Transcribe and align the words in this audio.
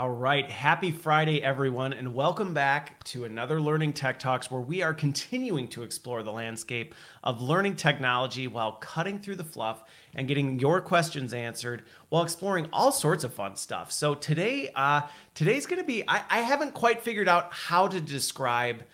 All 0.00 0.08
right. 0.08 0.50
Happy 0.50 0.92
Friday, 0.92 1.42
everyone, 1.42 1.92
and 1.92 2.14
welcome 2.14 2.54
back 2.54 3.04
to 3.04 3.26
another 3.26 3.60
Learning 3.60 3.92
Tech 3.92 4.18
Talks 4.18 4.50
where 4.50 4.62
we 4.62 4.80
are 4.80 4.94
continuing 4.94 5.68
to 5.68 5.82
explore 5.82 6.22
the 6.22 6.32
landscape 6.32 6.94
of 7.22 7.42
learning 7.42 7.76
technology 7.76 8.46
while 8.46 8.72
cutting 8.80 9.18
through 9.18 9.36
the 9.36 9.44
fluff 9.44 9.84
and 10.14 10.26
getting 10.26 10.58
your 10.58 10.80
questions 10.80 11.34
answered 11.34 11.82
while 12.08 12.22
exploring 12.22 12.66
all 12.72 12.92
sorts 12.92 13.24
of 13.24 13.34
fun 13.34 13.56
stuff. 13.56 13.92
So 13.92 14.14
today, 14.14 14.70
uh, 14.74 15.02
today's 15.34 15.66
going 15.66 15.82
to 15.82 15.86
be, 15.86 16.02
I, 16.08 16.22
I 16.30 16.38
haven't 16.38 16.72
quite 16.72 17.02
figured 17.02 17.28
out 17.28 17.52
how 17.52 17.86
to 17.86 18.00
describe 18.00 18.84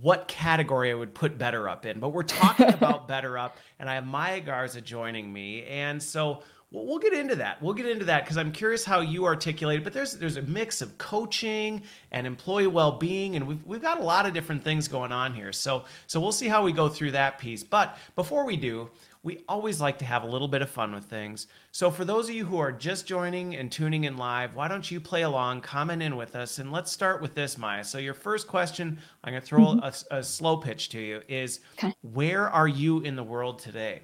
what 0.00 0.28
category 0.28 0.92
I 0.92 0.94
would 0.94 1.12
put 1.12 1.38
BetterUp 1.38 1.86
in, 1.86 1.98
but 1.98 2.10
we're 2.10 2.22
talking 2.22 2.68
about 2.72 3.08
BetterUp, 3.08 3.54
and 3.80 3.90
I 3.90 3.94
have 3.94 4.06
Maya 4.06 4.40
Garza 4.40 4.80
joining 4.80 5.32
me. 5.32 5.64
And 5.64 6.00
so, 6.00 6.44
we'll 6.84 6.98
get 6.98 7.12
into 7.12 7.36
that. 7.36 7.62
We'll 7.62 7.74
get 7.74 7.86
into 7.86 8.04
that 8.06 8.24
because 8.24 8.36
I'm 8.36 8.52
curious 8.52 8.84
how 8.84 9.00
you 9.00 9.24
articulate 9.24 9.80
it. 9.80 9.84
But 9.84 9.92
there's 9.92 10.12
there's 10.14 10.36
a 10.36 10.42
mix 10.42 10.82
of 10.82 10.98
coaching 10.98 11.82
and 12.12 12.26
employee 12.26 12.66
well-being, 12.66 13.36
and 13.36 13.46
we've 13.46 13.64
we've 13.64 13.82
got 13.82 14.00
a 14.00 14.02
lot 14.02 14.26
of 14.26 14.34
different 14.34 14.62
things 14.62 14.88
going 14.88 15.12
on 15.12 15.32
here. 15.34 15.52
So 15.52 15.84
so 16.06 16.20
we'll 16.20 16.32
see 16.32 16.48
how 16.48 16.62
we 16.62 16.72
go 16.72 16.88
through 16.88 17.12
that 17.12 17.38
piece. 17.38 17.62
But 17.62 17.96
before 18.14 18.44
we 18.44 18.56
do, 18.56 18.90
we 19.26 19.42
always 19.48 19.80
like 19.80 19.98
to 19.98 20.04
have 20.04 20.22
a 20.22 20.26
little 20.26 20.46
bit 20.46 20.62
of 20.62 20.70
fun 20.70 20.94
with 20.94 21.04
things. 21.04 21.48
So 21.72 21.90
for 21.90 22.04
those 22.04 22.28
of 22.28 22.34
you 22.36 22.46
who 22.46 22.58
are 22.58 22.70
just 22.70 23.08
joining 23.08 23.56
and 23.56 23.72
tuning 23.72 24.04
in 24.04 24.16
live, 24.16 24.54
why 24.54 24.68
don't 24.68 24.88
you 24.88 25.00
play 25.00 25.22
along, 25.22 25.62
comment 25.62 26.00
in 26.00 26.14
with 26.14 26.36
us, 26.36 26.60
and 26.60 26.70
let's 26.70 26.92
start 26.92 27.20
with 27.20 27.34
this, 27.34 27.58
Maya. 27.58 27.82
So 27.82 27.98
your 27.98 28.14
first 28.14 28.46
question, 28.46 29.00
I'm 29.24 29.32
going 29.32 29.42
to 29.42 29.46
throw 29.46 29.64
mm-hmm. 29.64 30.14
a, 30.14 30.18
a, 30.18 30.22
slow 30.22 30.58
pitch 30.58 30.90
to 30.90 31.00
you, 31.00 31.22
is 31.26 31.58
okay. 31.76 31.92
where 32.02 32.48
are 32.48 32.68
you 32.68 33.00
in 33.00 33.16
the 33.16 33.24
world 33.24 33.58
today? 33.58 34.02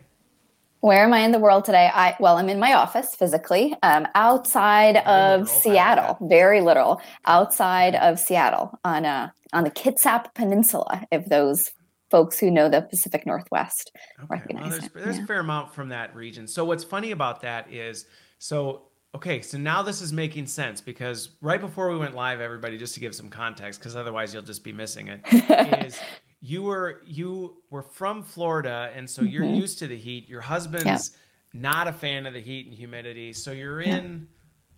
Where 0.82 1.04
am 1.04 1.14
I 1.14 1.20
in 1.20 1.30
the 1.30 1.38
world 1.38 1.64
today? 1.64 1.88
I 1.94 2.16
well, 2.18 2.38
I'm 2.38 2.48
in 2.48 2.58
my 2.58 2.74
office 2.74 3.14
physically, 3.14 3.72
um, 3.84 4.06
outside 4.16 4.96
of. 4.96 5.48
Seattle. 5.48 6.18
Very 6.22 6.60
little 6.60 7.00
outside 7.24 7.94
of 7.94 8.18
Seattle 8.18 8.78
on 8.84 9.04
a 9.04 9.08
uh, 9.08 9.56
on 9.56 9.62
the 9.62 9.70
Kitsap 9.70 10.34
Peninsula. 10.34 11.06
If 11.12 11.26
those 11.26 11.70
folks 12.10 12.40
who 12.40 12.50
know 12.50 12.68
the 12.68 12.82
Pacific 12.82 13.24
Northwest 13.26 13.92
okay. 14.18 14.26
recognize 14.28 14.62
well, 14.62 14.70
there's, 14.70 14.84
it. 14.84 14.94
There's 14.94 15.16
yeah. 15.18 15.22
a 15.22 15.26
fair 15.26 15.40
amount 15.40 15.72
from 15.72 15.88
that 15.90 16.16
region. 16.16 16.48
So 16.48 16.64
what's 16.64 16.82
funny 16.82 17.12
about 17.12 17.42
that 17.42 17.72
is 17.72 18.06
so 18.40 18.88
okay. 19.14 19.40
So 19.40 19.58
now 19.58 19.82
this 19.82 20.02
is 20.02 20.12
making 20.12 20.48
sense 20.48 20.80
because 20.80 21.30
right 21.40 21.60
before 21.60 21.92
we 21.92 21.98
went 21.98 22.16
live, 22.16 22.40
everybody 22.40 22.76
just 22.76 22.94
to 22.94 23.00
give 23.00 23.14
some 23.14 23.28
context, 23.28 23.78
because 23.78 23.94
otherwise 23.94 24.34
you'll 24.34 24.42
just 24.42 24.64
be 24.64 24.72
missing 24.72 25.06
it. 25.06 25.20
is 25.86 26.00
you 26.42 26.62
were 26.62 27.00
you 27.06 27.56
were 27.70 27.82
from 27.82 28.22
Florida, 28.22 28.90
and 28.94 29.08
so 29.08 29.22
you're 29.22 29.44
mm-hmm. 29.44 29.54
used 29.54 29.78
to 29.78 29.86
the 29.86 29.96
heat. 29.96 30.28
Your 30.28 30.40
husband's 30.40 30.84
yeah. 30.84 31.60
not 31.60 31.86
a 31.86 31.92
fan 31.92 32.26
of 32.26 32.34
the 32.34 32.40
heat 32.40 32.66
and 32.66 32.74
humidity, 32.74 33.32
so 33.32 33.52
you're 33.52 33.80
in 33.80 34.26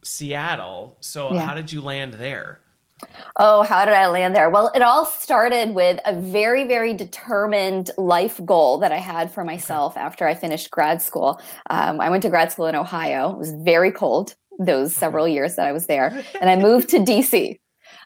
Seattle. 0.05 0.99
So 1.01 1.33
yeah. 1.33 1.41
how 1.41 1.55
did 1.55 1.73
you 1.73 1.81
land 1.81 2.15
there? 2.15 2.61
Oh, 3.37 3.63
how 3.63 3.87
did 3.87 3.95
I 3.95 4.07
land 4.09 4.37
there? 4.37 4.51
Well, 4.51 4.71
it 4.75 4.83
all 4.83 5.07
started 5.07 5.75
with 5.75 5.99
a 6.05 6.15
very, 6.15 6.65
very 6.65 6.93
determined 6.93 7.91
life 7.97 8.41
goal 8.45 8.79
that 8.79 8.93
I 8.93 8.99
had 8.99 9.33
for 9.33 9.43
myself 9.43 9.97
after 9.97 10.29
I 10.29 10.35
finished 10.35 10.71
grad 10.71 11.03
school. 11.03 11.41
Um, 11.71 12.01
I 12.01 12.11
went 12.11 12.23
to 12.23 12.29
grad 12.29 12.53
school 12.53 12.67
in 12.67 12.77
Ohio. 12.77 13.33
It 13.33 13.39
was 13.39 13.53
very 13.53 13.91
cold 13.91 14.35
those 14.59 14.95
several 14.95 15.27
years 15.27 15.57
that 15.57 15.67
I 15.67 15.73
was 15.73 15.87
there, 15.87 16.23
and 16.41 16.51
I 16.51 16.57
moved 16.57 16.91
to 16.91 16.99
DC. 16.99 17.59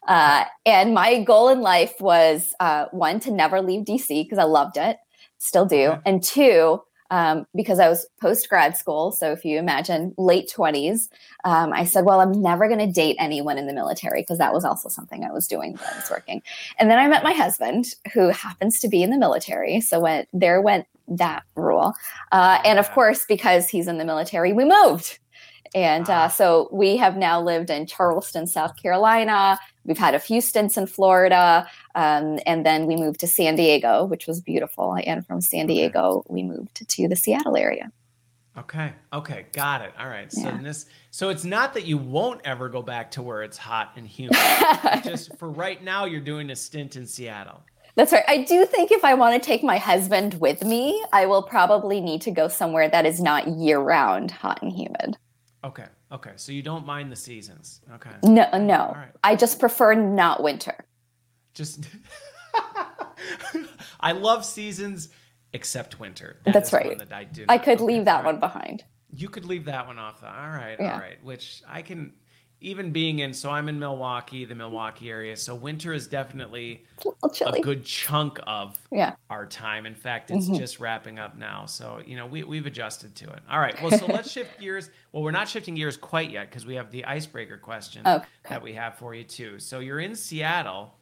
Uh, 0.07 0.45
and 0.65 0.93
my 0.93 1.21
goal 1.23 1.49
in 1.49 1.61
life 1.61 1.99
was 1.99 2.53
uh, 2.59 2.85
one 2.91 3.19
to 3.21 3.31
never 3.31 3.61
leave 3.61 3.85
DC 3.85 4.07
because 4.07 4.37
I 4.37 4.43
loved 4.43 4.77
it, 4.77 4.97
still 5.37 5.65
do, 5.65 5.89
okay. 5.89 6.01
and 6.05 6.23
two 6.23 6.81
um, 7.11 7.45
because 7.55 7.79
I 7.79 7.89
was 7.89 8.05
post 8.21 8.47
grad 8.49 8.77
school. 8.77 9.11
So 9.11 9.31
if 9.31 9.43
you 9.43 9.57
imagine 9.57 10.13
late 10.17 10.49
twenties, 10.51 11.09
um, 11.43 11.73
I 11.73 11.85
said, 11.85 12.05
well, 12.05 12.19
I'm 12.19 12.41
never 12.41 12.67
going 12.67 12.79
to 12.79 12.91
date 12.91 13.15
anyone 13.19 13.57
in 13.57 13.67
the 13.67 13.73
military 13.73 14.21
because 14.21 14.37
that 14.37 14.53
was 14.53 14.63
also 14.63 14.89
something 14.89 15.23
I 15.23 15.31
was 15.31 15.47
doing 15.47 15.73
when 15.73 15.83
I 15.91 15.95
was 15.95 16.09
working. 16.09 16.41
And 16.77 16.89
then 16.89 16.99
I 16.99 17.07
met 17.07 17.23
my 17.23 17.33
husband, 17.33 17.95
who 18.13 18.29
happens 18.29 18.79
to 18.81 18.87
be 18.87 19.03
in 19.03 19.09
the 19.09 19.17
military. 19.17 19.81
So 19.81 19.99
when 19.99 20.27
there 20.33 20.61
went 20.61 20.85
that 21.07 21.43
rule, 21.55 21.93
uh, 22.31 22.59
and 22.63 22.77
of 22.77 22.91
course, 22.91 23.25
because 23.27 23.67
he's 23.67 23.87
in 23.87 23.97
the 23.97 24.05
military, 24.05 24.53
we 24.53 24.65
moved. 24.65 25.19
And 25.75 26.09
uh, 26.09 26.29
so 26.29 26.69
we 26.71 26.97
have 26.97 27.17
now 27.17 27.41
lived 27.41 27.69
in 27.69 27.85
Charleston, 27.85 28.47
South 28.47 28.75
Carolina. 28.75 29.59
We've 29.85 29.97
had 29.97 30.15
a 30.15 30.19
few 30.19 30.41
stints 30.41 30.77
in 30.77 30.87
Florida. 30.87 31.67
Um, 31.95 32.39
and 32.45 32.65
then 32.65 32.85
we 32.85 32.95
moved 32.95 33.19
to 33.21 33.27
San 33.27 33.55
Diego, 33.55 34.05
which 34.05 34.27
was 34.27 34.41
beautiful. 34.41 34.97
And 35.05 35.25
from 35.25 35.41
San 35.41 35.67
Diego, 35.67 36.23
we 36.27 36.43
moved 36.43 36.87
to 36.87 37.07
the 37.07 37.15
Seattle 37.15 37.55
area. 37.55 37.91
Okay. 38.57 38.93
Okay. 39.13 39.45
Got 39.53 39.81
it. 39.81 39.93
All 39.97 40.07
right. 40.07 40.31
So 40.31 40.49
yeah. 40.49 40.59
this, 40.61 40.87
so 41.11 41.29
it's 41.29 41.45
not 41.45 41.73
that 41.75 41.85
you 41.85 41.97
won't 41.97 42.41
ever 42.43 42.67
go 42.67 42.81
back 42.81 43.11
to 43.11 43.21
where 43.21 43.43
it's 43.43 43.57
hot 43.57 43.93
and 43.95 44.05
humid. 44.05 44.37
just 45.03 45.37
for 45.37 45.49
right 45.49 45.81
now, 45.83 46.05
you're 46.05 46.19
doing 46.19 46.49
a 46.49 46.55
stint 46.55 46.95
in 46.95 47.07
Seattle. 47.07 47.61
That's 47.95 48.11
right. 48.11 48.23
I 48.27 48.43
do 48.43 48.65
think 48.65 48.91
if 48.91 49.03
I 49.03 49.13
want 49.13 49.41
to 49.41 49.45
take 49.45 49.63
my 49.63 49.77
husband 49.77 50.35
with 50.35 50.63
me, 50.63 51.03
I 51.11 51.25
will 51.25 51.43
probably 51.43 52.01
need 52.01 52.21
to 52.21 52.31
go 52.31 52.47
somewhere 52.47 52.89
that 52.89 53.05
is 53.05 53.21
not 53.21 53.47
year 53.47 53.79
round 53.79 54.31
hot 54.31 54.61
and 54.61 54.71
humid. 54.71 55.17
Okay. 55.63 55.85
Okay. 56.11 56.31
So 56.35 56.51
you 56.51 56.61
don't 56.61 56.85
mind 56.85 57.11
the 57.11 57.15
seasons. 57.15 57.81
Okay. 57.95 58.11
No, 58.23 58.47
uh, 58.51 58.57
no. 58.57 58.95
I 59.23 59.35
just 59.35 59.59
prefer 59.59 59.93
not 59.93 60.41
winter. 60.41 60.85
Just 61.53 61.85
I 63.99 64.13
love 64.13 64.45
seasons 64.45 65.09
except 65.53 65.99
winter. 65.99 66.37
That 66.45 66.53
That's 66.53 66.71
right. 66.71 66.97
That 66.97 67.11
I, 67.11 67.27
I 67.49 67.57
could 67.57 67.81
leave 67.81 68.05
that 68.05 68.23
one 68.23 68.39
behind. 68.39 68.83
You 69.11 69.27
could 69.27 69.45
leave 69.45 69.65
that 69.65 69.87
one 69.87 69.99
off. 69.99 70.21
The, 70.21 70.27
all 70.27 70.49
right. 70.49 70.77
Yeah. 70.79 70.93
All 70.93 70.99
right. 70.99 71.21
Which 71.23 71.61
I 71.67 71.81
can 71.81 72.13
even 72.61 72.91
being 72.91 73.19
in 73.19 73.33
so 73.33 73.49
i'm 73.49 73.69
in 73.69 73.79
milwaukee 73.79 74.45
the 74.45 74.55
milwaukee 74.55 75.09
area 75.09 75.35
so 75.35 75.55
winter 75.55 75.93
is 75.93 76.07
definitely 76.07 76.83
a, 77.05 77.45
a 77.45 77.61
good 77.61 77.83
chunk 77.85 78.39
of 78.45 78.77
yeah. 78.91 79.15
our 79.29 79.45
time. 79.45 79.85
In 79.85 79.95
fact 79.95 80.31
it's 80.31 80.47
mm-hmm. 80.47 80.57
just 80.57 80.79
wrapping 80.79 81.19
up 81.19 81.37
now 81.37 81.65
so 81.65 82.01
you 82.05 82.15
know 82.15 82.25
we, 82.25 82.43
we've 82.43 82.65
adjusted 82.65 83.15
to 83.15 83.29
it. 83.29 83.39
All 83.49 83.59
right 83.59 83.79
well 83.81 83.91
so 83.91 84.05
let's 84.07 84.31
shift 84.31 84.59
gears. 84.59 84.89
Well 85.11 85.23
we're 85.23 85.31
not 85.31 85.47
shifting 85.47 85.75
gears 85.75 85.97
quite 85.97 86.31
yet 86.31 86.49
because 86.49 86.65
we 86.65 86.75
have 86.75 86.91
the 86.91 87.05
icebreaker 87.05 87.57
question 87.57 88.05
okay. 88.05 88.25
that 88.49 88.61
we 88.61 88.73
have 88.73 88.95
for 88.95 89.13
you 89.13 89.23
too. 89.23 89.59
So 89.59 89.79
you're 89.79 89.99
in 89.99 90.15
seattle 90.15 90.93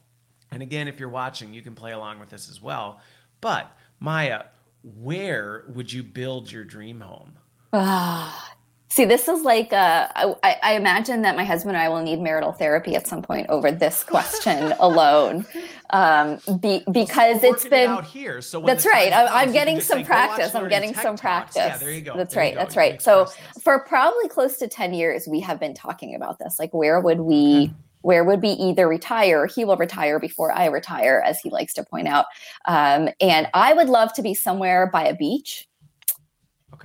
and 0.51 0.61
again 0.61 0.87
if 0.87 0.99
you're 0.99 1.09
watching 1.09 1.53
you 1.53 1.61
can 1.61 1.75
play 1.75 1.93
along 1.93 2.19
with 2.19 2.29
this 2.29 2.49
as 2.49 2.61
well. 2.61 3.01
But 3.41 3.71
maya 3.99 4.45
where 4.83 5.65
would 5.69 5.91
you 5.91 6.03
build 6.03 6.51
your 6.51 6.63
dream 6.63 7.01
home? 7.01 7.33
Ah 7.73 8.53
See, 8.89 9.03
this 9.03 9.27
is 9.27 9.43
like 9.43 9.73
uh, 9.73 10.07
I, 10.15 10.55
I, 10.63 10.73
imagine 10.75 11.21
that 11.23 11.35
my 11.35 11.43
husband 11.43 11.75
and 11.75 11.83
I 11.83 11.89
will 11.89 12.01
need 12.01 12.21
marital 12.21 12.53
therapy 12.53 12.95
at 12.95 13.05
some 13.05 13.21
point 13.21 13.47
over 13.49 13.69
this 13.69 14.01
question 14.01 14.73
alone, 14.79 15.45
um, 15.89 16.39
be, 16.61 16.83
because 16.89 17.41
well, 17.41 17.53
it's 17.53 17.67
been 17.67 17.89
out 17.89 18.05
here. 18.05 18.41
So 18.41 18.61
that's 18.61 18.85
right. 18.85 19.11
I, 19.11 19.43
am 19.43 19.51
getting 19.51 19.81
some 19.81 20.05
practice. 20.05 20.55
I'm 20.55 20.69
getting 20.69 20.93
some 20.93 21.17
practice. 21.17 21.57
Yeah, 21.57 21.77
there 21.77 21.91
you 21.91 22.01
go. 22.01 22.15
That's 22.15 22.33
there 22.33 22.43
right. 22.43 22.55
That's 22.55 22.77
right. 22.77 23.01
So 23.01 23.27
for 23.61 23.79
probably 23.79 24.29
close 24.29 24.57
to 24.57 24.69
ten 24.69 24.93
years, 24.93 25.27
we 25.27 25.41
have 25.41 25.59
been 25.59 25.73
talking 25.73 26.15
about 26.15 26.39
this. 26.39 26.57
Like, 26.57 26.73
where 26.73 27.01
would 27.01 27.19
we? 27.19 27.65
Okay. 27.65 27.73
Where 28.01 28.23
would 28.23 28.41
we 28.41 28.51
either 28.51 28.87
retire? 28.87 29.47
He 29.47 29.65
will 29.65 29.75
retire 29.75 30.17
before 30.17 30.53
I 30.53 30.67
retire, 30.67 31.21
as 31.25 31.41
he 31.41 31.49
likes 31.49 31.73
to 31.73 31.83
point 31.83 32.07
out. 32.07 32.27
Um, 32.63 33.09
and 33.19 33.47
I 33.53 33.73
would 33.73 33.89
love 33.89 34.13
to 34.13 34.21
be 34.21 34.33
somewhere 34.33 34.87
by 34.87 35.03
a 35.07 35.15
beach 35.15 35.67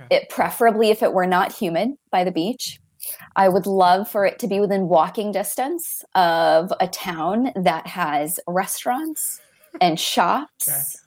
Okay. 0.01 0.15
It 0.15 0.29
preferably 0.29 0.89
if 0.89 1.03
it 1.03 1.13
were 1.13 1.27
not 1.27 1.51
humid 1.51 1.91
by 2.11 2.23
the 2.23 2.31
beach. 2.31 2.79
I 3.35 3.49
would 3.49 3.65
love 3.65 4.09
for 4.09 4.25
it 4.25 4.39
to 4.39 4.47
be 4.47 4.59
within 4.59 4.87
walking 4.87 5.31
distance 5.31 6.03
of 6.15 6.71
a 6.79 6.87
town 6.87 7.51
that 7.55 7.87
has 7.87 8.39
restaurants 8.47 9.41
and 9.81 9.99
shops. 9.99 10.69
Okay. 10.69 10.99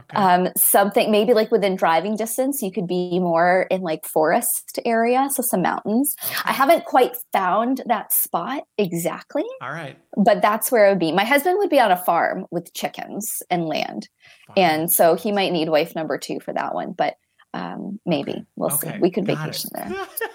Okay. 0.00 0.16
Um, 0.16 0.48
something 0.56 1.10
maybe 1.10 1.34
like 1.34 1.50
within 1.50 1.76
driving 1.76 2.16
distance, 2.16 2.62
you 2.62 2.72
could 2.72 2.86
be 2.86 3.18
more 3.18 3.66
in 3.70 3.82
like 3.82 4.06
forest 4.06 4.78
area, 4.84 5.28
so 5.30 5.42
some 5.42 5.62
mountains. 5.62 6.16
I 6.44 6.52
haven't 6.52 6.86
quite 6.86 7.12
found 7.32 7.82
that 7.86 8.12
spot 8.12 8.64
exactly. 8.78 9.44
All 9.60 9.70
right, 9.70 9.98
but 10.16 10.40
that's 10.40 10.72
where 10.72 10.86
it 10.86 10.90
would 10.90 10.98
be. 10.98 11.12
My 11.12 11.24
husband 11.24 11.58
would 11.58 11.70
be 11.70 11.78
on 11.78 11.92
a 11.92 11.96
farm 11.96 12.46
with 12.50 12.72
chickens 12.72 13.42
and 13.50 13.66
land, 13.66 14.08
Fine. 14.46 14.56
and 14.56 14.90
so 14.90 15.14
he 15.16 15.32
might 15.32 15.52
need 15.52 15.68
wife 15.68 15.94
number 15.94 16.16
two 16.16 16.40
for 16.40 16.54
that 16.54 16.74
one. 16.74 16.92
But 16.92 17.16
um, 17.54 18.00
maybe 18.06 18.44
we'll 18.56 18.72
okay. 18.74 18.94
see. 18.94 18.98
We 18.98 19.10
could 19.10 19.26
vacation 19.26 19.70
it. 19.74 19.88
there. 19.88 20.06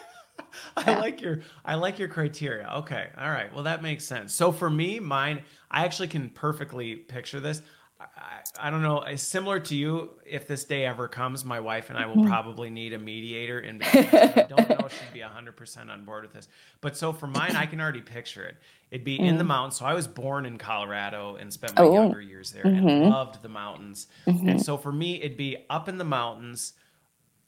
I 0.77 0.91
yeah. 0.91 0.99
like 0.99 1.21
your 1.21 1.41
I 1.63 1.75
like 1.75 1.99
your 1.99 2.07
criteria. 2.07 2.69
Okay. 2.77 3.07
All 3.17 3.29
right. 3.29 3.53
Well, 3.53 3.63
that 3.63 3.81
makes 3.81 4.03
sense. 4.03 4.33
So 4.33 4.51
for 4.51 4.69
me, 4.69 4.99
mine, 4.99 5.43
I 5.71 5.85
actually 5.85 6.07
can 6.09 6.29
perfectly 6.29 6.95
picture 6.95 7.39
this. 7.39 7.61
I, 7.99 8.41
I 8.59 8.69
don't 8.69 8.81
know. 8.81 9.03
Similar 9.15 9.61
to 9.61 9.75
you, 9.75 10.11
if 10.25 10.47
this 10.47 10.65
day 10.65 10.85
ever 10.85 11.07
comes, 11.07 11.45
my 11.45 11.61
wife 11.61 11.89
and 11.89 11.97
I 11.97 12.05
will 12.05 12.17
mm-hmm. 12.17 12.27
probably 12.27 12.69
need 12.69 12.93
a 12.93 12.99
mediator. 12.99 13.59
And 13.59 13.81
I 13.83 14.45
don't 14.49 14.69
know 14.69 14.85
if 14.85 14.93
she'd 14.93 15.13
be 15.13 15.21
100% 15.21 15.89
on 15.89 16.03
board 16.03 16.23
with 16.23 16.33
this. 16.33 16.49
But 16.81 16.97
so 16.97 17.13
for 17.13 17.27
mine, 17.27 17.55
I 17.55 17.65
can 17.65 17.79
already 17.79 18.01
picture 18.01 18.43
it. 18.43 18.57
It'd 18.91 19.05
be 19.05 19.17
mm. 19.17 19.25
in 19.27 19.37
the 19.37 19.43
mm. 19.43 19.47
mountains. 19.47 19.77
So 19.77 19.85
I 19.85 19.93
was 19.93 20.07
born 20.07 20.45
in 20.45 20.57
Colorado 20.57 21.37
and 21.37 21.51
spent 21.51 21.75
my 21.77 21.83
oh. 21.83 21.93
younger 21.93 22.21
years 22.21 22.51
there 22.51 22.65
mm-hmm. 22.65 22.87
and 22.87 23.09
loved 23.09 23.41
the 23.41 23.49
mountains. 23.49 24.07
Mm-hmm. 24.27 24.49
And 24.49 24.61
so 24.61 24.77
for 24.77 24.91
me, 24.91 25.21
it'd 25.21 25.37
be 25.37 25.65
up 25.69 25.87
in 25.87 25.97
the 25.97 26.03
mountains 26.03 26.73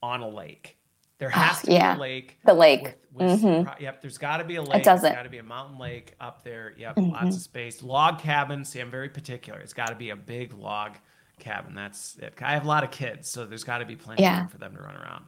on 0.02 0.22
a 0.22 0.30
lake. 0.30 0.78
There 1.20 1.30
has 1.30 1.58
Ah, 1.58 1.62
to 1.66 1.72
yeah. 1.72 1.94
be 1.94 1.98
a 1.98 2.02
lake. 2.02 2.38
The 2.46 2.54
lake. 2.54 2.84
With, 3.12 3.32
with 3.32 3.42
Mhm. 3.42 3.66
pro- 3.66 3.74
yep, 3.80 4.02
there's 4.02 4.20
got 4.20 4.38
to 4.38 4.44
be 4.44 4.58
a 4.58 4.62
lake. 4.62 4.82
It 4.82 4.84
doesn't. 4.84 5.02
There's 5.04 5.16
got 5.16 5.24
to 5.24 5.30
be 5.30 5.40
a 5.40 5.44
mountain 5.44 5.80
lake 5.80 6.14
up 6.20 6.44
there. 6.44 6.74
Yep, 6.78 6.96
Mhm. 6.98 7.12
lots 7.14 7.36
of 7.36 7.42
space. 7.42 7.82
Log 7.82 8.20
cabin. 8.20 8.64
See, 8.64 8.80
I'm 8.80 8.92
very 8.92 9.10
particular. 9.10 9.60
It's 9.60 9.74
got 9.74 9.88
to 9.88 9.96
be 9.96 10.12
a 10.12 10.16
big 10.16 10.54
log 10.54 10.98
cabin. 11.40 11.74
That's 11.74 12.16
it. 12.18 12.36
I 12.42 12.54
have 12.54 12.66
a 12.66 12.68
lot 12.68 12.84
of 12.84 12.92
kids, 12.92 13.32
so 13.32 13.46
there's 13.46 13.64
got 13.64 13.80
to 13.80 13.86
be 13.86 13.96
plenty 13.96 14.24
of 14.26 14.38
room 14.38 14.48
for 14.50 14.58
them 14.60 14.76
to 14.76 14.82
run 14.82 14.96
around. 14.96 15.26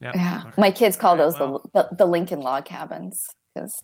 Yep. 0.00 0.14
Yeah. 0.14 0.42
okay. 0.46 0.60
My 0.60 0.70
kids 0.70 0.96
call 0.96 1.16
those 1.16 1.38
well, 1.38 1.68
the, 1.74 1.82
the 1.90 1.96
the 1.96 2.06
Lincoln 2.06 2.40
log 2.40 2.64
cabins 2.66 3.26
because 3.54 3.82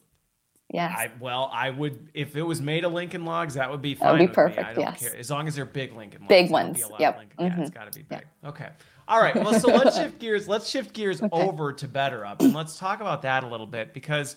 yes. 0.70 0.94
I 0.96 1.10
well, 1.20 1.50
I 1.52 1.70
would 1.70 2.08
if 2.14 2.36
it 2.36 2.42
was 2.42 2.60
made 2.62 2.84
of 2.84 2.92
Lincoln 2.92 3.24
logs, 3.26 3.54
that 3.54 3.70
would 3.70 3.80
be 3.82 3.94
That 3.94 4.12
would 4.12 4.18
be 4.18 4.26
with 4.26 4.36
me. 4.36 4.42
I 4.42 4.48
perfect, 4.48 4.74
don't 4.74 4.84
yes. 4.84 5.00
care 5.00 5.16
as 5.18 5.30
long 5.30 5.48
as 5.48 5.54
they're 5.56 5.64
big 5.66 5.94
Lincoln 5.94 6.22
logs. 6.22 6.28
Big 6.28 6.50
ones, 6.50 6.76
be 6.78 6.82
a 6.82 6.86
lot 6.88 6.94
of 6.94 7.00
yep, 7.00 7.18
Lincoln- 7.18 7.46
Yeah, 7.46 7.60
it's 7.60 7.70
got 7.70 7.90
to 7.92 7.98
be 7.98 8.06
yeah. 8.10 8.18
big. 8.18 8.28
Okay. 8.46 8.68
All 9.08 9.20
right. 9.20 9.34
Well, 9.34 9.58
so 9.58 9.68
let's 9.68 9.96
shift 9.98 10.18
gears. 10.18 10.48
Let's 10.48 10.68
shift 10.68 10.92
gears 10.94 11.20
over 11.32 11.72
to 11.72 11.88
BetterUp 11.88 12.40
and 12.40 12.54
let's 12.54 12.78
talk 12.78 13.00
about 13.00 13.22
that 13.22 13.44
a 13.44 13.46
little 13.46 13.66
bit 13.66 13.92
because 13.92 14.36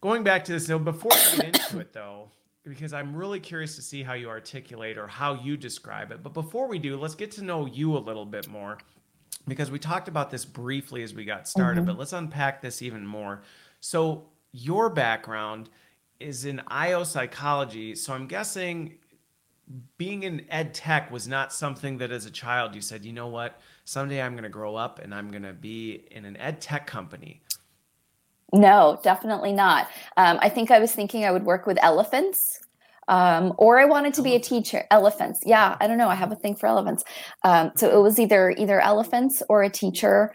going 0.00 0.22
back 0.22 0.44
to 0.44 0.52
this, 0.52 0.66
so 0.66 0.78
before 0.78 1.12
we 1.32 1.36
get 1.38 1.46
into 1.56 1.78
it 1.80 1.92
though, 1.92 2.30
because 2.64 2.92
I'm 2.92 3.14
really 3.14 3.40
curious 3.40 3.76
to 3.76 3.82
see 3.82 4.02
how 4.02 4.14
you 4.14 4.28
articulate 4.28 4.98
or 4.98 5.06
how 5.06 5.34
you 5.34 5.56
describe 5.56 6.10
it. 6.10 6.22
But 6.22 6.34
before 6.34 6.66
we 6.68 6.78
do, 6.78 6.96
let's 6.96 7.14
get 7.14 7.30
to 7.32 7.44
know 7.44 7.66
you 7.66 7.96
a 7.96 7.98
little 8.00 8.26
bit 8.26 8.48
more 8.48 8.78
because 9.46 9.70
we 9.70 9.78
talked 9.78 10.08
about 10.08 10.30
this 10.30 10.44
briefly 10.44 11.02
as 11.04 11.14
we 11.14 11.24
got 11.24 11.46
started, 11.48 11.80
Mm-hmm. 11.80 11.86
but 11.92 11.98
let's 11.98 12.12
unpack 12.12 12.60
this 12.60 12.82
even 12.82 13.06
more. 13.06 13.42
So, 13.80 14.26
your 14.52 14.88
background 14.90 15.68
is 16.18 16.44
in 16.46 16.60
IO 16.68 17.04
psychology. 17.04 17.94
So, 17.94 18.12
I'm 18.12 18.26
guessing 18.26 18.98
being 19.98 20.22
in 20.22 20.46
ed 20.50 20.74
tech 20.74 21.10
was 21.10 21.26
not 21.26 21.52
something 21.52 21.98
that 21.98 22.10
as 22.10 22.26
a 22.26 22.30
child 22.30 22.74
you 22.74 22.80
said, 22.80 23.04
you 23.04 23.12
know 23.12 23.26
what, 23.26 23.60
someday 23.84 24.22
I'm 24.22 24.32
going 24.32 24.44
to 24.44 24.48
grow 24.48 24.76
up 24.76 25.00
and 25.00 25.14
I'm 25.14 25.30
going 25.30 25.42
to 25.42 25.52
be 25.52 26.06
in 26.10 26.24
an 26.24 26.36
ed 26.36 26.60
tech 26.60 26.86
company. 26.86 27.42
No, 28.52 29.00
definitely 29.02 29.52
not. 29.52 29.88
Um, 30.16 30.38
I 30.40 30.48
think 30.48 30.70
I 30.70 30.78
was 30.78 30.92
thinking 30.92 31.24
I 31.24 31.32
would 31.32 31.44
work 31.44 31.66
with 31.66 31.78
elephants. 31.82 32.60
Um, 33.08 33.54
or 33.56 33.78
I 33.78 33.84
wanted 33.84 34.14
to 34.14 34.22
be 34.22 34.34
a 34.34 34.40
teacher. 34.40 34.84
Elephants. 34.90 35.40
Yeah, 35.46 35.76
I 35.80 35.86
don't 35.86 35.98
know. 35.98 36.08
I 36.08 36.16
have 36.16 36.32
a 36.32 36.36
thing 36.36 36.56
for 36.56 36.66
elephants. 36.66 37.04
Um, 37.44 37.70
so 37.76 37.96
it 37.96 38.02
was 38.02 38.18
either 38.18 38.50
either 38.50 38.80
elephants 38.80 39.44
or 39.48 39.62
a 39.62 39.70
teacher. 39.70 40.34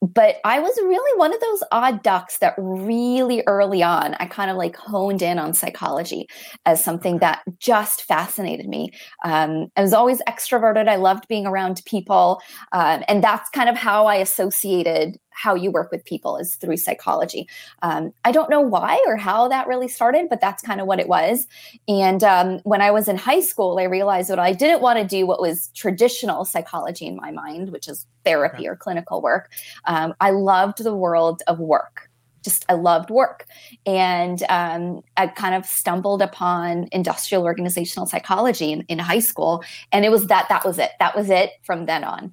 But 0.00 0.36
I 0.44 0.60
was 0.60 0.76
really 0.78 1.18
one 1.18 1.34
of 1.34 1.40
those 1.40 1.62
odd 1.72 2.02
ducks 2.02 2.38
that 2.38 2.54
really 2.56 3.42
early 3.46 3.82
on 3.82 4.14
I 4.20 4.26
kind 4.26 4.50
of 4.50 4.56
like 4.56 4.76
honed 4.76 5.22
in 5.22 5.38
on 5.38 5.54
psychology 5.54 6.28
as 6.66 6.82
something 6.82 7.18
that 7.18 7.42
just 7.58 8.04
fascinated 8.04 8.68
me. 8.68 8.92
Um, 9.24 9.66
I 9.76 9.82
was 9.82 9.92
always 9.92 10.22
extroverted. 10.28 10.88
I 10.88 10.96
loved 10.96 11.26
being 11.28 11.46
around 11.46 11.82
people, 11.84 12.40
um, 12.72 13.02
and 13.08 13.22
that's 13.24 13.50
kind 13.50 13.68
of 13.68 13.76
how 13.76 14.06
I 14.06 14.16
associated 14.16 15.16
how 15.38 15.54
you 15.54 15.70
work 15.70 15.92
with 15.92 16.04
people 16.04 16.36
is 16.36 16.56
through 16.56 16.76
psychology. 16.76 17.48
Um, 17.82 18.12
I 18.24 18.32
don't 18.32 18.50
know 18.50 18.60
why 18.60 19.02
or 19.06 19.16
how 19.16 19.46
that 19.48 19.68
really 19.68 19.86
started, 19.88 20.28
but 20.28 20.40
that's 20.40 20.62
kind 20.62 20.80
of 20.80 20.88
what 20.88 20.98
it 20.98 21.08
was. 21.08 21.46
And 21.86 22.24
um, 22.24 22.58
when 22.64 22.82
I 22.82 22.90
was 22.90 23.06
in 23.06 23.16
high 23.16 23.40
school, 23.40 23.78
I 23.78 23.84
realized 23.84 24.30
that 24.30 24.40
I 24.40 24.52
didn't 24.52 24.82
want 24.82 24.98
to 24.98 25.06
do 25.06 25.26
what 25.26 25.40
was 25.40 25.68
traditional 25.74 26.44
psychology 26.44 27.06
in 27.06 27.16
my 27.16 27.30
mind, 27.30 27.70
which 27.70 27.86
is 27.88 28.04
therapy 28.24 28.62
Okay. 28.62 28.66
or 28.68 28.76
clinical 28.76 29.22
work. 29.22 29.50
Um, 29.86 30.12
I 30.20 30.30
loved 30.30 30.82
the 30.82 30.94
world 30.94 31.42
of 31.46 31.60
work. 31.60 32.10
Just 32.44 32.64
I 32.68 32.74
loved 32.74 33.10
work, 33.10 33.46
and 33.84 34.42
um, 34.48 35.02
I 35.16 35.26
kind 35.26 35.54
of 35.54 35.66
stumbled 35.66 36.22
upon 36.22 36.88
industrial 36.92 37.42
organizational 37.44 38.06
psychology 38.06 38.72
in, 38.72 38.82
in 38.88 38.98
high 38.98 39.18
school, 39.18 39.62
and 39.92 40.04
it 40.04 40.10
was 40.10 40.28
that 40.28 40.48
that 40.48 40.64
was 40.64 40.78
it. 40.78 40.92
That 40.98 41.16
was 41.16 41.30
it 41.30 41.50
from 41.62 41.86
then 41.86 42.04
on. 42.04 42.32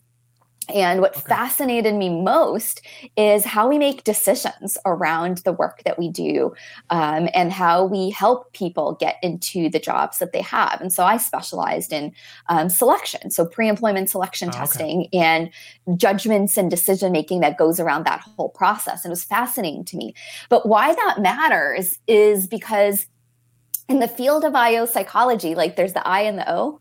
And 0.70 1.02
what 1.02 1.16
Okay. 1.16 1.26
fascinated 1.28 1.94
me 1.96 2.10
most 2.10 2.82
is 3.16 3.46
how 3.46 3.68
we 3.68 3.78
make 3.78 4.04
decisions 4.04 4.78
around 4.86 5.40
the 5.40 5.54
work 5.54 5.84
that 5.86 6.00
we 6.00 6.10
do 6.10 6.54
um, 6.90 7.30
and 7.34 7.52
how 7.52 7.86
we 7.86 8.10
help 8.10 8.52
people 8.54 8.98
get 9.00 9.18
into 9.22 9.70
the 9.70 9.80
jobs 9.80 10.18
that 10.20 10.32
they 10.34 10.42
have. 10.42 10.82
And 10.82 10.92
so 10.92 11.04
I 11.04 11.18
specialized 11.18 11.94
in 11.94 12.14
um, 12.50 12.70
selection, 12.70 13.30
so 13.30 13.46
pre 13.46 13.70
employment 13.70 14.10
selection 14.10 14.50
Oh, 14.50 14.52
okay. 14.52 14.60
testing 14.60 15.08
and 15.14 15.50
judgments 15.98 16.58
and 16.58 16.70
decision 16.70 17.12
making 17.12 17.42
that 17.42 17.58
goes 17.58 17.80
around 17.80 18.06
that 18.06 18.22
whole 18.22 18.50
process. 18.50 19.04
And 19.04 19.12
it 19.12 19.14
was 19.14 19.24
fascinating 19.24 19.86
to 19.86 19.98
me. 19.98 20.14
But 20.50 20.68
why 20.68 20.94
that 20.94 21.22
matters 21.22 22.00
is 22.08 22.48
because 22.48 23.08
in 23.88 24.00
the 24.00 24.08
field 24.08 24.44
of 24.44 24.56
IO 24.56 24.86
psychology, 24.86 25.54
like 25.54 25.76
there's 25.76 25.94
the 25.94 26.06
I 26.08 26.22
and 26.22 26.38
the 26.38 26.52
O. 26.52 26.80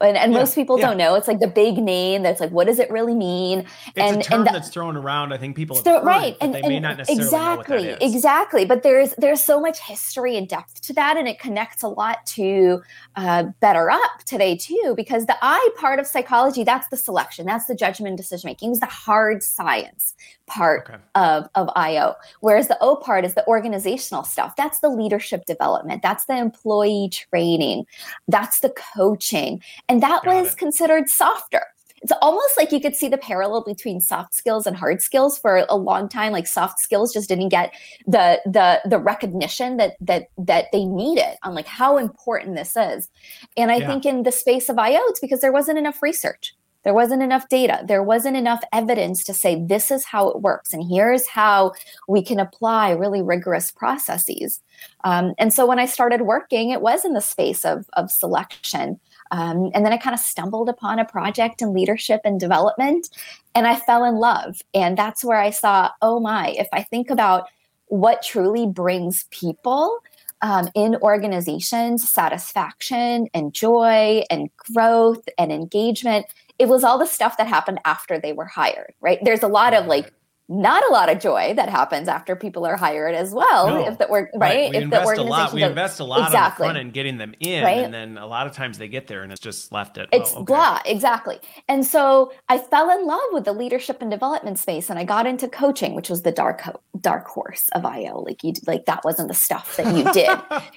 And, 0.00 0.16
and 0.16 0.32
Yeah, 0.32 0.38
most 0.38 0.54
people 0.54 0.78
yeah. 0.78 0.86
don't 0.88 0.96
know. 0.96 1.14
It's 1.14 1.28
like 1.28 1.40
the 1.40 1.48
big 1.48 1.76
name 1.78 2.22
that's 2.22 2.40
like, 2.40 2.50
what 2.50 2.66
does 2.66 2.78
it 2.78 2.90
really 2.90 3.14
mean? 3.14 3.60
It's 3.60 3.68
And- 3.96 4.06
a 4.10 4.14
and 4.14 4.22
term 4.24 4.44
the- 4.44 4.50
that's 4.52 4.68
thrown 4.68 4.96
around. 4.96 5.32
I 5.32 5.38
think 5.38 5.56
people 5.56 5.76
So- 5.76 6.02
right, 6.02 6.36
and, 6.40 6.54
they 6.54 6.62
may 6.62 6.80
not 6.80 6.96
necessarily 6.98 7.24
exactly, 7.24 7.76
know 7.84 7.90
what 7.90 8.00
that 8.00 8.04
is. 8.06 8.14
exactly. 8.14 8.64
But 8.64 8.82
there's 8.82 9.14
there's 9.18 9.42
so 9.44 9.60
much 9.60 9.78
history 9.80 10.36
and 10.36 10.48
depth 10.48 10.80
to 10.82 10.92
that, 10.94 11.16
and 11.16 11.28
it 11.28 11.38
connects 11.38 11.82
a 11.82 11.88
lot 11.88 12.24
to 12.26 12.82
uh, 13.16 13.44
BetterUp 13.62 14.24
today 14.24 14.56
too. 14.56 14.94
Because 14.96 15.26
the 15.26 15.36
I 15.42 15.68
part 15.78 15.98
of 15.98 16.06
psychology, 16.06 16.64
that's 16.64 16.88
the 16.88 16.96
selection, 16.96 17.46
that's 17.46 17.66
the 17.66 17.74
judgment, 17.74 18.16
decision 18.16 18.48
making, 18.48 18.72
is 18.72 18.80
the 18.80 18.86
hard 18.86 19.42
science 19.42 20.14
part 20.48 20.88
Okay. 20.88 20.98
of 21.14 21.48
of 21.54 21.70
IO. 21.76 22.14
Whereas 22.40 22.68
the 22.68 22.78
O 22.80 22.96
part 22.96 23.24
is 23.24 23.34
the 23.34 23.46
organizational 23.46 24.24
stuff. 24.24 24.56
That's 24.56 24.80
the 24.80 24.88
leadership 24.88 25.44
development. 25.46 26.02
That's 26.02 26.24
the 26.26 26.36
employee 26.36 27.10
training. 27.12 27.86
That's 28.26 28.60
the 28.60 28.70
coaching, 28.94 29.62
and 29.88 30.02
that 30.02 30.24
Got 30.24 30.34
was 30.34 30.52
it. 30.52 30.58
considered 30.58 31.08
softer 31.08 31.62
it's 32.02 32.12
almost 32.22 32.56
like 32.56 32.70
you 32.70 32.80
could 32.80 32.94
see 32.94 33.08
the 33.08 33.18
parallel 33.18 33.64
between 33.64 34.00
soft 34.00 34.32
skills 34.34 34.66
and 34.68 34.76
hard 34.76 35.02
skills 35.02 35.36
for 35.36 35.66
a 35.68 35.76
long 35.76 36.08
time 36.08 36.32
like 36.32 36.46
soft 36.46 36.78
skills 36.78 37.12
just 37.12 37.28
didn't 37.28 37.48
get 37.48 37.72
the 38.06 38.40
the 38.46 38.80
the 38.88 38.98
recognition 38.98 39.76
that 39.78 39.96
that 40.00 40.28
that 40.38 40.66
they 40.72 40.84
needed 40.84 41.36
on 41.42 41.54
like 41.54 41.66
how 41.66 41.96
important 41.98 42.54
this 42.54 42.76
is 42.76 43.08
and 43.56 43.72
i 43.72 43.76
Yeah. 43.76 43.86
think 43.88 44.06
in 44.06 44.22
the 44.22 44.30
space 44.32 44.68
of 44.68 44.78
io 44.78 45.00
it's 45.08 45.20
because 45.20 45.40
there 45.40 45.50
wasn't 45.52 45.76
enough 45.78 46.00
research 46.02 46.54
there 46.88 46.94
wasn't 46.94 47.22
enough 47.22 47.50
data. 47.50 47.84
There 47.84 48.02
wasn't 48.02 48.38
enough 48.38 48.62
evidence 48.72 49.22
to 49.24 49.34
say 49.34 49.62
this 49.62 49.90
is 49.90 50.06
how 50.06 50.30
it 50.30 50.40
works 50.40 50.72
and 50.72 50.82
here's 50.90 51.28
how 51.28 51.72
we 52.08 52.22
can 52.22 52.40
apply 52.40 52.92
really 52.92 53.20
rigorous 53.20 53.70
processes. 53.70 54.62
Um, 55.04 55.34
and 55.38 55.52
so 55.52 55.66
when 55.66 55.78
i 55.78 55.84
started 55.84 56.22
working 56.22 56.70
it 56.70 56.80
was 56.80 57.04
in 57.04 57.12
the 57.12 57.20
space 57.20 57.66
of 57.66 57.84
of 57.92 58.10
selection. 58.10 58.98
Um, 59.30 59.70
and 59.74 59.84
then 59.84 59.92
I 59.92 59.98
kind 59.98 60.14
of 60.14 60.20
stumbled 60.20 60.70
upon 60.70 60.98
a 60.98 61.04
project 61.04 61.60
in 61.60 61.74
leadership 61.74 62.22
and 62.24 62.40
development, 62.40 63.10
and 63.54 63.66
I 63.66 63.76
fell 63.76 64.02
in 64.04 64.14
love. 64.14 64.62
And 64.72 64.96
that's 64.96 65.22
where 65.22 65.38
I 65.38 65.50
saw, 65.50 65.90
oh 66.00 66.20
my, 66.20 66.54
if 66.56 66.68
I 66.72 66.84
think 66.84 67.10
about 67.10 67.50
what 67.88 68.22
truly 68.22 68.66
brings 68.66 69.26
people 69.30 69.98
um, 70.40 70.70
in 70.74 70.96
organizations 71.02 72.08
satisfaction 72.10 73.28
and 73.34 73.52
joy 73.52 74.22
and 74.30 74.48
growth 74.56 75.28
and 75.36 75.52
engagement, 75.52 76.24
it 76.58 76.68
was 76.68 76.84
all 76.84 76.98
the 76.98 77.06
stuff 77.06 77.36
that 77.36 77.46
happened 77.46 77.80
after 77.84 78.18
they 78.18 78.32
were 78.32 78.46
hired, 78.46 78.94
right? 79.00 79.18
There's 79.22 79.42
a 79.42 79.48
lot 79.48 79.74
of 79.74 79.86
like, 79.86 80.12
not 80.50 80.82
a 80.88 80.92
lot 80.92 81.10
of 81.10 81.20
joy 81.20 81.52
that 81.56 81.68
happens 81.68 82.08
after 82.08 82.34
people 82.34 82.64
are 82.64 82.76
hired 82.76 83.14
as 83.14 83.32
well. 83.34 83.68
No. 83.68 83.86
If 83.86 83.98
that 83.98 84.08
were 84.08 84.30
right, 84.34 84.70
We 84.70 84.76
if 84.78 84.80
the 84.80 84.80
invest 84.80 85.04
a 85.18 85.22
lot. 85.22 85.52
organization 85.52 85.54
We 85.56 85.62
invest 85.64 86.00
a 86.00 86.04
lot 86.04 86.20
Exactly. 86.28 86.38
on 86.66 86.68
the 86.68 86.74
front 86.74 86.78
end 86.78 86.92
getting 86.94 87.18
them 87.18 87.34
in, 87.40 87.64
Right? 87.64 87.78
and 87.84 87.92
then 87.92 88.16
a 88.16 88.26
lot 88.26 88.46
of 88.46 88.54
times 88.54 88.78
they 88.78 88.88
get 88.88 89.06
there 89.08 89.22
and 89.22 89.30
it's 89.30 89.40
just 89.42 89.72
left 89.72 89.98
at. 89.98 90.08
it's 90.12 90.32
oh, 90.34 90.36
okay. 90.38 90.44
blah 90.46 90.80
exactly 90.86 91.38
and 91.68 91.84
so 91.84 92.32
i 92.48 92.56
fell 92.56 92.90
in 92.98 93.06
love 93.06 93.20
with 93.32 93.44
the 93.44 93.52
leadership 93.52 94.00
and 94.00 94.10
development 94.10 94.58
space 94.58 94.88
and 94.90 94.98
i 94.98 95.04
got 95.04 95.26
into 95.26 95.48
coaching 95.48 95.94
which 95.94 96.08
was 96.08 96.22
the 96.22 96.32
dark 96.32 96.60
ho- 96.62 96.80
dark 97.00 97.26
horse 97.26 97.68
of 97.74 97.84
io 97.84 98.20
like 98.20 98.42
you 98.42 98.52
like 98.66 98.86
that 98.86 99.04
wasn't 99.04 99.28
the 99.28 99.34
stuff 99.34 99.76
that 99.76 99.94
you 99.94 100.10
did 100.12 100.30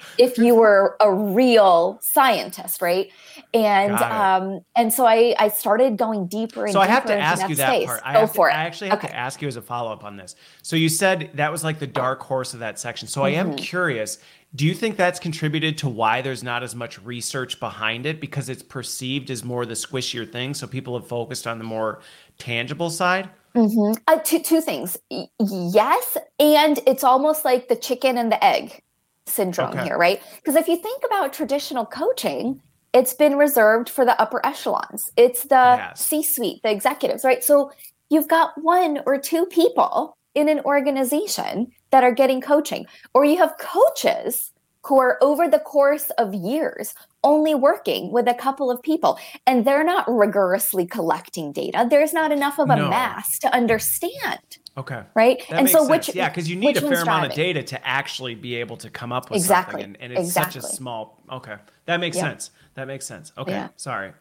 if 0.18 0.38
you 0.38 0.54
were 0.56 0.98
a 1.00 1.14
real 1.14 1.98
scientist 2.02 2.82
right 2.82 3.10
and 3.54 3.94
um 3.96 4.60
and 4.76 4.94
so 4.94 5.06
i 5.06 5.34
i 5.40 5.48
started 5.48 5.98
going 5.98 6.28
deeper 6.28 6.66
and 6.66 6.74
So 6.74 6.80
I 6.82 6.88
have 6.88 7.04
deeper 7.04 7.14
to 7.14 7.14
into 7.16 7.26
ask 7.26 7.42
that 7.42 7.50
you 7.50 7.56
that 7.58 7.68
space. 7.74 7.86
part. 7.88 8.02
I 8.04 8.14
go 8.14 8.28
for 8.28 8.50
to, 8.50 8.54
it 8.54 8.58
I 8.58 8.64
actually 8.66 8.90
have 8.90 9.02
to 9.02 9.16
ask 9.16 9.42
you 9.42 9.48
as 9.48 9.56
a 9.56 9.61
follow 9.62 9.92
up 9.92 10.04
on 10.04 10.18
this. 10.18 10.36
So 10.62 10.76
you 10.76 10.90
said 10.90 11.32
that 11.36 11.52
was 11.52 11.64
like 11.64 11.80
the 11.80 11.88
dark 11.88 12.22
horse 12.22 12.54
of 12.54 12.60
that 12.60 12.80
section. 12.80 13.08
So 13.08 13.24
I 13.24 13.30
am 13.32 13.48
Mm-hmm. 13.48 13.56
curious. 13.58 14.20
Do 14.54 14.66
you 14.66 14.74
think 14.74 14.98
that's 14.98 15.20
contributed 15.20 15.78
to 15.80 15.90
why 15.90 16.22
there's 16.22 16.44
not 16.44 16.62
as 16.64 16.76
much 16.76 17.02
research 17.04 17.60
behind 17.60 18.06
it 18.06 18.20
because 18.20 18.50
it's 18.50 18.62
perceived 18.64 19.30
as 19.32 19.44
more 19.44 19.66
the 19.66 19.74
squishier 19.76 20.30
thing? 20.30 20.54
So 20.54 20.68
people 20.68 20.98
have 21.00 21.08
focused 21.08 21.48
on 21.48 21.58
the 21.58 21.64
more 21.64 22.02
tangible 22.38 22.90
side. 22.90 23.30
Mhm. 23.56 23.98
Uh, 24.08 24.18
two, 24.18 24.40
two 24.40 24.60
things. 24.62 24.98
Y- 25.10 25.28
yes. 25.40 26.18
And 26.40 26.80
it's 26.86 27.04
almost 27.04 27.46
like 27.46 27.68
the 27.70 27.76
chicken 27.76 28.18
and 28.18 28.32
the 28.32 28.44
egg 28.44 28.82
syndrome 29.26 29.70
Okay. 29.72 29.84
here, 29.86 29.98
right? 29.98 30.22
Because 30.38 30.56
if 30.56 30.68
you 30.68 30.76
think 30.78 31.04
about 31.06 31.32
traditional 31.34 31.86
coaching, 31.86 32.62
it's 32.94 33.14
been 33.14 33.38
reserved 33.38 33.88
for 33.90 34.04
the 34.04 34.20
upper 34.22 34.46
echelons, 34.46 35.02
it's 35.16 35.44
the 35.46 35.78
has. 35.78 36.00
C 36.00 36.22
suite, 36.22 36.62
the 36.64 36.72
executives, 36.72 37.24
right? 37.24 37.42
So 37.42 37.72
you've 38.12 38.28
got 38.28 38.52
one 38.62 39.00
or 39.08 39.18
two 39.18 39.48
people 39.48 40.16
in 40.36 40.48
an 40.48 40.60
organization 40.62 41.72
that 41.90 42.04
are 42.04 42.14
getting 42.14 42.42
coaching, 42.42 42.86
or 43.14 43.26
you 43.26 43.38
have 43.38 43.58
coaches 43.58 44.52
who 44.86 45.00
are 45.00 45.18
over 45.22 45.48
the 45.48 45.60
course 45.60 46.10
of 46.12 46.34
years 46.34 46.94
only 47.24 47.54
working 47.54 48.12
with 48.12 48.28
a 48.28 48.34
couple 48.34 48.72
of 48.72 48.82
people 48.82 49.20
and 49.46 49.64
they're 49.64 49.84
not 49.84 50.04
rigorously 50.08 50.88
collecting 50.88 51.52
data 51.52 51.86
there's 51.88 52.14
not 52.14 52.32
enough 52.32 52.58
of 52.58 52.68
a 52.72 52.76
no. 52.76 52.90
mass 52.90 53.38
to 53.38 53.54
understand 53.54 54.40
okay 54.76 55.04
right 55.14 55.44
that 55.52 55.60
and 55.60 55.70
so 55.70 55.80
sense. 55.86 55.90
which 55.90 56.16
yeah 56.16 56.30
because 56.30 56.50
you 56.50 56.56
need 56.56 56.76
a 56.78 56.82
fair 56.82 57.04
amount 57.04 57.28
of 57.28 57.34
data 57.34 57.62
to 57.62 57.88
actually 57.88 58.34
be 58.34 58.56
able 58.56 58.76
to 58.76 58.90
come 58.90 59.12
up 59.12 59.30
with 59.30 59.38
exactly. 59.40 59.84
something 59.84 59.96
and, 60.02 60.02
and 60.02 60.14
it's 60.14 60.30
exactly. 60.30 60.62
such 60.62 60.72
a 60.72 60.76
small 60.76 61.22
okay 61.32 61.58
that 61.86 62.00
makes 62.00 62.18
yeah. 62.18 62.24
sense 62.24 62.50
that 62.74 62.88
makes 62.88 63.06
sense 63.06 63.32
okay 63.38 63.52
yeah. 63.52 63.68
sorry 63.76 64.12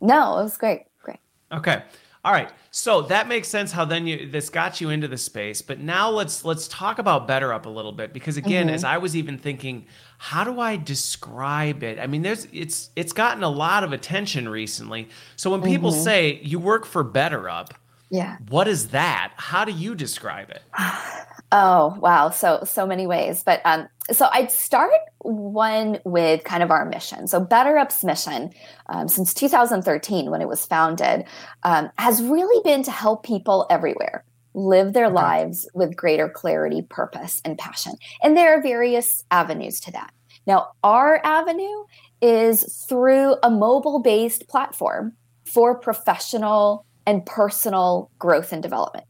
no 0.00 0.38
it 0.38 0.44
was 0.44 0.56
great 0.56 0.82
great 1.02 1.18
okay 1.50 1.82
all 2.28 2.34
right. 2.34 2.52
So 2.70 3.00
that 3.00 3.26
makes 3.26 3.48
sense 3.48 3.72
how 3.72 3.86
then 3.86 4.06
you 4.06 4.30
this 4.30 4.50
got 4.50 4.82
you 4.82 4.90
into 4.90 5.08
the 5.08 5.16
space. 5.16 5.62
But 5.62 5.80
now 5.80 6.10
let's 6.10 6.44
let's 6.44 6.68
talk 6.68 6.98
about 6.98 7.26
BetterUp 7.26 7.64
a 7.64 7.70
little 7.70 7.90
bit 7.90 8.12
because 8.12 8.36
again, 8.36 8.66
mm-hmm. 8.66 8.74
as 8.74 8.84
I 8.84 8.98
was 8.98 9.16
even 9.16 9.38
thinking, 9.38 9.86
how 10.18 10.44
do 10.44 10.60
I 10.60 10.76
describe 10.76 11.82
it? 11.82 11.98
I 11.98 12.06
mean, 12.06 12.20
there's 12.20 12.46
it's 12.52 12.90
it's 12.96 13.14
gotten 13.14 13.42
a 13.42 13.48
lot 13.48 13.82
of 13.82 13.94
attention 13.94 14.46
recently. 14.46 15.08
So 15.36 15.50
when 15.50 15.62
people 15.62 15.90
mm-hmm. 15.90 16.02
say 16.02 16.40
you 16.42 16.58
work 16.58 16.84
for 16.84 17.02
BetterUp, 17.02 17.70
yeah. 18.10 18.38
What 18.48 18.68
is 18.68 18.88
that? 18.88 19.32
How 19.36 19.64
do 19.64 19.72
you 19.72 19.94
describe 19.94 20.50
it? 20.50 20.62
Oh, 21.50 21.96
wow. 22.00 22.28
So, 22.28 22.62
so 22.64 22.86
many 22.86 23.06
ways. 23.06 23.42
But 23.42 23.62
um, 23.64 23.88
so 24.12 24.28
I'd 24.32 24.50
start 24.50 24.92
one 25.20 25.98
with 26.04 26.44
kind 26.44 26.62
of 26.62 26.70
our 26.70 26.84
mission. 26.84 27.26
So, 27.26 27.42
BetterUp's 27.42 28.04
mission 28.04 28.52
um, 28.90 29.08
since 29.08 29.32
2013, 29.32 30.30
when 30.30 30.42
it 30.42 30.48
was 30.48 30.66
founded, 30.66 31.24
um, 31.62 31.90
has 31.96 32.22
really 32.22 32.62
been 32.64 32.82
to 32.82 32.90
help 32.90 33.24
people 33.24 33.66
everywhere 33.70 34.24
live 34.52 34.92
their 34.92 35.08
lives 35.08 35.66
with 35.72 35.96
greater 35.96 36.28
clarity, 36.28 36.82
purpose, 36.82 37.40
and 37.44 37.56
passion. 37.56 37.94
And 38.22 38.36
there 38.36 38.58
are 38.58 38.62
various 38.62 39.24
avenues 39.30 39.80
to 39.80 39.92
that. 39.92 40.12
Now, 40.46 40.72
our 40.82 41.20
avenue 41.24 41.84
is 42.20 42.84
through 42.88 43.36
a 43.42 43.50
mobile 43.50 44.00
based 44.00 44.48
platform 44.48 45.14
for 45.46 45.78
professional 45.78 46.84
and 47.08 47.24
personal 47.24 48.10
growth 48.18 48.52
and 48.52 48.62
development. 48.62 49.06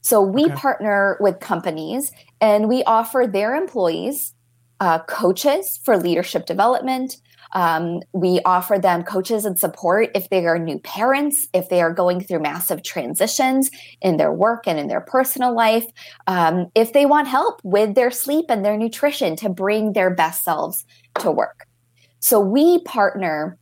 So 0.00 0.22
we 0.22 0.46
okay. 0.46 0.54
partner 0.54 1.18
with 1.20 1.40
companies 1.40 2.10
and 2.40 2.70
we 2.70 2.82
offer 2.84 3.26
their 3.30 3.54
employees 3.54 4.32
uh, 4.80 5.00
coaches 5.00 5.78
for 5.84 5.98
leadership 5.98 6.46
development. 6.46 7.18
Um, 7.52 8.00
we 8.14 8.40
offer 8.46 8.78
them 8.78 9.02
coaches 9.02 9.44
and 9.44 9.58
support 9.58 10.08
if 10.14 10.30
they 10.30 10.46
are 10.46 10.58
new 10.58 10.78
parents, 10.78 11.46
if 11.52 11.68
they 11.68 11.82
are 11.82 11.92
going 11.92 12.24
through 12.24 12.40
massive 12.40 12.82
transitions 12.82 13.70
in 14.00 14.16
their 14.16 14.32
work 14.32 14.66
and 14.66 14.78
in 14.78 14.88
their 14.88 15.02
personal 15.02 15.54
life, 15.54 15.84
um, 16.26 16.68
if 16.74 16.94
they 16.94 17.04
want 17.04 17.28
help 17.28 17.60
with 17.62 17.94
their 17.94 18.10
sleep 18.10 18.46
and 18.48 18.64
their 18.64 18.78
nutrition 18.78 19.36
to 19.36 19.50
bring 19.50 19.92
their 19.92 20.10
best 20.10 20.44
selves 20.44 20.86
to 21.20 21.30
work. 21.30 21.66
So 22.20 22.40
we 22.40 22.80
partner 22.84 23.58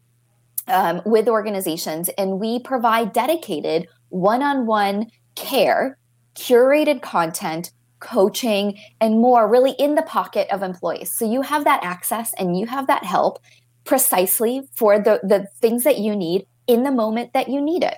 um, 0.69 1.03
with 1.05 1.29
organizations 1.29 2.09
and 2.19 2.39
we 2.39 2.59
provide 2.61 3.13
dedicated 3.13 3.89
one 4.09 4.43
on 4.43 4.67
one 4.67 5.11
care 5.35 5.99
curated 6.35 7.03
content, 7.03 7.73
coaching, 8.01 8.79
and 9.01 9.21
more 9.21 9.49
really 9.49 9.73
in 9.73 9.95
the 9.95 10.03
pocket 10.03 10.49
of 10.51 10.63
employees. 10.63 11.15
So 11.15 11.31
you 11.31 11.43
have 11.43 11.65
that 11.65 11.83
access 11.83 12.35
and 12.39 12.59
you 12.59 12.67
have 12.67 12.87
that 12.87 13.05
help 13.05 13.43
precisely 13.85 14.63
for 14.75 14.99
the, 14.99 15.21
the 15.23 15.47
things 15.61 15.85
that 15.85 15.99
you 15.99 16.17
need 16.17 16.47
in 16.67 16.85
the 16.85 16.91
moment 16.91 17.33
that 17.35 17.49
you 17.49 17.61
need 17.61 17.83
it. 17.83 17.97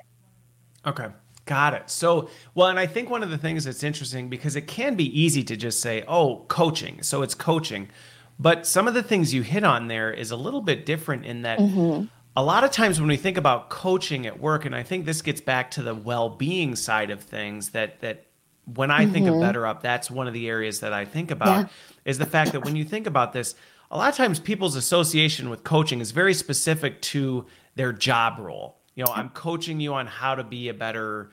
Okay. 0.87 1.09
Got 1.47 1.75
it. 1.75 1.90
So, 1.90 2.30
well, 2.54 2.68
and 2.68 2.78
I 2.78 2.87
think 2.87 3.11
one 3.11 3.23
of 3.23 3.30
the 3.30 3.37
things 3.37 3.64
that's 3.64 3.83
interesting 3.83 4.30
because 4.30 4.56
it 4.56 4.62
can 4.62 4.94
be 4.94 5.21
easy 5.21 5.44
to 5.44 5.56
just 5.56 5.80
say, 5.80 6.02
oh, 6.09 6.44
coaching. 6.49 7.02
So 7.02 7.23
it's 7.23 7.35
coaching. 7.35 7.90
But 8.38 8.66
some 8.66 8.88
of 8.88 8.94
the 8.94 9.02
things 9.02 9.35
you 9.35 9.42
hit 9.42 9.62
on 9.62 9.88
there 9.88 10.11
is 10.11 10.30
a 10.30 10.37
little 10.37 10.62
bit 10.62 10.87
different 10.87 11.26
in 11.26 11.42
that 11.42 11.59
mm-hmm. 11.59 12.06
A 12.37 12.43
lot 12.43 12.64
of 12.64 12.73
times 12.73 13.00
when 13.00 13.09
we 13.09 13.17
think 13.17 13.37
about 13.37 13.71
coaching 13.71 14.26
at 14.26 14.41
work, 14.41 14.64
and 14.64 14.75
I 14.75 14.83
think 14.83 15.05
this 15.05 15.23
gets 15.23 15.41
back 15.41 15.71
to 15.73 15.83
the 15.83 15.95
well 15.95 16.29
being 16.29 16.75
side 16.75 17.11
of 17.11 17.21
things, 17.21 17.71
that, 17.71 18.00
that 18.00 18.26
when 18.64 18.91
I 18.91 19.05
mm-hmm. 19.05 19.12
think 19.12 19.29
of 19.29 19.35
BetterUp 19.35 19.83
that's 19.83 20.11
one 20.11 20.26
of 20.26 20.33
the 20.33 20.49
areas 20.49 20.81
that 20.81 20.93
I 20.93 21.05
think 21.05 21.31
about 21.31 21.67
yeah. 21.67 21.69
is 22.05 22.19
the 22.19 22.26
fact 22.26 22.53
that 22.53 22.64
when 22.64 22.76
you 22.76 22.85
think 22.85 23.07
about 23.07 23.33
this, 23.33 23.55
a 23.91 23.97
lot 23.97 24.09
of 24.09 24.17
times 24.17 24.41
people's 24.41 24.76
association 24.76 25.50
with 25.50 25.64
coaching 25.64 26.00
is 26.00 26.11
very 26.11 26.35
specific 26.35 27.00
to 27.03 27.47
their 27.76 27.93
job 27.93 28.38
role. 28.38 28.79
You 28.95 29.05
know, 29.05 29.12
I'm 29.12 29.29
coaching 29.29 29.81
you 29.81 29.95
on 29.95 30.07
how 30.07 30.35
to 30.35 30.45
be 30.45 30.69
a 30.69 30.75
better 30.75 31.31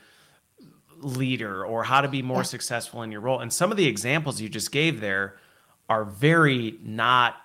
leader 0.97 1.65
or 1.65 1.83
how 1.83 2.01
to 2.01 2.07
be 2.07 2.21
more 2.21 2.37
yeah. 2.37 2.43
successful 2.43 3.01
in 3.03 3.11
your 3.11 3.21
role. 3.21 3.39
And 3.39 3.51
some 3.51 3.71
of 3.71 3.77
the 3.77 3.87
examples 3.87 4.41
you 4.41 4.49
just 4.49 4.71
gave 4.71 4.99
there 4.99 5.37
are 5.89 6.05
very 6.05 6.77
not 6.83 7.35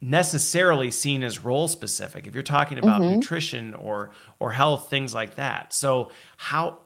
necessarily 0.00 0.90
seen 0.90 1.22
as 1.22 1.44
role 1.44 1.68
specific. 1.68 2.26
If 2.26 2.34
you're 2.34 2.42
talking 2.42 2.78
about 2.78 3.00
mm-hmm. 3.00 3.16
nutrition 3.16 3.74
or 3.74 4.10
or 4.38 4.52
health, 4.52 4.90
things 4.90 5.14
like 5.14 5.34
that. 5.36 5.72
So 5.72 6.10
how 6.36 6.78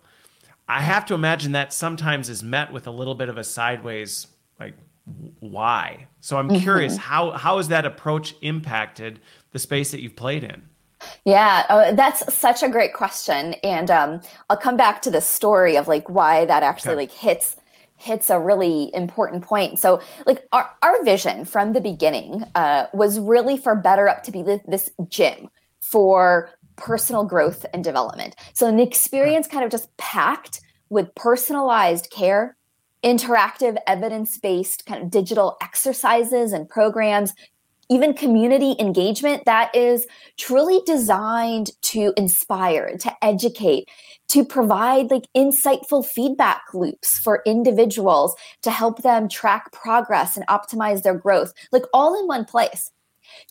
I 0.69 0.81
have 0.81 1.05
to 1.07 1.15
imagine 1.15 1.53
that 1.53 1.73
sometimes 1.73 2.29
is 2.29 2.43
met 2.43 2.73
with 2.73 2.87
a 2.87 2.91
little 2.91 3.15
bit 3.15 3.29
of 3.29 3.37
a 3.37 3.45
sideways 3.45 4.27
like 4.59 4.75
why. 5.41 6.07
So 6.21 6.39
I'm 6.39 6.49
mm-hmm. 6.49 6.63
curious 6.63 6.97
how 6.97 7.33
how 7.33 7.59
has 7.59 7.69
that 7.69 7.85
approach 7.85 8.35
impacted 8.41 9.21
the 9.53 9.59
space 9.59 9.91
that 9.91 10.01
you've 10.01 10.17
played 10.17 10.45
in? 10.45 10.63
Yeah, 11.25 11.67
uh, 11.69 11.93
that's 11.93 12.33
such 12.33 12.63
a 12.63 12.69
great 12.69 12.95
question, 12.95 13.55
and 13.65 13.91
um, 13.91 14.21
I'll 14.49 14.57
come 14.57 14.77
back 14.77 15.03
to 15.03 15.11
the 15.11 15.21
story 15.21 15.77
of 15.77 15.89
like 15.89 16.09
why 16.09 16.45
that 16.45 16.63
actually 16.63 16.93
okay. 16.93 16.97
like 16.97 17.11
hits 17.11 17.57
hits 18.03 18.31
a 18.31 18.39
really 18.39 18.91
important 18.95 19.45
point. 19.45 19.79
So, 19.79 20.01
like 20.27 20.47
our 20.53 20.71
our 20.83 21.05
vision 21.05 21.45
from 21.45 21.73
the 21.73 21.81
beginning 21.81 22.45
uh, 22.55 22.87
was 22.93 23.19
really 23.19 23.57
for 23.57 23.81
BetterUp 23.81 24.23
to 24.25 24.33
be 24.33 24.43
this 24.43 24.91
gym 25.09 25.49
for 25.81 26.51
personal 26.77 27.25
growth 27.25 27.65
and 27.73 27.85
development. 27.85 28.35
So 28.55 28.67
an 28.67 28.81
experience 28.81 29.47
kind 29.47 29.65
of 29.65 29.71
just 29.71 29.95
packed 29.97 30.61
with 30.89 31.15
personalized 31.15 32.11
care, 32.11 32.57
interactive, 33.05 33.77
evidence 33.87 34.39
based 34.39 34.87
kind 34.87 35.03
of 35.03 35.11
digital 35.11 35.57
exercises 35.63 36.53
and 36.53 36.69
programs, 36.69 37.35
even 37.91 38.15
community 38.15 38.75
engagement 38.79 39.45
that 39.45 39.75
is 39.75 40.07
truly 40.39 40.81
designed 40.87 41.71
to 41.83 42.13
inspire, 42.17 42.97
to 42.99 43.13
educate, 43.23 43.89
to 44.33 44.47
provide 44.47 45.11
like 45.11 45.27
insightful 45.37 46.05
feedback 46.05 46.63
loops 46.73 47.19
for 47.19 47.43
individuals 47.45 48.35
to 48.63 48.71
help 48.71 49.03
them 49.03 49.29
track 49.29 49.71
progress 49.73 50.39
and 50.39 50.47
optimize 50.47 51.03
their 51.03 51.15
growth, 51.15 51.53
like 51.71 51.83
all 51.93 52.19
in 52.19 52.27
one 52.27 52.47
place. 52.47 52.91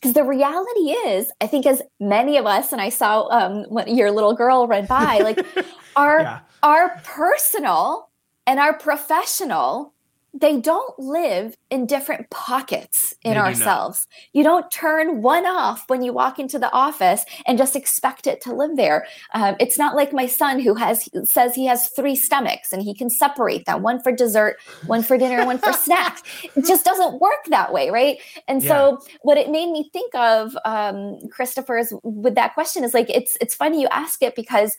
Because 0.00 0.14
the 0.14 0.24
reality 0.24 0.90
is, 0.90 1.30
I 1.40 1.46
think 1.46 1.66
as 1.66 1.82
many 2.00 2.36
of 2.36 2.46
us, 2.46 2.72
and 2.72 2.80
I 2.80 2.88
saw 2.88 3.28
um, 3.28 3.64
when 3.68 3.94
your 3.94 4.10
little 4.10 4.34
girl 4.34 4.66
run 4.66 4.86
by, 4.86 5.18
like 5.18 5.46
our 5.96 6.20
yeah. 6.20 6.40
our 6.64 7.00
personal 7.04 8.10
and 8.48 8.58
our 8.58 8.76
professional 8.76 9.94
they 10.34 10.58
don't 10.58 10.98
live 10.98 11.56
in 11.70 11.86
different 11.86 12.30
pockets 12.30 13.14
in 13.22 13.36
ourselves. 13.36 14.06
Do 14.32 14.38
you 14.38 14.44
don't 14.44 14.70
turn 14.70 15.20
one 15.20 15.44
off 15.44 15.84
when 15.88 16.02
you 16.02 16.12
walk 16.12 16.38
into 16.38 16.58
the 16.58 16.72
office 16.72 17.24
and 17.46 17.58
just 17.58 17.76
expect 17.76 18.26
it 18.26 18.40
to 18.42 18.54
live 18.54 18.76
there. 18.76 19.06
Um, 19.34 19.56
it's 19.60 19.78
not 19.78 19.94
like 19.94 20.12
my 20.12 20.26
son 20.26 20.58
who 20.60 20.74
has 20.74 21.08
says 21.24 21.54
he 21.54 21.66
has 21.66 21.88
three 21.88 22.16
stomachs 22.16 22.72
and 22.72 22.82
he 22.82 22.94
can 22.94 23.10
separate 23.10 23.66
them 23.66 23.82
one 23.82 24.02
for 24.02 24.10
dessert, 24.10 24.56
one 24.86 25.02
for 25.02 25.18
dinner, 25.18 25.44
one 25.44 25.58
for 25.58 25.72
snacks. 25.72 26.22
It 26.56 26.66
just 26.66 26.84
doesn't 26.84 27.20
work 27.20 27.44
that 27.48 27.72
way, 27.72 27.90
right? 27.90 28.18
And 28.46 28.62
yeah. 28.62 28.68
so, 28.68 28.98
what 29.22 29.38
it 29.38 29.50
made 29.50 29.70
me 29.70 29.88
think 29.92 30.14
of, 30.14 30.56
um, 30.64 31.18
Christopher's 31.30 31.92
with 32.02 32.34
that 32.34 32.54
question 32.54 32.84
is 32.84 32.94
like 32.94 33.08
it's 33.10 33.36
it's 33.40 33.54
funny 33.54 33.80
you 33.80 33.88
ask 33.90 34.22
it 34.22 34.34
because 34.34 34.76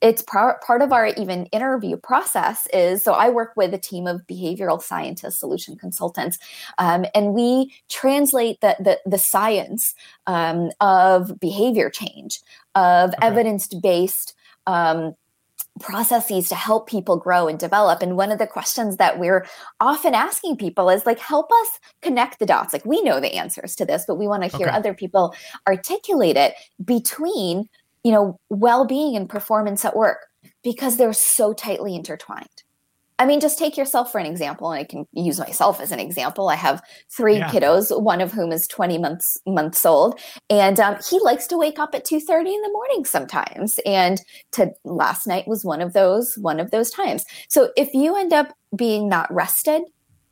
it's 0.00 0.22
part 0.22 0.62
part 0.62 0.82
of 0.82 0.92
our 0.92 1.08
even 1.08 1.46
interview 1.46 1.96
process 1.96 2.66
is 2.72 3.02
so 3.02 3.12
i 3.12 3.28
work 3.28 3.52
with 3.56 3.72
a 3.72 3.78
team 3.78 4.06
of 4.06 4.20
behavioral 4.26 4.80
scientists 4.80 5.40
solution 5.40 5.76
consultants 5.76 6.38
um, 6.78 7.04
and 7.14 7.32
we 7.32 7.72
translate 7.88 8.60
the 8.60 8.76
the, 8.80 8.98
the 9.06 9.18
science 9.18 9.94
um, 10.26 10.70
of 10.80 11.38
behavior 11.40 11.90
change 11.90 12.40
of 12.74 13.10
okay. 13.10 13.26
evidence-based 13.26 14.34
um, 14.66 15.14
processes 15.80 16.48
to 16.48 16.54
help 16.54 16.88
people 16.88 17.16
grow 17.16 17.48
and 17.48 17.58
develop 17.58 18.00
and 18.00 18.16
one 18.16 18.30
of 18.30 18.38
the 18.38 18.46
questions 18.46 18.96
that 18.98 19.18
we're 19.18 19.44
often 19.80 20.14
asking 20.14 20.56
people 20.56 20.88
is 20.88 21.04
like 21.04 21.18
help 21.18 21.50
us 21.50 21.80
connect 22.00 22.38
the 22.38 22.46
dots 22.46 22.72
like 22.72 22.84
we 22.84 23.02
know 23.02 23.18
the 23.18 23.34
answers 23.34 23.74
to 23.74 23.84
this 23.84 24.04
but 24.06 24.14
we 24.14 24.28
want 24.28 24.42
to 24.44 24.56
hear 24.56 24.68
okay. 24.68 24.76
other 24.76 24.94
people 24.94 25.34
articulate 25.66 26.36
it 26.36 26.54
between 26.84 27.68
you 28.04 28.12
know, 28.12 28.38
well-being 28.50 29.16
and 29.16 29.28
performance 29.28 29.84
at 29.84 29.96
work 29.96 30.26
because 30.62 30.96
they're 30.96 31.12
so 31.12 31.52
tightly 31.52 31.96
intertwined. 31.96 32.62
I 33.18 33.26
mean, 33.26 33.38
just 33.38 33.58
take 33.58 33.76
yourself 33.76 34.10
for 34.10 34.18
an 34.18 34.26
example, 34.26 34.72
and 34.72 34.80
I 34.80 34.84
can 34.84 35.06
use 35.12 35.38
myself 35.38 35.80
as 35.80 35.92
an 35.92 36.00
example. 36.00 36.48
I 36.48 36.56
have 36.56 36.82
three 37.10 37.38
yeah. 37.38 37.48
kiddos, 37.48 38.02
one 38.02 38.20
of 38.20 38.32
whom 38.32 38.50
is 38.50 38.66
20 38.66 38.98
months 38.98 39.38
months 39.46 39.86
old, 39.86 40.18
and 40.50 40.80
um, 40.80 40.96
he 41.08 41.20
likes 41.20 41.46
to 41.48 41.56
wake 41.56 41.78
up 41.78 41.94
at 41.94 42.04
2:30 42.04 42.54
in 42.54 42.62
the 42.62 42.72
morning 42.72 43.04
sometimes. 43.04 43.78
And 43.86 44.20
to 44.52 44.72
last 44.84 45.28
night 45.28 45.46
was 45.46 45.64
one 45.64 45.80
of 45.80 45.92
those 45.92 46.34
one 46.38 46.58
of 46.58 46.72
those 46.72 46.90
times. 46.90 47.24
So 47.48 47.70
if 47.76 47.94
you 47.94 48.16
end 48.16 48.32
up 48.32 48.52
being 48.74 49.08
not 49.08 49.32
rested, 49.32 49.82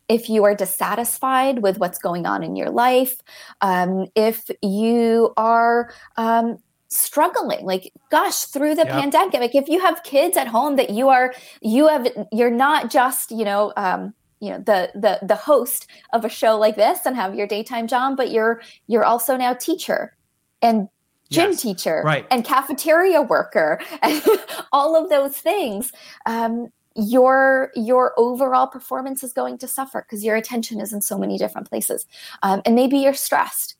if 0.09 0.29
you 0.29 0.43
are 0.43 0.53
dissatisfied 0.53 1.59
with 1.59 1.77
what's 1.77 1.99
going 1.99 2.25
on 2.25 2.43
in 2.43 2.57
your 2.57 2.69
life, 2.69 3.15
um, 3.61 4.07
if 4.13 4.49
you 4.61 5.33
are 5.37 5.93
um, 6.17 6.57
struggling 6.93 7.65
like 7.65 7.91
gosh 8.09 8.45
through 8.45 8.75
the 8.75 8.85
yep. 8.85 8.91
pandemic 8.91 9.55
if 9.55 9.67
you 9.67 9.79
have 9.79 10.03
kids 10.03 10.37
at 10.37 10.47
home 10.47 10.75
that 10.75 10.89
you 10.89 11.09
are 11.09 11.33
you 11.61 11.87
have 11.87 12.07
you're 12.31 12.51
not 12.51 12.91
just 12.91 13.31
you 13.31 13.43
know 13.43 13.73
um, 13.77 14.13
you 14.39 14.49
know 14.49 14.59
the 14.59 14.91
the 14.93 15.25
the 15.25 15.35
host 15.35 15.87
of 16.11 16.25
a 16.25 16.29
show 16.29 16.57
like 16.57 16.75
this 16.75 17.05
and 17.05 17.15
have 17.15 17.33
your 17.33 17.47
daytime 17.47 17.87
job 17.87 18.17
but 18.17 18.31
you're 18.31 18.61
you're 18.87 19.05
also 19.05 19.37
now 19.37 19.53
teacher 19.53 20.15
and 20.61 20.87
gym 21.29 21.51
yes, 21.51 21.61
teacher 21.61 22.01
right. 22.05 22.27
and 22.29 22.43
cafeteria 22.43 23.21
worker 23.21 23.79
and 24.01 24.21
all 24.71 25.01
of 25.01 25.09
those 25.09 25.37
things 25.37 25.91
um, 26.25 26.67
your 26.95 27.71
your 27.75 28.13
overall 28.17 28.67
performance 28.67 29.23
is 29.23 29.33
going 29.33 29.57
to 29.57 29.67
suffer 29.67 30.05
because 30.07 30.23
your 30.23 30.35
attention 30.35 30.79
is 30.79 30.93
in 30.93 31.01
so 31.01 31.17
many 31.17 31.37
different 31.37 31.67
places 31.67 32.05
um, 32.43 32.61
and 32.65 32.75
maybe 32.75 32.97
you're 32.97 33.13
stressed 33.13 33.75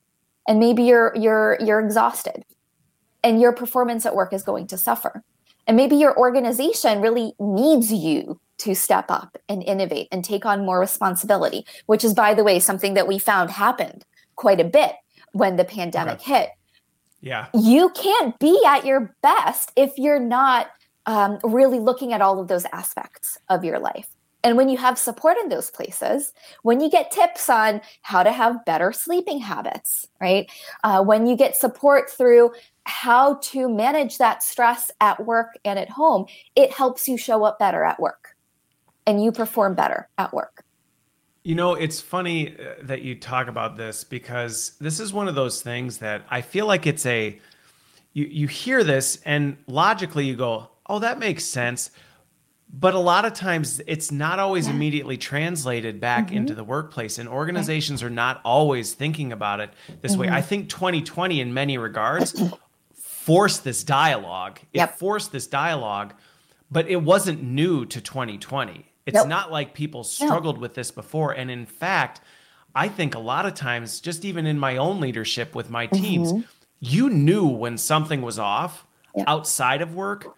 and 0.47 0.59
maybe 0.59 0.83
you're 0.83 1.13
you're 1.15 1.57
you're 1.59 1.79
exhausted 1.79 2.43
and 3.23 3.41
your 3.41 3.53
performance 3.53 4.05
at 4.05 4.15
work 4.15 4.33
is 4.33 4.43
going 4.43 4.67
to 4.67 4.77
suffer 4.77 5.23
and 5.65 5.77
maybe 5.77 5.95
your 5.95 6.17
organization 6.17 7.01
really 7.01 7.33
needs 7.39 7.91
you 7.91 8.39
to 8.57 8.75
step 8.75 9.05
up 9.09 9.37
and 9.47 9.63
innovate 9.63 10.07
and 10.11 10.23
take 10.23 10.45
on 10.45 10.65
more 10.65 10.79
responsibility 10.79 11.65
which 11.85 12.03
is 12.03 12.13
by 12.13 12.33
the 12.33 12.43
way 12.43 12.59
something 12.59 12.93
that 12.93 13.07
we 13.07 13.17
found 13.17 13.49
happened 13.49 14.05
quite 14.35 14.59
a 14.59 14.65
bit 14.65 14.93
when 15.31 15.55
the 15.55 15.65
pandemic 15.65 16.15
okay. 16.15 16.33
hit 16.33 16.49
yeah 17.21 17.47
you 17.53 17.89
can't 17.89 18.37
be 18.39 18.61
at 18.65 18.85
your 18.85 19.15
best 19.21 19.71
if 19.75 19.97
you're 19.97 20.19
not 20.19 20.67
um, 21.05 21.39
really 21.43 21.79
looking 21.79 22.13
at 22.13 22.21
all 22.21 22.39
of 22.39 22.47
those 22.47 22.65
aspects 22.71 23.37
of 23.49 23.63
your 23.63 23.79
life. 23.79 24.07
And 24.43 24.57
when 24.57 24.67
you 24.67 24.77
have 24.77 24.97
support 24.99 25.37
in 25.37 25.47
those 25.47 25.71
places, 25.71 26.33
when 26.63 26.81
you 26.81 26.89
get 26.89 27.11
tips 27.11 27.49
on 27.49 27.79
how 28.01 28.23
to 28.23 28.31
have 28.31 28.65
better 28.65 28.91
sleeping 28.91 29.39
habits, 29.39 30.05
right? 30.19 30.51
Uh, 30.83 31.01
when 31.01 31.27
you 31.27 31.37
get 31.37 31.55
support 31.55 32.09
through 32.09 32.51
how 32.85 33.35
to 33.35 33.69
manage 33.69 34.17
that 34.17 34.43
stress 34.43 34.91
at 34.99 35.25
work 35.25 35.57
and 35.63 35.79
at 35.79 35.89
home, 35.89 36.25
it 36.55 36.73
helps 36.73 37.07
you 37.07 37.17
show 37.17 37.45
up 37.45 37.57
better 37.57 37.83
at 37.85 37.99
work 37.99 38.35
and 39.07 39.23
you 39.23 39.31
perform 39.31 39.75
better 39.75 40.09
at 40.17 40.33
work. 40.33 40.63
You 41.43 41.55
know, 41.55 41.75
it's 41.75 41.99
funny 41.99 42.57
uh, 42.57 42.75
that 42.83 43.01
you 43.01 43.15
talk 43.15 43.47
about 43.47 43.77
this 43.77 44.03
because 44.03 44.73
this 44.79 44.99
is 44.99 45.13
one 45.13 45.27
of 45.27 45.35
those 45.35 45.61
things 45.61 45.97
that 45.99 46.23
I 46.29 46.41
feel 46.41 46.65
like 46.65 46.87
it's 46.87 47.05
a 47.05 47.39
you 48.13 48.25
you 48.25 48.47
hear 48.47 48.83
this 48.83 49.19
and 49.25 49.57
logically 49.67 50.25
you 50.25 50.35
go, 50.35 50.69
oh, 50.87 50.99
that 50.99 51.19
makes 51.19 51.43
sense. 51.43 51.91
But 52.75 52.95
a 52.95 52.99
lot 52.99 53.23
of 53.23 53.33
times 53.33 53.79
it's 53.85 54.11
not 54.11 54.39
always 54.39 54.67
yeah. 54.67 54.73
immediately 54.73 55.15
translated 55.15 55.99
back 55.99 56.27
mm-hmm. 56.27 56.37
into 56.37 56.55
the 56.55 56.63
workplace, 56.63 57.19
and 57.19 57.29
organizations 57.29 58.01
are 58.01 58.09
not 58.09 58.41
always 58.43 58.93
thinking 58.93 59.31
about 59.31 59.59
it 59.59 59.71
this 60.01 60.13
mm-hmm. 60.13 60.21
way. 60.21 60.29
I 60.29 60.41
think 60.41 60.69
2020, 60.69 61.39
in 61.39 61.53
many 61.53 61.77
regards, 61.77 62.41
forced 62.95 63.63
this 63.63 63.83
dialogue. 63.83 64.59
It 64.73 64.79
yep. 64.79 64.97
forced 64.97 65.31
this 65.31 65.45
dialogue, 65.45 66.15
but 66.71 66.87
it 66.87 66.95
wasn't 66.95 67.43
new 67.43 67.85
to 67.85 68.01
2020. 68.01 68.91
It's 69.05 69.15
nope. 69.15 69.27
not 69.27 69.51
like 69.51 69.75
people 69.75 70.03
struggled 70.03 70.57
with 70.57 70.73
this 70.73 70.89
before. 70.89 71.31
And 71.31 71.51
in 71.51 71.67
fact, 71.67 72.21
I 72.73 72.87
think 72.87 73.13
a 73.13 73.19
lot 73.19 73.45
of 73.45 73.53
times, 73.53 73.99
just 73.99 74.25
even 74.25 74.47
in 74.47 74.57
my 74.57 74.77
own 74.77 74.99
leadership 74.99 75.53
with 75.53 75.69
my 75.69 75.85
teams, 75.85 76.33
mm-hmm. 76.33 76.41
you 76.79 77.09
knew 77.09 77.45
when 77.45 77.77
something 77.77 78.23
was 78.23 78.39
off 78.39 78.87
yep. 79.15 79.27
outside 79.27 79.81
of 79.81 79.93
work 79.93 80.35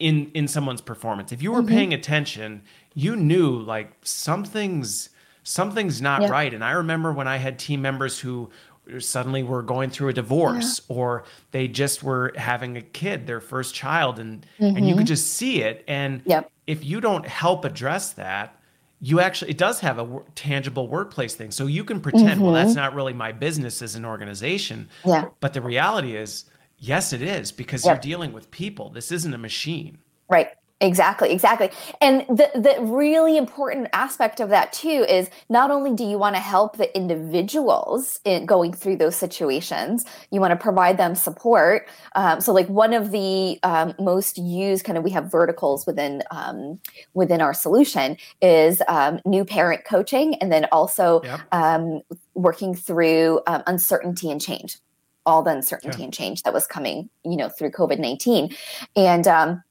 in 0.00 0.30
in 0.34 0.48
someone's 0.48 0.80
performance. 0.80 1.30
If 1.30 1.42
you 1.42 1.52
were 1.52 1.60
mm-hmm. 1.60 1.68
paying 1.68 1.94
attention, 1.94 2.62
you 2.94 3.14
knew 3.14 3.60
like 3.60 3.92
something's 4.02 5.10
something's 5.44 6.02
not 6.02 6.28
right. 6.28 6.52
And 6.52 6.64
I 6.64 6.72
remember 6.72 7.12
when 7.12 7.28
I 7.28 7.36
had 7.36 7.58
team 7.58 7.80
members 7.80 8.18
who 8.18 8.50
suddenly 8.98 9.42
were 9.42 9.62
going 9.62 9.90
through 9.90 10.08
a 10.08 10.12
divorce 10.12 10.80
yeah. 10.88 10.96
or 10.96 11.24
they 11.52 11.68
just 11.68 12.02
were 12.02 12.32
having 12.34 12.76
a 12.76 12.82
kid, 12.82 13.26
their 13.26 13.40
first 13.40 13.74
child 13.74 14.18
and 14.18 14.44
mm-hmm. 14.58 14.76
and 14.76 14.88
you 14.88 14.94
could 14.94 15.02
mm-hmm. 15.02 15.06
just 15.06 15.34
see 15.34 15.62
it 15.62 15.84
and 15.86 16.22
yep. 16.24 16.50
if 16.66 16.84
you 16.84 17.00
don't 17.00 17.26
help 17.26 17.64
address 17.64 18.12
that, 18.14 18.56
you 19.00 19.20
actually 19.20 19.50
it 19.50 19.58
does 19.58 19.80
have 19.80 19.98
a 19.98 20.02
w- 20.02 20.24
tangible 20.34 20.88
workplace 20.88 21.34
thing. 21.34 21.50
So 21.50 21.66
you 21.66 21.84
can 21.84 22.00
pretend, 22.00 22.28
mm-hmm. 22.28 22.42
well 22.42 22.52
that's 22.52 22.74
not 22.74 22.94
really 22.94 23.12
my 23.12 23.32
business 23.32 23.80
as 23.82 23.94
an 23.94 24.04
organization. 24.04 24.88
Yeah. 25.04 25.28
But 25.40 25.52
the 25.52 25.62
reality 25.62 26.16
is 26.16 26.46
Yes, 26.80 27.12
it 27.12 27.22
is 27.22 27.52
because 27.52 27.84
yep. 27.84 27.96
you're 27.96 28.00
dealing 28.00 28.32
with 28.32 28.50
people. 28.50 28.88
This 28.88 29.12
isn't 29.12 29.34
a 29.34 29.38
machine. 29.38 29.98
Right. 30.28 30.48
Exactly, 30.82 31.30
exactly. 31.30 31.70
And 32.00 32.24
the 32.26 32.50
the 32.54 32.82
really 32.82 33.36
important 33.36 33.88
aspect 33.92 34.40
of 34.40 34.48
that 34.48 34.72
too 34.72 35.04
is 35.06 35.28
not 35.50 35.70
only 35.70 35.94
do 35.94 36.04
you 36.04 36.16
want 36.16 36.36
to 36.36 36.40
help 36.40 36.78
the 36.78 36.96
individuals 36.96 38.18
in 38.24 38.46
going 38.46 38.72
through 38.72 38.96
those 38.96 39.14
situations, 39.14 40.06
you 40.30 40.40
want 40.40 40.52
to 40.52 40.56
provide 40.56 40.96
them 40.96 41.14
support. 41.14 41.86
Um, 42.14 42.40
so, 42.40 42.54
like 42.54 42.66
one 42.68 42.94
of 42.94 43.10
the 43.10 43.58
um, 43.62 43.92
most 44.00 44.38
used 44.38 44.86
kind 44.86 44.96
of 44.96 45.04
we 45.04 45.10
have 45.10 45.30
verticals 45.30 45.86
within 45.86 46.22
um, 46.30 46.80
within 47.12 47.42
our 47.42 47.52
solution 47.52 48.16
is 48.40 48.80
um, 48.88 49.20
new 49.26 49.44
parent 49.44 49.84
coaching, 49.84 50.36
and 50.36 50.50
then 50.50 50.66
also 50.72 51.20
yep. 51.24 51.40
Um, 51.52 52.00
working 52.32 52.74
through 52.74 53.42
um, 53.46 53.62
uncertainty 53.66 54.30
and 54.30 54.40
change 54.40 54.78
all 55.26 55.42
the 55.42 55.50
uncertainty 55.50 56.02
and 56.02 56.12
change 56.12 56.42
that 56.42 56.54
was 56.54 56.66
coming, 56.66 57.10
you 57.24 57.36
know, 57.36 57.48
through 57.48 57.70
COVID 57.70 57.98
19. 57.98 58.54
And 58.96 59.26
um, 59.26 59.62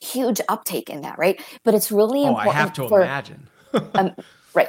huge 0.00 0.40
uptake 0.48 0.90
in 0.90 1.02
that, 1.02 1.18
right? 1.18 1.40
But 1.64 1.74
it's 1.74 1.92
really 1.92 2.22
oh, 2.22 2.28
important. 2.28 2.54
I 2.54 2.58
have 2.58 2.72
to 2.74 2.88
for, 2.88 3.02
imagine. 3.02 3.48
um, 3.94 4.14
right. 4.54 4.68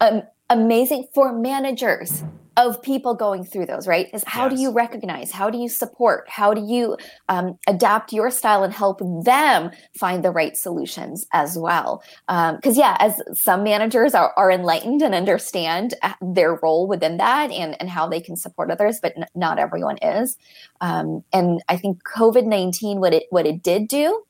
Um, 0.00 0.22
amazing 0.50 1.08
for 1.14 1.32
managers 1.32 2.22
of 2.56 2.80
people 2.82 3.14
going 3.14 3.44
through 3.44 3.66
those 3.66 3.86
right? 3.86 4.08
Is 4.12 4.24
how 4.26 4.46
yes. 4.46 4.54
do 4.54 4.62
you 4.62 4.70
recognize? 4.72 5.30
How 5.30 5.50
do 5.50 5.58
you 5.58 5.68
support? 5.68 6.28
How 6.28 6.54
do 6.54 6.64
you 6.64 6.96
um, 7.28 7.58
adapt 7.66 8.12
your 8.12 8.30
style 8.30 8.64
and 8.64 8.72
help 8.72 9.00
them 9.24 9.70
find 9.98 10.24
the 10.24 10.30
right 10.30 10.56
solutions 10.56 11.26
as 11.32 11.58
well? 11.58 12.02
Because 12.26 12.76
um, 12.76 12.80
yeah 12.80 12.96
as 13.00 13.20
some 13.32 13.62
managers 13.62 14.14
are, 14.14 14.32
are 14.36 14.50
enlightened 14.50 15.02
and 15.02 15.14
understand 15.14 15.94
uh, 16.02 16.14
their 16.20 16.58
role 16.62 16.86
within 16.86 17.16
that 17.18 17.50
and, 17.50 17.76
and 17.80 17.90
how 17.90 18.08
they 18.08 18.20
can 18.20 18.36
support 18.36 18.70
others 18.70 18.98
but 19.00 19.12
n- 19.16 19.26
not 19.34 19.58
everyone 19.58 19.98
is. 19.98 20.36
Um, 20.80 21.24
and 21.32 21.62
i 21.68 21.76
think 21.76 22.02
covid-19 22.04 22.98
what 22.98 23.14
it 23.14 23.24
what 23.30 23.46
it 23.46 23.62
did 23.62 23.88
do 23.88 24.22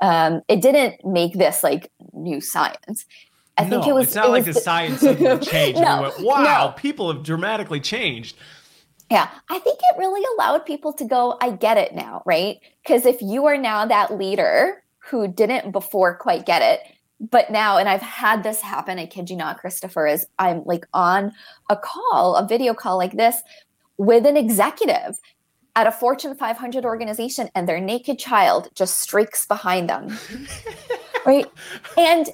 um, 0.00 0.42
it 0.48 0.62
didn't 0.62 1.04
make 1.04 1.34
this 1.34 1.62
like 1.62 1.90
new 2.12 2.40
science 2.40 3.04
I 3.58 3.64
no, 3.64 3.70
think 3.70 3.86
it 3.88 3.94
was. 3.94 4.06
It's 4.06 4.14
not 4.14 4.26
it 4.26 4.30
like 4.30 4.46
was, 4.46 4.54
the 4.56 4.60
science 4.60 5.00
changed. 5.50 5.80
no, 5.80 6.02
went, 6.02 6.20
wow, 6.20 6.66
no. 6.66 6.72
people 6.76 7.12
have 7.12 7.22
dramatically 7.22 7.80
changed. 7.80 8.36
Yeah, 9.10 9.28
I 9.48 9.58
think 9.58 9.78
it 9.80 9.98
really 9.98 10.22
allowed 10.36 10.66
people 10.66 10.92
to 10.92 11.04
go, 11.04 11.38
I 11.40 11.50
get 11.50 11.78
it 11.78 11.94
now, 11.94 12.22
right? 12.26 12.58
Because 12.82 13.06
if 13.06 13.22
you 13.22 13.46
are 13.46 13.56
now 13.56 13.86
that 13.86 14.16
leader 14.16 14.82
who 14.98 15.26
didn't 15.26 15.72
before 15.72 16.14
quite 16.16 16.44
get 16.44 16.60
it, 16.60 16.80
but 17.18 17.50
now, 17.50 17.78
and 17.78 17.88
I've 17.88 18.02
had 18.02 18.42
this 18.42 18.60
happen, 18.60 18.98
I 18.98 19.06
kid 19.06 19.30
you 19.30 19.36
not, 19.36 19.58
Christopher, 19.58 20.06
is 20.06 20.26
I'm 20.38 20.62
like 20.64 20.86
on 20.92 21.32
a 21.70 21.76
call, 21.76 22.36
a 22.36 22.46
video 22.46 22.74
call 22.74 22.98
like 22.98 23.16
this 23.16 23.40
with 23.96 24.26
an 24.26 24.36
executive 24.36 25.18
at 25.74 25.86
a 25.86 25.92
Fortune 25.92 26.34
500 26.34 26.84
organization, 26.84 27.48
and 27.54 27.68
their 27.68 27.80
naked 27.80 28.18
child 28.18 28.68
just 28.74 29.00
streaks 29.00 29.46
behind 29.46 29.88
them. 29.88 30.16
right. 31.26 31.46
And 31.96 32.28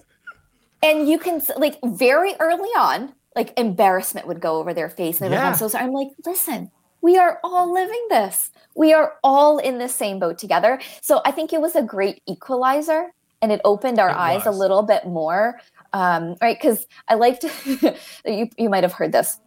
and 0.85 1.09
you 1.09 1.19
can 1.19 1.43
like 1.57 1.79
very 1.83 2.35
early 2.39 2.69
on 2.71 3.13
like 3.35 3.53
embarrassment 3.59 4.27
would 4.27 4.41
go 4.41 4.59
over 4.59 4.73
their 4.73 4.89
face 4.89 5.21
and 5.21 5.33
yeah. 5.33 5.49
i'm 5.49 5.55
so 5.55 5.67
sorry 5.67 5.85
i'm 5.85 5.93
like 5.93 6.09
listen 6.25 6.71
we 7.01 7.19
are 7.19 7.41
all 7.43 7.73
living 7.73 8.07
this 8.11 8.51
we 8.77 8.93
are 8.93 9.15
all 9.25 9.59
in 9.59 9.79
the 9.79 9.89
same 9.89 10.19
boat 10.19 10.39
together 10.39 10.81
so 11.01 11.21
i 11.25 11.31
think 11.31 11.53
it 11.53 11.61
was 11.61 11.75
a 11.75 11.83
great 11.83 12.23
equalizer 12.29 13.13
and 13.43 13.51
it 13.51 13.61
opened 13.65 13.99
our 13.99 14.11
it 14.11 14.17
eyes 14.17 14.45
was. 14.45 14.55
a 14.55 14.59
little 14.59 14.83
bit 14.83 15.07
more 15.07 15.59
um, 15.93 16.37
right 16.41 16.59
because 16.61 16.87
i 17.09 17.15
like 17.15 17.41
to 17.41 17.97
you, 18.27 18.49
you 18.57 18.69
might 18.69 18.85
have 18.85 18.93
heard 18.93 19.13
this 19.13 19.41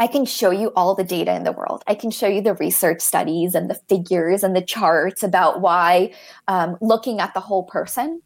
I 0.00 0.06
can 0.06 0.26
show 0.26 0.52
you 0.52 0.68
all 0.76 0.94
the 0.94 1.02
data 1.02 1.34
in 1.34 1.42
the 1.42 1.50
world. 1.50 1.82
I 1.88 1.96
can 1.96 2.12
show 2.12 2.28
you 2.28 2.40
the 2.40 2.54
research 2.54 3.00
studies 3.00 3.56
and 3.56 3.68
the 3.68 3.74
figures 3.88 4.44
and 4.44 4.54
the 4.54 4.62
charts 4.62 5.24
about 5.24 5.60
why 5.60 6.14
um, 6.46 6.78
looking 6.80 7.18
at 7.18 7.34
the 7.34 7.40
whole 7.40 7.64
person 7.64 8.22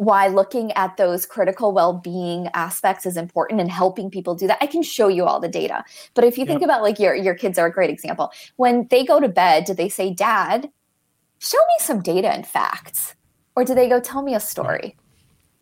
why 0.00 0.28
looking 0.28 0.72
at 0.72 0.96
those 0.96 1.26
critical 1.26 1.72
well-being 1.72 2.48
aspects 2.54 3.04
is 3.04 3.18
important 3.18 3.60
and 3.60 3.70
helping 3.70 4.10
people 4.10 4.34
do 4.34 4.46
that. 4.46 4.56
I 4.58 4.66
can 4.66 4.82
show 4.82 5.08
you 5.08 5.26
all 5.26 5.40
the 5.40 5.48
data. 5.48 5.84
But 6.14 6.24
if 6.24 6.38
you 6.38 6.46
think 6.46 6.62
about 6.62 6.80
like 6.80 6.98
your 6.98 7.14
your 7.14 7.34
kids 7.34 7.58
are 7.58 7.66
a 7.66 7.70
great 7.70 7.90
example. 7.90 8.32
When 8.56 8.86
they 8.88 9.04
go 9.04 9.20
to 9.20 9.28
bed 9.28 9.66
do 9.66 9.74
they 9.74 9.90
say 9.90 10.10
dad 10.10 10.70
show 11.38 11.58
me 11.58 11.74
some 11.80 12.00
data 12.00 12.28
and 12.32 12.46
facts 12.46 13.14
or 13.54 13.62
do 13.62 13.74
they 13.74 13.90
go 13.90 14.00
tell 14.00 14.22
me 14.22 14.34
a 14.34 14.40
story? 14.40 14.96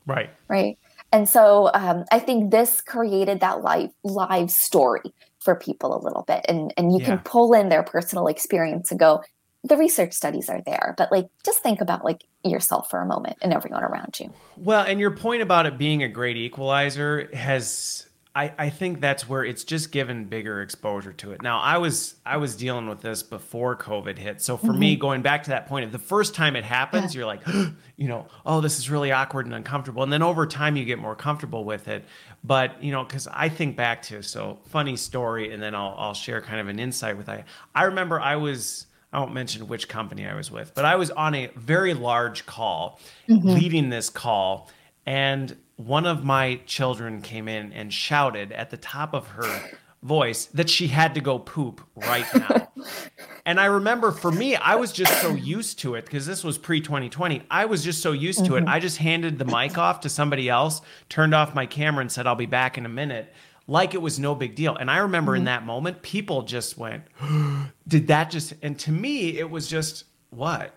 Right. 0.06 0.30
Right? 0.46 0.78
And 1.10 1.28
so 1.28 1.72
um, 1.74 2.04
i 2.12 2.20
think 2.20 2.52
this 2.52 2.80
created 2.80 3.40
that 3.40 3.64
live 3.64 3.90
live 4.04 4.52
story 4.52 5.12
for 5.40 5.56
people 5.56 5.96
a 5.96 6.00
little 6.00 6.22
bit. 6.28 6.44
And 6.48 6.72
and 6.76 6.92
you 6.92 7.00
yeah. 7.00 7.06
can 7.06 7.18
pull 7.18 7.54
in 7.54 7.70
their 7.70 7.82
personal 7.82 8.28
experience 8.28 8.92
and 8.92 9.00
go 9.00 9.20
the 9.64 9.76
research 9.76 10.12
studies 10.12 10.48
are 10.48 10.62
there, 10.62 10.94
but 10.96 11.10
like 11.10 11.28
just 11.44 11.62
think 11.62 11.80
about 11.80 12.04
like 12.04 12.24
yourself 12.44 12.90
for 12.90 13.00
a 13.00 13.06
moment 13.06 13.38
and 13.42 13.52
everyone 13.52 13.82
around 13.82 14.18
you. 14.20 14.32
Well, 14.56 14.84
and 14.84 15.00
your 15.00 15.10
point 15.10 15.42
about 15.42 15.66
it 15.66 15.78
being 15.78 16.02
a 16.02 16.08
great 16.08 16.36
equalizer 16.36 17.28
has 17.34 18.08
I, 18.38 18.52
I 18.56 18.70
think 18.70 19.00
that's 19.00 19.28
where 19.28 19.44
it's 19.44 19.64
just 19.64 19.90
given 19.90 20.26
bigger 20.26 20.62
exposure 20.62 21.12
to 21.14 21.32
it. 21.32 21.42
Now, 21.42 21.58
I 21.58 21.78
was 21.78 22.14
I 22.24 22.36
was 22.36 22.54
dealing 22.54 22.88
with 22.88 23.00
this 23.00 23.24
before 23.24 23.74
COVID 23.76 24.16
hit. 24.16 24.40
So 24.40 24.56
for 24.56 24.68
mm-hmm. 24.68 24.78
me, 24.78 24.96
going 24.96 25.22
back 25.22 25.42
to 25.44 25.50
that 25.50 25.66
point 25.66 25.86
of 25.86 25.90
the 25.90 25.98
first 25.98 26.36
time 26.36 26.54
it 26.54 26.62
happens, 26.62 27.12
yeah. 27.14 27.18
you're 27.18 27.26
like, 27.26 27.40
you 27.96 28.06
know, 28.06 28.28
oh, 28.46 28.60
this 28.60 28.78
is 28.78 28.88
really 28.90 29.10
awkward 29.10 29.46
and 29.46 29.54
uncomfortable. 29.56 30.04
And 30.04 30.12
then 30.12 30.22
over 30.22 30.46
time 30.46 30.76
you 30.76 30.84
get 30.84 31.00
more 31.00 31.16
comfortable 31.16 31.64
with 31.64 31.88
it. 31.88 32.04
But, 32.44 32.80
you 32.80 32.92
know, 32.92 33.02
because 33.02 33.26
I 33.26 33.48
think 33.48 33.74
back 33.74 34.02
to 34.02 34.22
so 34.22 34.60
funny 34.66 34.96
story, 34.96 35.52
and 35.52 35.60
then 35.60 35.74
I'll 35.74 35.96
I'll 35.98 36.14
share 36.14 36.40
kind 36.40 36.60
of 36.60 36.68
an 36.68 36.78
insight 36.78 37.16
with 37.16 37.28
I. 37.28 37.44
I 37.74 37.84
remember 37.84 38.20
I 38.20 38.36
was 38.36 38.86
I 39.12 39.20
won't 39.20 39.32
mention 39.32 39.68
which 39.68 39.88
company 39.88 40.26
I 40.26 40.34
was 40.34 40.50
with, 40.50 40.74
but 40.74 40.84
I 40.84 40.96
was 40.96 41.10
on 41.10 41.34
a 41.34 41.46
very 41.56 41.94
large 41.94 42.44
call, 42.44 43.00
mm-hmm. 43.28 43.48
leading 43.48 43.88
this 43.88 44.10
call, 44.10 44.70
and 45.06 45.56
one 45.76 46.06
of 46.06 46.24
my 46.24 46.60
children 46.66 47.22
came 47.22 47.48
in 47.48 47.72
and 47.72 47.92
shouted 47.92 48.52
at 48.52 48.70
the 48.70 48.76
top 48.76 49.14
of 49.14 49.28
her 49.28 49.70
voice 50.02 50.46
that 50.46 50.68
she 50.68 50.88
had 50.88 51.14
to 51.14 51.20
go 51.20 51.38
poop 51.38 51.80
right 51.96 52.26
now. 52.34 52.68
and 53.46 53.58
I 53.58 53.66
remember 53.66 54.12
for 54.12 54.30
me, 54.30 54.56
I 54.56 54.76
was 54.76 54.92
just 54.92 55.20
so 55.20 55.34
used 55.34 55.78
to 55.80 55.94
it 55.94 56.04
because 56.04 56.26
this 56.26 56.44
was 56.44 56.58
pre 56.58 56.80
2020. 56.80 57.42
I 57.50 57.64
was 57.64 57.82
just 57.82 58.02
so 58.02 58.12
used 58.12 58.44
to 58.44 58.52
mm-hmm. 58.52 58.68
it. 58.68 58.70
I 58.70 58.80
just 58.80 58.98
handed 58.98 59.38
the 59.38 59.44
mic 59.44 59.78
off 59.78 60.00
to 60.00 60.08
somebody 60.08 60.48
else, 60.48 60.80
turned 61.08 61.34
off 61.34 61.54
my 61.54 61.66
camera, 61.66 62.02
and 62.02 62.12
said, 62.12 62.26
I'll 62.26 62.34
be 62.34 62.46
back 62.46 62.76
in 62.76 62.84
a 62.84 62.90
minute. 62.90 63.32
Like 63.68 63.94
it 63.94 64.02
was 64.02 64.18
no 64.18 64.34
big 64.34 64.56
deal. 64.56 64.74
And 64.74 64.90
I 64.90 64.98
remember 64.98 65.32
mm-hmm. 65.32 65.40
in 65.40 65.44
that 65.44 65.64
moment, 65.64 66.02
people 66.02 66.42
just 66.42 66.76
went, 66.76 67.04
Did 67.86 68.08
that 68.08 68.30
just, 68.30 68.54
and 68.62 68.78
to 68.80 68.90
me, 68.90 69.38
it 69.38 69.48
was 69.48 69.68
just, 69.68 70.04
what? 70.30 70.74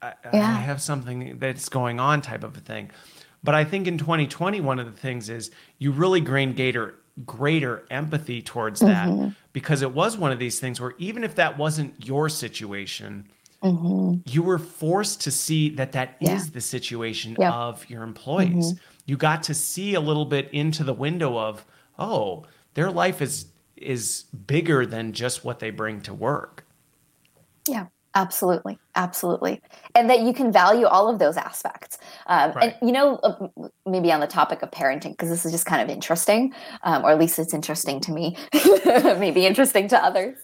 I, 0.00 0.14
yeah. 0.32 0.48
I 0.48 0.60
have 0.60 0.80
something 0.80 1.38
that's 1.38 1.68
going 1.68 2.00
on 2.00 2.22
type 2.22 2.44
of 2.44 2.56
a 2.56 2.60
thing. 2.60 2.90
But 3.42 3.54
I 3.54 3.64
think 3.64 3.86
in 3.86 3.98
2020, 3.98 4.60
one 4.60 4.78
of 4.78 4.86
the 4.86 4.98
things 4.98 5.28
is 5.28 5.50
you 5.78 5.92
really 5.92 6.20
gain 6.20 6.54
greater 6.54 6.94
greater 7.26 7.84
empathy 7.90 8.40
towards 8.40 8.80
that 8.80 9.08
mm-hmm. 9.08 9.30
because 9.52 9.82
it 9.82 9.92
was 9.92 10.16
one 10.16 10.30
of 10.30 10.38
these 10.38 10.60
things 10.60 10.80
where 10.80 10.94
even 10.98 11.24
if 11.24 11.34
that 11.34 11.58
wasn't 11.58 12.06
your 12.06 12.28
situation, 12.28 13.28
mm-hmm. 13.62 14.20
you 14.24 14.42
were 14.42 14.58
forced 14.58 15.20
to 15.22 15.30
see 15.30 15.68
that 15.70 15.92
that 15.92 16.16
yeah. 16.20 16.36
is 16.36 16.50
the 16.52 16.60
situation 16.60 17.36
yep. 17.38 17.52
of 17.52 17.88
your 17.90 18.02
employees. 18.02 18.72
Mm-hmm. 18.72 18.82
You 19.06 19.16
got 19.16 19.42
to 19.44 19.54
see 19.54 19.94
a 19.94 20.00
little 20.00 20.26
bit 20.26 20.48
into 20.52 20.84
the 20.84 20.94
window 20.94 21.36
of, 21.38 21.64
oh, 21.98 22.44
their 22.74 22.90
life 22.90 23.20
is 23.20 23.46
is 23.76 24.24
bigger 24.46 24.84
than 24.84 25.12
just 25.12 25.44
what 25.44 25.60
they 25.60 25.70
bring 25.70 26.00
to 26.02 26.12
work. 26.12 26.64
Yeah, 27.68 27.86
absolutely. 28.14 28.78
Absolutely. 28.98 29.60
And 29.94 30.10
that 30.10 30.22
you 30.22 30.32
can 30.32 30.52
value 30.52 30.86
all 30.86 31.08
of 31.08 31.20
those 31.20 31.36
aspects. 31.36 31.98
Um, 32.26 32.50
right. 32.52 32.74
And, 32.80 32.88
you 32.88 32.92
know, 32.92 33.14
uh, 33.18 33.46
maybe 33.86 34.10
on 34.10 34.18
the 34.18 34.26
topic 34.26 34.60
of 34.62 34.72
parenting, 34.72 35.10
because 35.10 35.28
this 35.28 35.46
is 35.46 35.52
just 35.52 35.66
kind 35.66 35.80
of 35.80 35.88
interesting, 35.88 36.52
um, 36.82 37.04
or 37.04 37.12
at 37.12 37.18
least 37.18 37.38
it's 37.38 37.54
interesting 37.54 38.00
to 38.00 38.12
me, 38.12 38.36
maybe 38.84 39.46
interesting 39.46 39.86
to 39.88 40.04
others. 40.04 40.36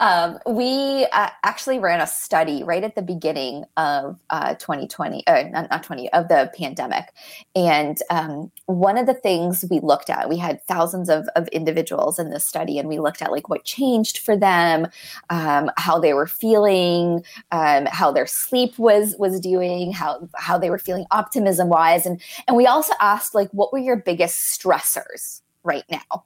Um, 0.00 0.40
we 0.44 1.06
uh, 1.12 1.30
actually 1.44 1.78
ran 1.78 2.00
a 2.00 2.06
study 2.06 2.64
right 2.64 2.82
at 2.82 2.96
the 2.96 3.02
beginning 3.02 3.64
of 3.76 4.18
uh, 4.30 4.54
2020, 4.54 5.24
uh, 5.28 5.44
not, 5.44 5.70
not 5.70 5.84
20, 5.84 6.12
of 6.12 6.26
the 6.26 6.50
pandemic. 6.58 7.12
And 7.54 7.96
um, 8.10 8.50
one 8.66 8.98
of 8.98 9.06
the 9.06 9.14
things 9.14 9.64
we 9.70 9.78
looked 9.78 10.10
at, 10.10 10.28
we 10.28 10.36
had 10.36 10.60
thousands 10.64 11.08
of, 11.08 11.28
of 11.36 11.46
individuals 11.48 12.18
in 12.18 12.30
this 12.30 12.44
study, 12.44 12.76
and 12.80 12.88
we 12.88 12.98
looked 12.98 13.22
at 13.22 13.30
like 13.30 13.48
what 13.48 13.64
changed 13.64 14.18
for 14.18 14.36
them, 14.36 14.88
um, 15.30 15.70
how 15.76 16.00
they 16.00 16.12
were 16.12 16.26
feeling 16.26 17.22
um, 17.52 17.86
how 18.00 18.10
their 18.10 18.26
sleep 18.26 18.78
was 18.78 19.14
was 19.18 19.38
doing, 19.38 19.92
how 19.92 20.26
how 20.36 20.56
they 20.56 20.70
were 20.70 20.78
feeling 20.78 21.04
optimism 21.10 21.68
wise, 21.68 22.06
and 22.06 22.20
and 22.48 22.56
we 22.56 22.66
also 22.66 22.94
asked 22.98 23.34
like 23.34 23.50
what 23.50 23.72
were 23.72 23.78
your 23.78 23.96
biggest 23.96 24.36
stressors 24.58 25.42
right 25.62 25.84
now. 25.90 26.24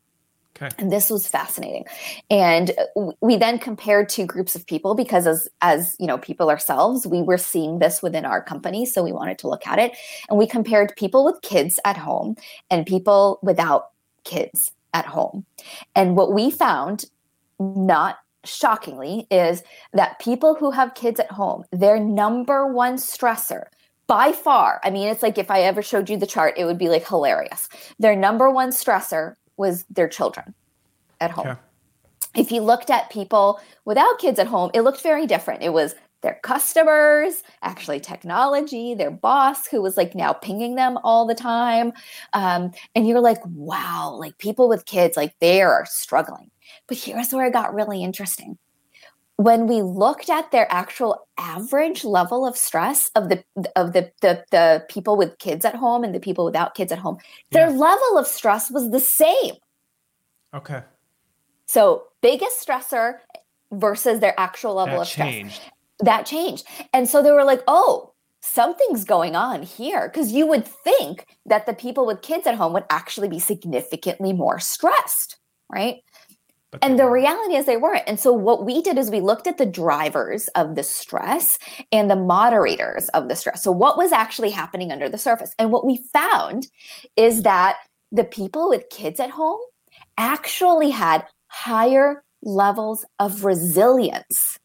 Okay. 0.56 0.68
And 0.78 0.92
this 0.92 1.10
was 1.10 1.26
fascinating. 1.26 1.84
And 2.30 2.70
we 3.20 3.36
then 3.36 3.58
compared 3.58 4.08
two 4.08 4.24
groups 4.24 4.54
of 4.54 4.64
people 4.66 4.94
because 4.94 5.26
as 5.26 5.48
as 5.62 5.96
you 5.98 6.06
know, 6.06 6.16
people 6.16 6.48
ourselves, 6.48 7.08
we 7.08 7.22
were 7.22 7.38
seeing 7.38 7.80
this 7.80 8.00
within 8.02 8.24
our 8.24 8.40
company, 8.40 8.86
so 8.86 9.02
we 9.02 9.10
wanted 9.10 9.38
to 9.38 9.48
look 9.48 9.66
at 9.66 9.80
it. 9.80 9.96
And 10.28 10.38
we 10.38 10.46
compared 10.46 10.94
people 10.96 11.24
with 11.24 11.42
kids 11.42 11.80
at 11.84 11.96
home 11.96 12.36
and 12.70 12.86
people 12.86 13.40
without 13.42 13.90
kids 14.22 14.70
at 14.92 15.06
home. 15.06 15.44
And 15.96 16.16
what 16.16 16.32
we 16.32 16.52
found 16.52 17.06
not 17.58 18.18
shockingly, 18.44 19.26
is 19.30 19.62
that 19.92 20.18
people 20.18 20.54
who 20.54 20.70
have 20.70 20.94
kids 20.94 21.18
at 21.20 21.30
home, 21.30 21.64
their 21.72 21.98
number 21.98 22.66
one 22.66 22.96
stressor 22.96 23.64
by 24.06 24.32
far, 24.32 24.80
I 24.84 24.90
mean, 24.90 25.08
it's 25.08 25.22
like 25.22 25.38
if 25.38 25.50
I 25.50 25.62
ever 25.62 25.82
showed 25.82 26.10
you 26.10 26.16
the 26.16 26.26
chart, 26.26 26.54
it 26.58 26.64
would 26.64 26.78
be 26.78 26.88
like 26.88 27.06
hilarious. 27.06 27.68
Their 27.98 28.14
number 28.14 28.50
one 28.50 28.70
stressor 28.70 29.34
was 29.56 29.84
their 29.88 30.08
children 30.08 30.54
at 31.20 31.30
home. 31.30 31.48
Okay. 31.48 31.60
If 32.36 32.50
you 32.50 32.60
looked 32.60 32.90
at 32.90 33.10
people 33.10 33.60
without 33.84 34.18
kids 34.18 34.38
at 34.38 34.46
home, 34.46 34.70
it 34.74 34.82
looked 34.82 35.02
very 35.02 35.26
different. 35.26 35.62
It 35.62 35.72
was 35.72 35.94
their 36.22 36.40
customers, 36.42 37.42
actually 37.62 38.00
technology, 38.00 38.94
their 38.94 39.10
boss 39.10 39.66
who 39.66 39.80
was 39.80 39.96
like 39.96 40.14
now 40.14 40.32
pinging 40.32 40.74
them 40.74 40.98
all 41.04 41.26
the 41.26 41.34
time. 41.34 41.92
Um, 42.32 42.72
and 42.94 43.06
you're 43.06 43.20
like, 43.20 43.40
wow, 43.46 44.16
like 44.18 44.36
people 44.38 44.68
with 44.68 44.86
kids, 44.86 45.16
like 45.16 45.34
they 45.40 45.62
are 45.62 45.86
struggling. 45.86 46.50
But 46.86 46.98
here's 46.98 47.32
where 47.32 47.46
it 47.46 47.52
got 47.52 47.74
really 47.74 48.02
interesting. 48.02 48.58
When 49.36 49.66
we 49.66 49.82
looked 49.82 50.30
at 50.30 50.52
their 50.52 50.70
actual 50.70 51.26
average 51.38 52.04
level 52.04 52.46
of 52.46 52.56
stress 52.56 53.10
of 53.16 53.28
the 53.28 53.42
of 53.74 53.92
the 53.92 54.12
the, 54.20 54.44
the 54.50 54.84
people 54.88 55.16
with 55.16 55.38
kids 55.38 55.64
at 55.64 55.74
home 55.74 56.04
and 56.04 56.14
the 56.14 56.20
people 56.20 56.44
without 56.44 56.74
kids 56.74 56.92
at 56.92 56.98
home, 56.98 57.18
their 57.50 57.68
yeah. 57.68 57.76
level 57.76 58.18
of 58.18 58.26
stress 58.26 58.70
was 58.70 58.90
the 58.90 59.00
same. 59.00 59.54
Okay. 60.54 60.82
So 61.66 62.04
biggest 62.20 62.64
stressor 62.64 63.18
versus 63.72 64.20
their 64.20 64.38
actual 64.38 64.74
level 64.74 64.96
that 64.96 65.02
of 65.02 65.08
stress. 65.08 65.60
That 66.00 66.26
changed. 66.26 66.66
And 66.92 67.08
so 67.08 67.22
they 67.22 67.30
were 67.30 67.44
like, 67.44 67.62
oh, 67.66 68.12
something's 68.40 69.04
going 69.04 69.34
on 69.36 69.62
here. 69.62 70.08
Because 70.08 70.32
you 70.32 70.46
would 70.46 70.66
think 70.66 71.26
that 71.46 71.66
the 71.66 71.74
people 71.74 72.06
with 72.06 72.22
kids 72.22 72.46
at 72.46 72.54
home 72.54 72.72
would 72.72 72.84
actually 72.90 73.28
be 73.28 73.38
significantly 73.38 74.32
more 74.32 74.60
stressed, 74.60 75.38
right? 75.72 76.02
And 76.82 76.98
the 76.98 77.08
reality 77.08 77.54
is 77.56 77.66
they 77.66 77.76
weren't. 77.76 78.04
And 78.06 78.18
so 78.18 78.32
what 78.32 78.64
we 78.64 78.82
did 78.82 78.98
is 78.98 79.10
we 79.10 79.20
looked 79.20 79.46
at 79.46 79.58
the 79.58 79.66
drivers 79.66 80.48
of 80.48 80.74
the 80.74 80.82
stress 80.82 81.58
and 81.92 82.10
the 82.10 82.16
moderators 82.16 83.08
of 83.10 83.28
the 83.28 83.36
stress. 83.36 83.62
So 83.62 83.72
what 83.72 83.96
was 83.96 84.12
actually 84.12 84.50
happening 84.50 84.92
under 84.92 85.08
the 85.08 85.18
surface? 85.18 85.54
And 85.58 85.72
what 85.72 85.86
we 85.86 86.04
found 86.12 86.68
is 87.16 87.42
that 87.42 87.76
the 88.12 88.24
people 88.24 88.68
with 88.68 88.88
kids 88.90 89.20
at 89.20 89.30
home 89.30 89.60
actually 90.16 90.90
had 90.90 91.26
higher 91.48 92.24
levels 92.42 93.04
of 93.18 93.44
resilience 93.44 94.58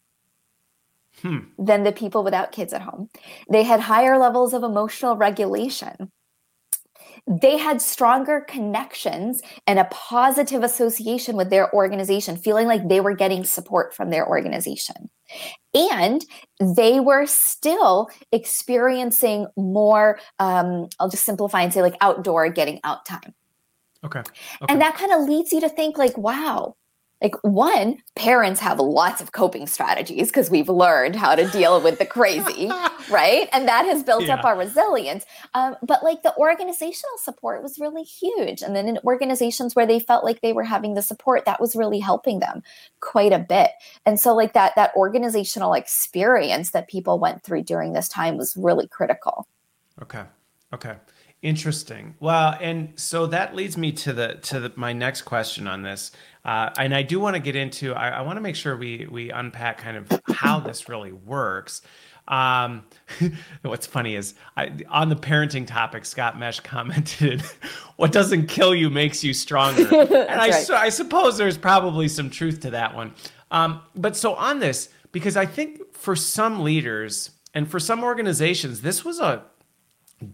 hmm. 1.22 1.38
than 1.58 1.82
the 1.82 1.92
people 1.92 2.22
without 2.22 2.52
kids 2.52 2.72
at 2.72 2.82
home. 2.82 3.08
They 3.50 3.62
had 3.62 3.80
higher 3.80 4.18
levels 4.18 4.54
of 4.54 4.62
emotional 4.62 5.16
regulation 5.16 6.10
they 7.26 7.56
had 7.56 7.80
stronger 7.80 8.40
connections 8.40 9.42
and 9.66 9.78
a 9.78 9.84
positive 9.84 10.62
association 10.62 11.36
with 11.36 11.50
their 11.50 11.72
organization, 11.74 12.36
feeling 12.36 12.66
like 12.66 12.88
they 12.88 13.00
were 13.00 13.14
getting 13.14 13.44
support 13.44 13.94
from 13.94 14.10
their 14.10 14.26
organization. 14.28 15.10
And 15.74 16.24
they 16.60 17.00
were 17.00 17.26
still 17.26 18.08
experiencing 18.32 19.46
more, 19.56 20.18
um, 20.38 20.88
I'll 20.98 21.08
just 21.08 21.24
simplify 21.24 21.62
and 21.62 21.72
say 21.72 21.82
like 21.82 21.96
outdoor 22.00 22.48
getting 22.48 22.80
out 22.84 23.06
time. 23.06 23.34
Okay. 24.02 24.20
okay. 24.20 24.30
And 24.68 24.80
that 24.80 24.94
kind 24.96 25.12
of 25.12 25.28
leads 25.28 25.52
you 25.52 25.60
to 25.60 25.68
think 25.68 25.98
like, 25.98 26.16
wow, 26.16 26.74
like 27.22 27.34
one 27.42 27.98
parents 28.16 28.60
have 28.60 28.80
lots 28.80 29.20
of 29.20 29.32
coping 29.32 29.66
strategies 29.66 30.28
because 30.28 30.50
we've 30.50 30.68
learned 30.68 31.16
how 31.16 31.34
to 31.34 31.46
deal 31.48 31.80
with 31.80 31.98
the 31.98 32.06
crazy 32.06 32.70
right? 33.10 33.48
And 33.52 33.68
that 33.68 33.84
has 33.84 34.02
built 34.02 34.24
yeah. 34.24 34.34
up 34.34 34.44
our 34.44 34.56
resilience. 34.56 35.26
Um, 35.54 35.76
but 35.82 36.02
like 36.02 36.22
the 36.22 36.34
organizational 36.36 37.18
support 37.18 37.62
was 37.62 37.78
really 37.78 38.02
huge. 38.02 38.62
And 38.62 38.74
then 38.74 38.88
in 38.88 38.98
organizations 39.04 39.74
where 39.74 39.86
they 39.86 40.00
felt 40.00 40.24
like 40.24 40.40
they 40.40 40.52
were 40.52 40.64
having 40.64 40.94
the 40.94 41.02
support 41.02 41.44
that 41.44 41.60
was 41.60 41.76
really 41.76 42.00
helping 42.00 42.40
them 42.40 42.62
quite 43.00 43.32
a 43.32 43.38
bit. 43.38 43.70
And 44.06 44.18
so 44.18 44.34
like 44.34 44.54
that 44.54 44.74
that 44.76 44.94
organizational 44.96 45.74
experience 45.74 46.70
that 46.70 46.88
people 46.88 47.18
went 47.18 47.42
through 47.42 47.64
during 47.64 47.92
this 47.92 48.08
time 48.08 48.36
was 48.36 48.56
really 48.56 48.86
critical. 48.86 49.46
Okay. 50.02 50.22
Okay 50.72 50.94
Interesting. 51.42 52.16
Well, 52.20 52.54
and 52.60 52.92
so 52.96 53.26
that 53.28 53.54
leads 53.54 53.78
me 53.78 53.92
to 53.92 54.12
the 54.12 54.34
to 54.42 54.60
the, 54.60 54.72
my 54.76 54.92
next 54.92 55.22
question 55.22 55.66
on 55.66 55.80
this, 55.82 56.12
uh, 56.44 56.68
and 56.76 56.94
I 56.94 57.02
do 57.02 57.18
want 57.18 57.34
to 57.34 57.40
get 57.40 57.56
into. 57.56 57.94
I, 57.94 58.10
I 58.10 58.20
want 58.20 58.36
to 58.36 58.42
make 58.42 58.56
sure 58.56 58.76
we 58.76 59.06
we 59.10 59.30
unpack 59.30 59.78
kind 59.78 59.96
of 59.96 60.20
how 60.34 60.60
this 60.60 60.86
really 60.90 61.12
works. 61.12 61.80
Um, 62.28 62.84
what's 63.62 63.86
funny 63.86 64.16
is 64.16 64.34
I, 64.54 64.70
on 64.90 65.08
the 65.08 65.16
parenting 65.16 65.66
topic, 65.66 66.04
Scott 66.04 66.38
Mesh 66.38 66.60
commented, 66.60 67.42
"What 67.96 68.12
doesn't 68.12 68.48
kill 68.48 68.74
you 68.74 68.90
makes 68.90 69.24
you 69.24 69.32
stronger," 69.32 69.88
and 69.94 70.40
I, 70.40 70.50
right. 70.50 70.70
I 70.70 70.88
suppose 70.90 71.38
there's 71.38 71.56
probably 71.56 72.08
some 72.08 72.28
truth 72.28 72.60
to 72.60 72.70
that 72.72 72.94
one. 72.94 73.14
Um, 73.50 73.80
but 73.96 74.14
so 74.14 74.34
on 74.34 74.58
this, 74.58 74.90
because 75.10 75.38
I 75.38 75.46
think 75.46 75.94
for 75.94 76.14
some 76.14 76.60
leaders 76.60 77.30
and 77.54 77.66
for 77.66 77.80
some 77.80 78.04
organizations, 78.04 78.82
this 78.82 79.06
was 79.06 79.20
a 79.20 79.44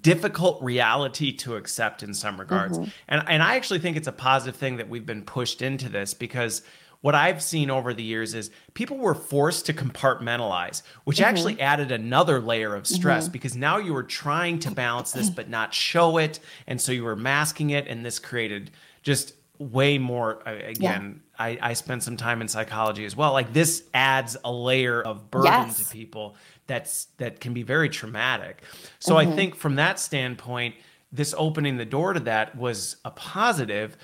difficult 0.01 0.62
reality 0.62 1.33
to 1.33 1.57
accept 1.57 2.03
in 2.03 2.12
some 2.12 2.38
regards. 2.38 2.79
Mm-hmm. 2.79 2.90
And 3.09 3.22
and 3.29 3.42
I 3.42 3.57
actually 3.57 3.79
think 3.79 3.96
it's 3.96 4.09
a 4.09 4.12
positive 4.12 4.57
thing 4.57 4.77
that 4.77 4.88
we've 4.88 5.07
been 5.07 5.22
pushed 5.22 5.62
into 5.62 5.88
this 5.88 6.14
because 6.14 6.62
what 7.03 7.14
I've 7.14 7.42
seen 7.42 7.70
over 7.70 7.94
the 7.94 8.03
years 8.03 8.35
is 8.35 8.51
people 8.75 8.96
were 8.96 9.14
forced 9.14 9.66
to 9.66 9.72
compartmentalize, 9.72 10.83
which 11.05 11.18
mm-hmm. 11.18 11.27
actually 11.27 11.61
added 11.61 11.92
another 11.92 12.40
layer 12.40 12.75
of 12.75 12.87
stress 12.87 13.25
mm-hmm. 13.25 13.33
because 13.33 13.55
now 13.55 13.79
you 13.79 13.92
were 13.92 14.03
trying 14.03 14.59
to 14.61 14.70
balance 14.72 15.12
this 15.12 15.31
but 15.31 15.49
not 15.49 15.72
show 15.72 16.16
it. 16.16 16.40
And 16.66 16.81
so 16.81 16.90
you 16.90 17.05
were 17.05 17.14
masking 17.14 17.70
it, 17.70 17.87
and 17.87 18.05
this 18.05 18.18
created 18.18 18.72
just 19.03 19.35
way 19.59 19.99
more 19.99 20.40
again 20.47 21.21
yeah. 21.38 21.45
I, 21.45 21.59
I 21.61 21.73
spent 21.75 22.03
some 22.03 22.16
time 22.16 22.40
in 22.40 22.49
psychology 22.49 23.05
as 23.05 23.16
well 23.16 23.33
like 23.33 23.53
this 23.53 23.85
adds 23.95 24.37
a 24.45 24.53
layer 24.53 25.03
of 25.03 25.31
burden 25.31 25.53
yes. 25.53 25.79
to 25.79 25.92
people 25.92 26.37
that's 26.66 27.07
that 27.19 27.40
can 27.40 27.55
be 27.55 27.62
very 27.62 27.88
traumatic 27.88 28.62
so 28.99 29.14
mm-hmm. 29.14 29.33
i 29.33 29.37
think 29.37 29.55
from 29.55 29.77
that 29.77 29.99
standpoint 29.99 30.75
this 31.12 31.35
opening 31.37 31.77
the 31.77 31.85
door 31.85 32.12
to 32.12 32.21
that 32.21 32.57
was 32.57 32.97
a 33.05 33.11
positive 33.11 33.97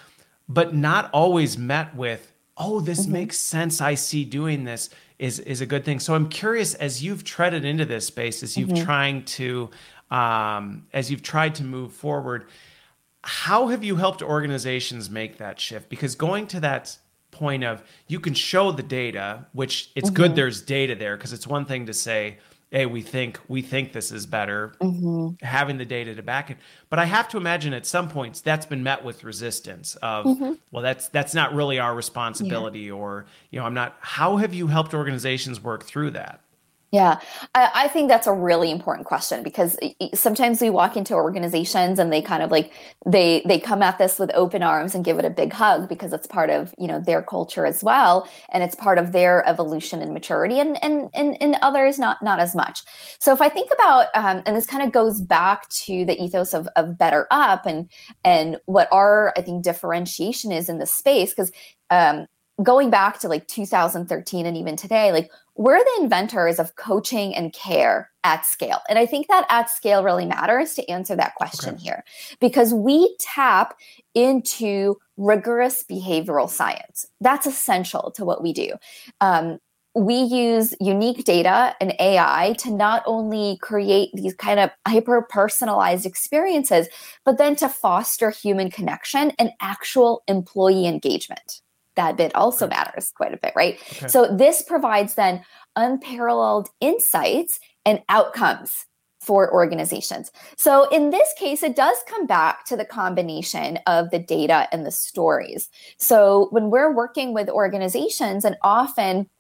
but 0.49 0.75
not 0.75 1.11
always 1.13 1.57
met 1.57 1.95
with 1.95 2.33
oh, 2.57 2.81
this 2.81 3.03
mm-hmm. 3.03 3.13
makes 3.13 3.39
sense. 3.39 3.81
I 3.81 3.95
see 3.95 4.25
doing 4.25 4.65
this 4.65 4.91
is 5.19 5.39
is 5.41 5.61
a 5.61 5.67
good 5.67 5.85
thing. 5.85 6.01
So 6.01 6.15
I'm 6.15 6.29
curious 6.29 6.75
as 6.75 7.03
you've 7.03 7.25
treaded 7.25 7.65
into 7.65 7.85
this 7.85 8.07
space, 8.07 8.43
as 8.43 8.57
you've 8.57 8.71
mm-hmm. 8.71 8.85
trying 8.85 9.25
to 9.25 9.71
um, 10.11 10.87
as 10.93 11.11
you've 11.11 11.23
tried 11.23 11.55
to 11.57 11.65
move 11.65 11.93
forward, 11.93 12.47
how 13.23 13.69
have 13.69 13.85
you 13.85 13.97
helped 13.97 14.23
organizations 14.23 15.11
make 15.11 15.39
that 15.39 15.61
shift? 15.61 15.89
Because 15.89 16.15
going 16.15 16.47
to 16.49 16.61
that 16.61 16.97
point 17.31 17.65
of 17.65 17.83
you 18.09 18.21
can 18.21 18.35
show 18.35 18.73
the 18.73 18.83
data, 18.83 19.47
which 19.53 19.91
it's 19.95 20.09
mm-hmm. 20.09 20.17
good 20.17 20.37
there's 20.37 20.63
data 20.63 20.95
there, 20.95 21.17
because 21.17 21.33
it's 21.33 21.47
one 21.47 21.65
thing 21.65 21.87
to 21.87 21.95
say, 21.95 22.39
hey 22.73 22.87
we 22.87 23.03
think 23.03 23.39
we 23.49 23.63
think 23.63 23.93
this 23.93 24.11
is 24.11 24.27
better 24.27 24.75
mm-hmm. 24.81 25.45
having 25.45 25.77
the 25.77 25.85
data 25.85 26.15
to 26.15 26.23
back 26.23 26.51
it 26.51 26.57
but 26.89 26.99
i 26.99 27.05
have 27.05 27.29
to 27.29 27.37
imagine 27.37 27.73
at 27.73 27.87
some 27.87 28.09
points 28.09 28.41
that's 28.41 28.67
been 28.67 28.83
met 28.83 29.05
with 29.05 29.23
resistance 29.23 29.95
of 29.97 30.25
mm-hmm. 30.25 30.55
well 30.73 30.83
that's 30.83 31.09
that's 31.09 31.35
not 31.35 31.55
really 31.55 31.79
our 31.79 31.95
responsibility 31.95 32.81
yeah. 32.81 32.93
or 32.93 33.27
you 33.51 33.61
know 33.61 33.67
i'm 33.67 33.75
not 33.75 33.97
how 34.01 34.39
have 34.39 34.53
you 34.53 34.67
helped 34.67 34.95
organizations 34.95 35.63
work 35.63 35.85
through 35.85 36.11
that 36.11 36.41
yeah, 36.93 37.21
I, 37.55 37.71
I, 37.75 37.89
think 37.89 38.11
that's 38.11 38.27
a 38.27 38.35
really 38.35 38.71
important 38.71 39.07
question 39.07 39.43
because 39.43 39.79
sometimes 40.13 40.61
we 40.61 40.69
walk 40.69 40.95
into 40.95 41.15
organizations 41.15 41.99
and 41.99 42.13
they 42.13 42.21
kind 42.21 42.43
of 42.43 42.51
like 42.51 42.71
they 43.07 43.43
they 43.47 43.59
come 43.59 43.83
at 43.83 43.97
this 43.97 44.19
with 44.19 44.31
open 44.35 44.63
arms 44.63 44.95
and 44.95 45.03
give 45.03 45.19
it 45.19 45.25
a 45.25 45.31
big 45.31 45.55
hug 45.55 45.89
because 45.89 46.13
it's 46.13 46.27
part 46.27 46.51
of 46.51 46.75
you 46.77 46.87
know 46.87 47.01
their 47.01 47.23
culture 47.23 47.65
as 47.65 47.83
well 47.83 48.29
and 48.53 48.63
it's 48.63 48.75
part 48.75 48.99
of 48.99 49.13
their 49.13 49.43
evolution 49.49 50.03
and 50.03 50.13
maturity 50.13 50.61
and 50.61 50.83
and 50.85 51.09
and, 51.15 51.41
and 51.41 51.57
others 51.63 51.99
not 51.99 52.23
not 52.23 52.41
as 52.41 52.55
much. 52.55 52.83
So 53.19 53.33
if 53.33 53.41
I 53.41 53.49
think 53.49 53.71
about 53.73 54.09
um, 54.15 54.43
and 54.45 54.55
this 54.55 54.67
kind 54.67 54.83
of 54.83 54.93
goes 54.93 55.23
back 55.23 55.71
to 55.71 56.05
the 56.05 56.23
ethos 56.23 56.53
of 56.53 56.69
of 56.77 56.99
BetterUp 56.99 57.65
and 57.65 57.91
and 58.23 58.59
what 58.67 58.89
our 58.93 59.33
I 59.35 59.41
think 59.41 59.65
differentiation 59.65 60.53
is 60.53 60.69
in 60.69 60.77
the 60.77 60.85
space 60.85 61.31
because 61.31 61.53
um, 61.89 62.27
going 62.63 62.91
back 62.91 63.19
to 63.21 63.29
like 63.29 63.47
2013 63.49 64.47
and 64.47 64.57
even 64.57 64.77
today, 64.77 65.13
like 65.13 65.31
we're 65.57 65.79
the 65.79 66.03
inventors 66.03 66.59
of 66.59 66.77
coaching 66.77 67.35
and 67.35 67.53
care 67.53 68.11
at 68.25 68.47
scale. 68.47 68.81
And 68.89 68.99
I 68.99 69.07
think 69.07 69.29
that 69.29 69.47
at 69.51 69.69
scale 69.69 70.05
really 70.05 70.27
matters 70.27 70.75
to 70.75 70.89
answer 70.89 71.17
that 71.17 71.35
question 71.35 71.75
okay. 71.75 71.83
here 71.83 72.05
because 72.41 72.73
we 72.73 73.17
tap 73.21 73.77
into 74.15 74.97
rigorous 75.17 75.85
behavioral 75.91 76.49
science. 76.49 77.07
That's 77.21 77.47
essential 77.47 78.13
to 78.17 78.25
what 78.25 78.43
we 78.43 78.53
do. 78.53 78.73
Um, 79.21 79.59
we 79.95 80.15
use 80.15 80.75
unique 80.81 81.25
data 81.25 81.77
and 81.81 81.95
AI 82.01 82.55
to 82.61 82.71
not 82.71 83.03
only 83.05 83.59
create 83.61 84.09
these 84.15 84.35
kind 84.35 84.59
of 84.59 84.71
hyper 84.87 85.27
personalized 85.29 86.07
experiences, 86.07 86.89
but 87.27 87.37
then 87.37 87.57
to 87.57 87.69
foster 87.69 88.31
human 88.31 88.71
connection 88.71 89.33
and 89.39 89.51
actual 89.61 90.23
employee 90.29 90.87
engagement 90.87 91.62
that 91.97 92.17
bit 92.17 92.35
also 92.35 92.67
matters 92.67 93.13
quite 93.15 93.35
a 93.35 93.37
bit, 93.37 93.53
right? 93.55 93.79
Okay. 93.93 94.09
So 94.09 94.35
this 94.35 94.63
provides 94.63 95.15
then 95.15 95.45
unparalleled 95.77 96.69
insights 96.81 97.59
and 97.85 98.03
outcomes 98.09 98.87
for 99.21 99.53
organizations. 99.53 100.33
So 100.57 100.89
in 100.89 101.11
this 101.11 101.33
case, 101.39 101.63
it 101.63 101.77
does 101.77 101.97
come 102.09 102.27
back 102.27 102.65
to 102.67 102.77
the 102.77 102.85
combination 102.85 103.79
of 103.87 104.11
the 104.11 104.19
data 104.19 104.67
and 104.73 104.85
the 104.85 104.91
stories. 104.91 105.69
So 105.97 106.49
when 106.51 106.71
we're 106.71 106.93
working 106.93 107.33
with 107.33 107.49
organizations 107.49 108.45
and 108.45 108.57
often 108.63 109.31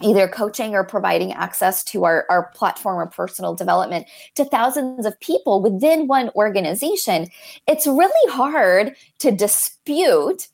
either 0.00 0.28
coaching 0.28 0.74
or 0.74 0.84
providing 0.84 1.32
access 1.32 1.82
to 1.82 2.04
our, 2.04 2.26
our 2.30 2.50
platform 2.54 2.98
or 2.98 3.06
personal 3.06 3.54
development 3.54 4.06
to 4.36 4.44
thousands 4.44 5.04
of 5.04 5.18
people 5.18 5.60
within 5.60 6.06
one 6.06 6.30
organization, 6.36 7.26
it's 7.66 7.88
really 7.88 8.32
hard 8.32 8.94
to 9.18 9.32
dispute 9.32 10.46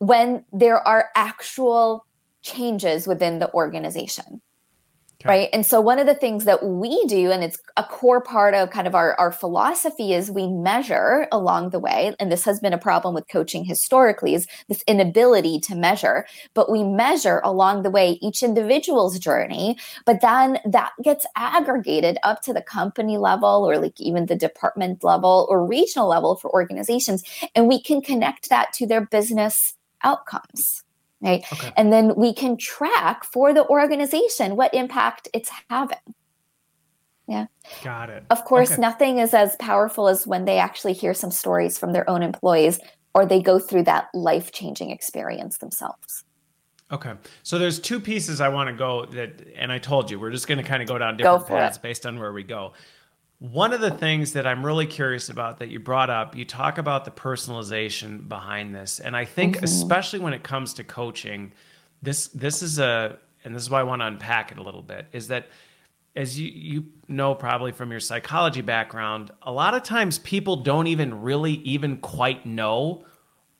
when 0.00 0.44
there 0.52 0.86
are 0.86 1.10
actual 1.14 2.06
changes 2.42 3.06
within 3.06 3.38
the 3.38 3.52
organization. 3.52 4.40
Okay. 5.22 5.28
Right. 5.28 5.48
And 5.52 5.66
so 5.66 5.82
one 5.82 5.98
of 5.98 6.06
the 6.06 6.14
things 6.14 6.46
that 6.46 6.64
we 6.64 7.04
do, 7.04 7.30
and 7.30 7.44
it's 7.44 7.58
a 7.76 7.84
core 7.84 8.22
part 8.22 8.54
of 8.54 8.70
kind 8.70 8.86
of 8.86 8.94
our, 8.94 9.14
our 9.20 9.30
philosophy, 9.30 10.14
is 10.14 10.30
we 10.30 10.46
measure 10.46 11.28
along 11.30 11.70
the 11.70 11.78
way. 11.78 12.14
And 12.18 12.32
this 12.32 12.42
has 12.46 12.58
been 12.58 12.72
a 12.72 12.78
problem 12.78 13.14
with 13.14 13.28
coaching 13.28 13.62
historically, 13.62 14.32
is 14.32 14.46
this 14.70 14.82
inability 14.86 15.60
to 15.60 15.74
measure. 15.74 16.24
But 16.54 16.72
we 16.72 16.82
measure 16.82 17.42
along 17.44 17.82
the 17.82 17.90
way 17.90 18.18
each 18.22 18.42
individual's 18.42 19.18
journey, 19.18 19.76
but 20.06 20.22
then 20.22 20.58
that 20.64 20.92
gets 21.04 21.26
aggregated 21.36 22.16
up 22.22 22.40
to 22.42 22.54
the 22.54 22.62
company 22.62 23.18
level 23.18 23.68
or 23.68 23.76
like 23.76 24.00
even 24.00 24.24
the 24.24 24.36
department 24.36 25.04
level 25.04 25.46
or 25.50 25.66
regional 25.66 26.08
level 26.08 26.36
for 26.36 26.50
organizations. 26.50 27.22
And 27.54 27.68
we 27.68 27.82
can 27.82 28.00
connect 28.00 28.48
that 28.48 28.72
to 28.74 28.86
their 28.86 29.04
business 29.04 29.74
outcomes 30.04 30.82
right 31.20 31.44
okay. 31.52 31.72
and 31.76 31.92
then 31.92 32.14
we 32.16 32.32
can 32.32 32.56
track 32.56 33.24
for 33.24 33.52
the 33.52 33.66
organization 33.68 34.56
what 34.56 34.72
impact 34.74 35.28
it's 35.32 35.50
having 35.68 35.98
yeah 37.28 37.46
got 37.82 38.10
it 38.10 38.24
of 38.30 38.44
course 38.44 38.72
okay. 38.72 38.80
nothing 38.80 39.18
is 39.18 39.34
as 39.34 39.56
powerful 39.56 40.08
as 40.08 40.26
when 40.26 40.44
they 40.44 40.58
actually 40.58 40.92
hear 40.92 41.14
some 41.14 41.30
stories 41.30 41.78
from 41.78 41.92
their 41.92 42.08
own 42.08 42.22
employees 42.22 42.80
or 43.14 43.26
they 43.26 43.42
go 43.42 43.58
through 43.58 43.82
that 43.82 44.08
life-changing 44.14 44.90
experience 44.90 45.58
themselves 45.58 46.24
Okay. 46.92 47.12
So 47.42 47.58
there's 47.58 47.78
two 47.78 48.00
pieces 48.00 48.40
I 48.40 48.48
want 48.48 48.68
to 48.68 48.74
go 48.74 49.04
that 49.06 49.46
and 49.56 49.70
I 49.70 49.78
told 49.78 50.10
you 50.10 50.18
we're 50.18 50.32
just 50.32 50.48
going 50.48 50.58
to 50.58 50.64
kind 50.64 50.82
of 50.82 50.88
go 50.88 50.98
down 50.98 51.16
different 51.16 51.42
go 51.42 51.46
paths 51.46 51.76
it. 51.76 51.82
based 51.82 52.04
on 52.04 52.18
where 52.18 52.32
we 52.32 52.42
go. 52.42 52.72
One 53.40 53.72
of 53.72 53.80
the 53.80 53.90
things 53.90 54.34
that 54.34 54.46
I'm 54.46 54.64
really 54.64 54.86
curious 54.86 55.30
about 55.30 55.58
that 55.58 55.70
you 55.70 55.80
brought 55.80 56.10
up, 56.10 56.36
you 56.36 56.44
talk 56.44 56.76
about 56.76 57.04
the 57.04 57.10
personalization 57.10 58.28
behind 58.28 58.74
this. 58.74 59.00
And 59.00 59.16
I 59.16 59.24
think 59.24 59.56
mm-hmm. 59.56 59.64
especially 59.64 60.18
when 60.18 60.34
it 60.34 60.42
comes 60.42 60.74
to 60.74 60.84
coaching, 60.84 61.52
this 62.02 62.28
this 62.28 62.62
is 62.62 62.78
a 62.78 63.18
and 63.42 63.54
this 63.54 63.62
is 63.62 63.70
why 63.70 63.80
I 63.80 63.84
want 63.84 64.02
to 64.02 64.06
unpack 64.06 64.52
it 64.52 64.58
a 64.58 64.62
little 64.62 64.82
bit, 64.82 65.06
is 65.12 65.28
that 65.28 65.48
as 66.14 66.38
you 66.38 66.50
you 66.50 66.84
know 67.08 67.34
probably 67.34 67.72
from 67.72 67.90
your 67.90 68.00
psychology 68.00 68.60
background, 68.60 69.30
a 69.42 69.52
lot 69.52 69.74
of 69.74 69.82
times 69.82 70.18
people 70.18 70.56
don't 70.56 70.86
even 70.86 71.22
really 71.22 71.54
even 71.54 71.96
quite 71.96 72.44
know 72.44 73.04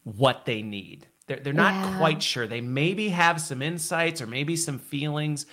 what 0.05 0.45
they 0.45 0.63
need. 0.63 1.07
They're, 1.27 1.39
they're 1.39 1.53
not 1.53 1.75
yeah. 1.75 1.97
quite 1.97 2.23
sure. 2.23 2.47
They 2.47 2.61
maybe 2.61 3.09
have 3.11 3.41
some 3.41 3.63
insights 3.63 4.21
or 4.21 4.27
maybe 4.27 4.57
some 4.57 4.79
feelings, 4.79 5.47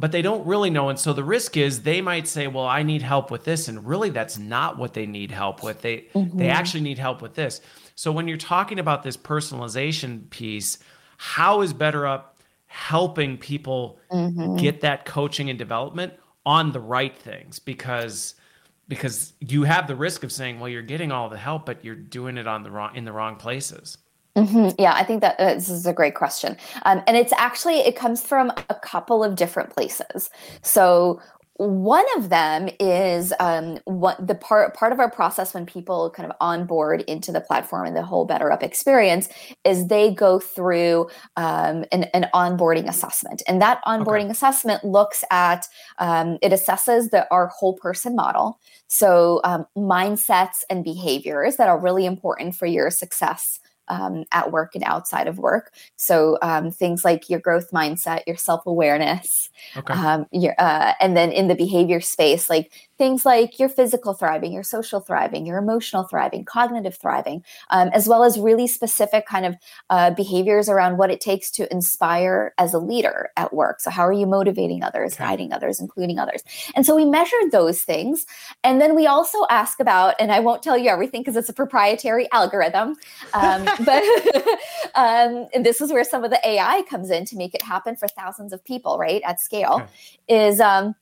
but 0.00 0.12
they 0.12 0.22
don't 0.22 0.46
really 0.46 0.70
know. 0.70 0.88
And 0.88 0.98
so 0.98 1.12
the 1.12 1.22
risk 1.22 1.58
is 1.58 1.82
they 1.82 2.00
might 2.00 2.26
say, 2.26 2.46
well, 2.46 2.64
I 2.64 2.82
need 2.82 3.02
help 3.02 3.30
with 3.30 3.44
this. 3.44 3.68
And 3.68 3.86
really 3.86 4.08
that's 4.08 4.38
not 4.38 4.78
what 4.78 4.94
they 4.94 5.04
need 5.04 5.30
help 5.30 5.62
with. 5.62 5.82
They 5.82 6.06
mm-hmm. 6.14 6.38
they 6.38 6.48
actually 6.48 6.80
need 6.80 6.98
help 6.98 7.20
with 7.20 7.34
this. 7.34 7.60
So 7.96 8.10
when 8.10 8.26
you're 8.26 8.38
talking 8.38 8.78
about 8.78 9.02
this 9.02 9.18
personalization 9.18 10.30
piece, 10.30 10.78
how 11.18 11.60
is 11.60 11.74
BetterUp 11.74 12.22
helping 12.66 13.36
people 13.36 13.98
mm-hmm. 14.10 14.56
get 14.56 14.80
that 14.80 15.04
coaching 15.04 15.50
and 15.50 15.58
development 15.58 16.14
on 16.46 16.72
the 16.72 16.80
right 16.80 17.16
things? 17.16 17.58
Because 17.58 18.36
because 18.88 19.34
you 19.38 19.64
have 19.64 19.86
the 19.86 19.94
risk 19.94 20.24
of 20.24 20.32
saying, 20.32 20.58
well, 20.58 20.68
you're 20.68 20.82
getting 20.82 21.12
all 21.12 21.28
the 21.28 21.36
help, 21.36 21.66
but 21.66 21.84
you're 21.84 21.94
doing 21.94 22.38
it 22.38 22.46
on 22.46 22.62
the 22.62 22.70
wrong 22.70 22.96
in 22.96 23.04
the 23.04 23.12
wrong 23.12 23.36
places. 23.36 23.98
Mm-hmm. 24.40 24.80
Yeah, 24.80 24.94
I 24.94 25.04
think 25.04 25.20
that 25.20 25.38
uh, 25.38 25.54
this 25.54 25.68
is 25.68 25.86
a 25.86 25.92
great 25.92 26.14
question. 26.14 26.56
Um, 26.84 27.02
and 27.06 27.16
it's 27.16 27.32
actually, 27.34 27.80
it 27.80 27.96
comes 27.96 28.22
from 28.22 28.50
a 28.70 28.74
couple 28.74 29.22
of 29.22 29.36
different 29.36 29.70
places. 29.70 30.30
So, 30.62 31.20
one 31.56 32.06
of 32.16 32.30
them 32.30 32.70
is 32.80 33.34
um, 33.38 33.78
what 33.84 34.26
the 34.26 34.34
part 34.34 34.74
part 34.74 34.92
of 34.92 34.98
our 34.98 35.10
process 35.10 35.52
when 35.52 35.66
people 35.66 36.10
kind 36.16 36.26
of 36.26 36.34
onboard 36.40 37.02
into 37.02 37.32
the 37.32 37.40
platform 37.42 37.86
and 37.86 37.94
the 37.94 38.02
whole 38.02 38.26
BetterUp 38.26 38.62
experience 38.62 39.28
is 39.62 39.88
they 39.88 40.10
go 40.10 40.38
through 40.40 41.10
um, 41.36 41.84
an, 41.92 42.04
an, 42.14 42.30
onboarding 42.32 42.88
assessment, 42.88 43.42
and 43.46 43.60
that 43.60 43.82
onboarding 43.84 44.22
okay. 44.22 44.30
assessment 44.30 44.84
looks 44.84 45.22
at 45.30 45.66
um, 45.98 46.38
it 46.40 46.50
assesses 46.50 47.10
the 47.10 47.26
our 47.30 47.48
whole 47.48 47.76
person 47.76 48.16
model, 48.16 48.58
so 48.86 49.42
um, 49.44 49.66
mindsets 49.76 50.62
and 50.70 50.82
behaviors 50.82 51.56
that 51.56 51.68
are 51.68 51.78
really 51.78 52.06
important 52.06 52.54
for 52.54 52.64
your 52.64 52.90
success 52.90 53.60
um, 53.90 54.24
at 54.32 54.50
work 54.52 54.74
and 54.74 54.84
outside 54.84 55.26
of 55.26 55.38
work. 55.38 55.74
So 55.96 56.38
um, 56.40 56.70
things 56.70 57.04
like 57.04 57.28
your 57.28 57.40
growth 57.40 57.70
mindset, 57.72 58.22
your 58.26 58.36
self 58.36 58.64
awareness, 58.64 59.50
okay. 59.76 59.92
Um, 59.92 60.26
your, 60.32 60.54
uh, 60.58 60.94
and 61.00 61.16
then 61.16 61.32
in 61.32 61.48
the 61.48 61.54
behavior 61.54 62.00
space, 62.00 62.48
like 62.48 62.72
things 63.00 63.24
like 63.24 63.58
your 63.58 63.70
physical 63.70 64.12
thriving, 64.12 64.52
your 64.52 64.62
social 64.62 65.00
thriving, 65.00 65.46
your 65.46 65.56
emotional 65.56 66.04
thriving, 66.04 66.44
cognitive 66.44 66.94
thriving, 66.94 67.42
um, 67.70 67.88
as 67.94 68.06
well 68.06 68.22
as 68.22 68.38
really 68.38 68.66
specific 68.66 69.24
kind 69.24 69.46
of 69.46 69.56
uh, 69.88 70.10
behaviors 70.10 70.68
around 70.68 70.98
what 70.98 71.10
it 71.10 71.18
takes 71.18 71.50
to 71.50 71.66
inspire 71.72 72.52
as 72.58 72.74
a 72.74 72.78
leader 72.78 73.30
at 73.38 73.54
work. 73.54 73.80
So, 73.80 73.88
how 73.88 74.06
are 74.06 74.12
you 74.12 74.26
motivating 74.26 74.84
others, 74.84 75.14
okay. 75.14 75.24
guiding 75.24 75.50
others, 75.50 75.80
including 75.80 76.18
others? 76.18 76.42
And 76.74 76.84
so 76.84 76.94
we 76.94 77.06
measured 77.06 77.52
those 77.52 77.80
things. 77.80 78.26
And 78.64 78.82
then 78.82 78.94
we 78.94 79.06
also 79.06 79.46
ask 79.48 79.80
about, 79.80 80.14
and 80.20 80.30
I 80.30 80.40
won't 80.40 80.62
tell 80.62 80.76
you 80.76 80.90
everything 80.90 81.22
because 81.22 81.36
it's 81.36 81.48
a 81.48 81.54
proprietary 81.54 82.28
algorithm, 82.32 82.96
um, 83.32 83.64
but 83.86 84.04
um, 84.94 85.48
and 85.54 85.64
this 85.64 85.80
is 85.80 85.90
where 85.90 86.04
some 86.04 86.22
of 86.22 86.30
the 86.30 86.46
AI 86.46 86.82
comes 86.82 87.08
in 87.08 87.24
to 87.24 87.36
make 87.36 87.54
it 87.54 87.62
happen 87.62 87.96
for 87.96 88.08
thousands 88.08 88.52
of 88.52 88.62
people, 88.62 88.98
right, 88.98 89.22
at 89.24 89.40
scale, 89.40 89.88
okay. 90.28 90.50
is 90.50 90.60
um, 90.60 90.94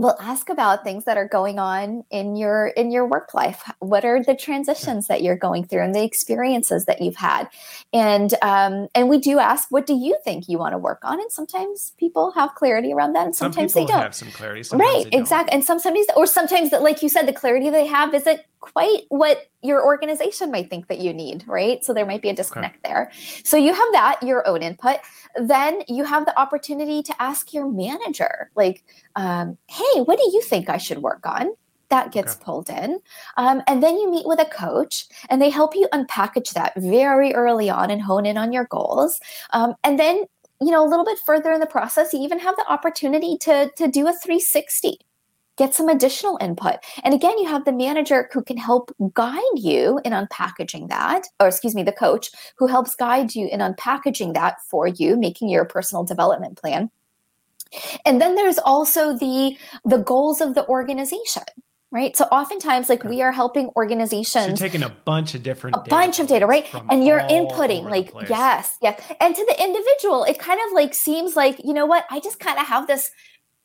we'll 0.00 0.16
ask 0.18 0.48
about 0.48 0.82
things 0.82 1.04
that 1.04 1.16
are 1.16 1.28
going 1.28 1.58
on 1.58 2.04
in 2.10 2.36
your 2.36 2.68
in 2.68 2.90
your 2.90 3.06
work 3.06 3.34
life. 3.34 3.62
What 3.80 4.04
are 4.04 4.22
the 4.22 4.34
transitions 4.34 5.06
that 5.08 5.22
you're 5.22 5.36
going 5.36 5.66
through 5.66 5.82
and 5.82 5.94
the 5.94 6.02
experiences 6.02 6.86
that 6.86 7.02
you've 7.02 7.16
had? 7.16 7.48
And 7.92 8.32
um, 8.42 8.88
and 8.94 9.08
we 9.08 9.18
do 9.18 9.38
ask 9.38 9.70
what 9.70 9.86
do 9.86 9.94
you 9.94 10.16
think 10.24 10.48
you 10.48 10.58
want 10.58 10.72
to 10.72 10.78
work 10.78 11.00
on? 11.04 11.20
And 11.20 11.30
sometimes 11.30 11.92
people 11.98 12.32
have 12.32 12.54
clarity 12.54 12.92
around 12.92 13.12
that 13.12 13.26
and 13.26 13.36
sometimes 13.36 13.74
some 13.74 13.82
they 13.82 13.92
don't. 13.92 14.02
have 14.02 14.14
some 14.14 14.30
clarity 14.30 14.62
right 14.72 15.06
exactly 15.12 15.52
and 15.52 15.64
sometimes 15.64 16.06
or 16.16 16.26
sometimes 16.26 16.70
that 16.70 16.82
like 16.82 17.02
you 17.02 17.08
said 17.08 17.26
the 17.26 17.32
clarity 17.32 17.70
they 17.70 17.86
have 17.86 18.14
isn't 18.14 18.40
quite 18.60 19.02
what 19.08 19.48
your 19.62 19.84
organization 19.84 20.50
might 20.50 20.70
think 20.70 20.88
that 20.88 20.98
you 20.98 21.12
need, 21.12 21.44
right? 21.46 21.84
So 21.84 21.92
there 21.92 22.06
might 22.06 22.22
be 22.22 22.28
a 22.28 22.34
disconnect 22.34 22.78
okay. 22.84 22.92
there. 22.92 23.12
So 23.44 23.56
you 23.56 23.74
have 23.74 23.92
that, 23.92 24.22
your 24.22 24.46
own 24.46 24.62
input. 24.62 24.98
Then 25.36 25.82
you 25.88 26.04
have 26.04 26.26
the 26.26 26.38
opportunity 26.38 27.02
to 27.02 27.22
ask 27.22 27.52
your 27.52 27.68
manager, 27.70 28.50
like, 28.54 28.84
um, 29.16 29.58
hey, 29.66 30.00
what 30.04 30.18
do 30.18 30.30
you 30.32 30.42
think 30.42 30.68
I 30.68 30.76
should 30.76 30.98
work 30.98 31.26
on? 31.26 31.48
That 31.88 32.12
gets 32.12 32.34
okay. 32.34 32.44
pulled 32.44 32.70
in. 32.70 33.00
Um, 33.36 33.62
and 33.66 33.82
then 33.82 33.96
you 33.96 34.10
meet 34.10 34.26
with 34.26 34.40
a 34.40 34.44
coach 34.44 35.06
and 35.28 35.42
they 35.42 35.50
help 35.50 35.74
you 35.74 35.88
unpackage 35.92 36.52
that 36.52 36.72
very 36.76 37.34
early 37.34 37.68
on 37.68 37.90
and 37.90 38.00
hone 38.00 38.26
in 38.26 38.36
on 38.38 38.52
your 38.52 38.66
goals. 38.66 39.20
Um, 39.52 39.74
and 39.82 39.98
then 39.98 40.24
you 40.62 40.70
know 40.70 40.84
a 40.84 40.88
little 40.88 41.06
bit 41.06 41.18
further 41.18 41.52
in 41.52 41.60
the 41.60 41.66
process 41.66 42.12
you 42.12 42.20
even 42.20 42.38
have 42.38 42.54
the 42.56 42.70
opportunity 42.70 43.38
to 43.38 43.70
to 43.76 43.88
do 43.88 44.06
a 44.06 44.12
360 44.12 44.98
get 45.56 45.74
some 45.74 45.88
additional 45.88 46.38
input. 46.40 46.76
And 47.04 47.12
again, 47.14 47.38
you 47.38 47.46
have 47.46 47.64
the 47.64 47.72
manager 47.72 48.30
who 48.32 48.42
can 48.42 48.56
help 48.56 48.90
guide 49.12 49.40
you 49.56 50.00
in 50.04 50.12
unpackaging 50.12 50.88
that, 50.88 51.26
or 51.38 51.48
excuse 51.48 51.74
me, 51.74 51.82
the 51.82 51.92
coach 51.92 52.30
who 52.56 52.66
helps 52.66 52.94
guide 52.94 53.34
you 53.34 53.48
in 53.48 53.60
unpackaging 53.60 54.34
that 54.34 54.56
for 54.68 54.86
you, 54.86 55.18
making 55.18 55.48
your 55.48 55.64
personal 55.64 56.04
development 56.04 56.56
plan. 56.56 56.90
And 58.04 58.20
then 58.20 58.34
there's 58.34 58.58
also 58.58 59.16
the 59.16 59.56
the 59.84 59.98
goals 59.98 60.40
of 60.40 60.54
the 60.54 60.66
organization 60.66 61.44
right? 61.92 62.16
So 62.16 62.24
oftentimes 62.26 62.88
like 62.88 63.02
we 63.02 63.20
are 63.20 63.32
helping 63.32 63.70
organizations 63.76 64.60
so 64.60 64.64
taking 64.64 64.84
a 64.84 64.88
bunch 64.88 65.34
of 65.34 65.42
different 65.42 65.76
a 65.76 65.80
bunch 65.80 66.20
of 66.20 66.28
data 66.28 66.46
right? 66.46 66.66
and 66.88 67.04
you're 67.04 67.20
inputting 67.20 67.90
like 67.90 68.12
yes 68.28 68.76
yes. 68.80 69.02
And 69.20 69.34
to 69.34 69.44
the 69.44 69.62
individual 69.62 70.24
it 70.24 70.38
kind 70.38 70.60
of 70.66 70.72
like 70.72 70.94
seems 70.94 71.36
like 71.36 71.60
you 71.64 71.74
know 71.74 71.86
what? 71.86 72.04
I 72.10 72.20
just 72.20 72.38
kind 72.38 72.58
of 72.58 72.66
have 72.66 72.86
this 72.86 73.10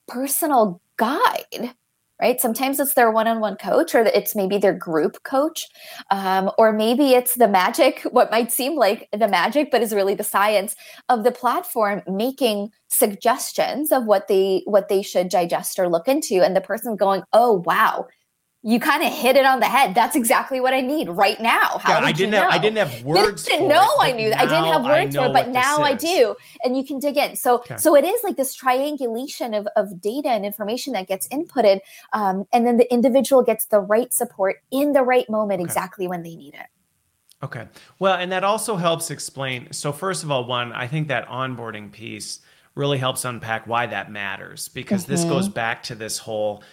personal 0.08 0.82
guide 0.98 1.74
right? 2.22 2.40
Sometimes 2.40 2.80
it's 2.80 2.94
their 2.94 3.12
one 3.12 3.28
on 3.28 3.40
one 3.40 3.58
coach, 3.58 3.94
or 3.94 4.00
it's 4.00 4.36
maybe 4.36 4.58
their 4.58 4.74
group 4.74 5.22
coach, 5.24 5.68
um, 6.12 6.50
or 6.58 6.72
maybe 6.72 7.12
it's 7.12 7.36
the 7.36 7.48
magic, 7.48 8.02
what 8.12 8.32
might 8.32 8.52
seem 8.52 8.76
like 8.76 9.08
the 9.12 9.28
magic, 9.28 9.70
but 9.72 9.82
is 9.82 9.94
really 9.94 10.16
the 10.16 10.24
science 10.24 10.76
of 11.10 11.24
the 11.24 11.32
platform 11.32 12.02
making 12.08 12.70
suggestions 12.88 13.92
of 13.92 14.06
what 14.06 14.28
they 14.28 14.62
what 14.66 14.88
they 14.88 15.02
should 15.02 15.28
digest 15.28 15.78
or 15.78 15.90
look 15.90 16.08
into 16.08 16.42
and 16.42 16.56
the 16.56 16.62
person 16.62 16.96
going 16.96 17.22
oh 17.34 17.62
wow 17.66 18.08
you 18.68 18.80
kind 18.80 19.04
of 19.04 19.14
hit 19.14 19.36
it 19.36 19.46
on 19.46 19.60
the 19.60 19.68
head. 19.68 19.94
That's 19.94 20.16
exactly 20.16 20.60
what 20.60 20.74
I 20.74 20.82
need 20.82 21.08
right 21.08 21.40
now. 21.40 21.78
How 21.78 21.94
yeah, 21.94 22.00
did 22.00 22.06
I 22.08 22.12
didn't 22.12 22.20
you 22.20 22.32
know? 22.32 22.42
have 22.42 22.52
I 22.52 22.58
didn't 22.58 22.78
have 22.78 23.04
words. 23.04 23.44
Didn't 23.44 23.68
know 23.68 23.88
I 24.00 24.12
knew 24.12 24.30
that. 24.32 24.40
I 24.40 24.46
didn't 24.46 24.66
have 24.66 24.84
words 24.84 25.16
for 25.16 25.26
it, 25.28 25.34
but 25.34 25.50
now 25.50 25.78
I 25.84 25.94
do. 25.94 26.36
And 26.64 26.76
you 26.76 26.84
can 26.84 26.98
dig 26.98 27.16
in. 27.16 27.36
So 27.36 27.58
okay. 27.58 27.78
so 27.78 27.96
it 27.96 28.04
is 28.04 28.24
like 28.24 28.38
this 28.38 28.56
triangulation 28.56 29.54
of, 29.54 29.68
of 29.76 30.02
data 30.02 30.30
and 30.30 30.44
information 30.44 30.94
that 30.94 31.08
gets 31.08 31.28
inputted. 31.28 31.82
Um, 32.14 32.46
and 32.52 32.66
then 32.66 32.78
the 32.78 32.92
individual 32.92 33.44
gets 33.44 33.68
the 33.68 33.80
right 33.80 34.12
support 34.12 34.64
in 34.72 34.94
the 34.94 35.04
right 35.04 35.30
moment, 35.30 35.62
okay. 35.62 35.66
exactly 35.66 36.08
when 36.08 36.24
they 36.24 36.36
need 36.36 36.56
it. 36.56 36.66
Okay. 37.44 37.68
Well, 38.00 38.16
and 38.16 38.32
that 38.32 38.44
also 38.44 38.78
helps 38.78 39.12
explain. 39.12 39.74
So 39.74 39.92
first 39.92 40.24
of 40.24 40.32
all, 40.32 40.48
one, 40.48 40.74
I 40.74 40.88
think 40.88 41.10
that 41.10 41.28
onboarding 41.28 41.92
piece 41.92 42.40
really 42.74 42.98
helps 42.98 43.26
unpack 43.26 43.68
why 43.68 43.86
that 43.86 44.12
matters 44.12 44.70
because 44.70 45.04
mm-hmm. 45.04 45.12
this 45.12 45.24
goes 45.24 45.48
back 45.48 45.84
to 45.84 45.94
this 45.94 46.18
whole 46.18 46.64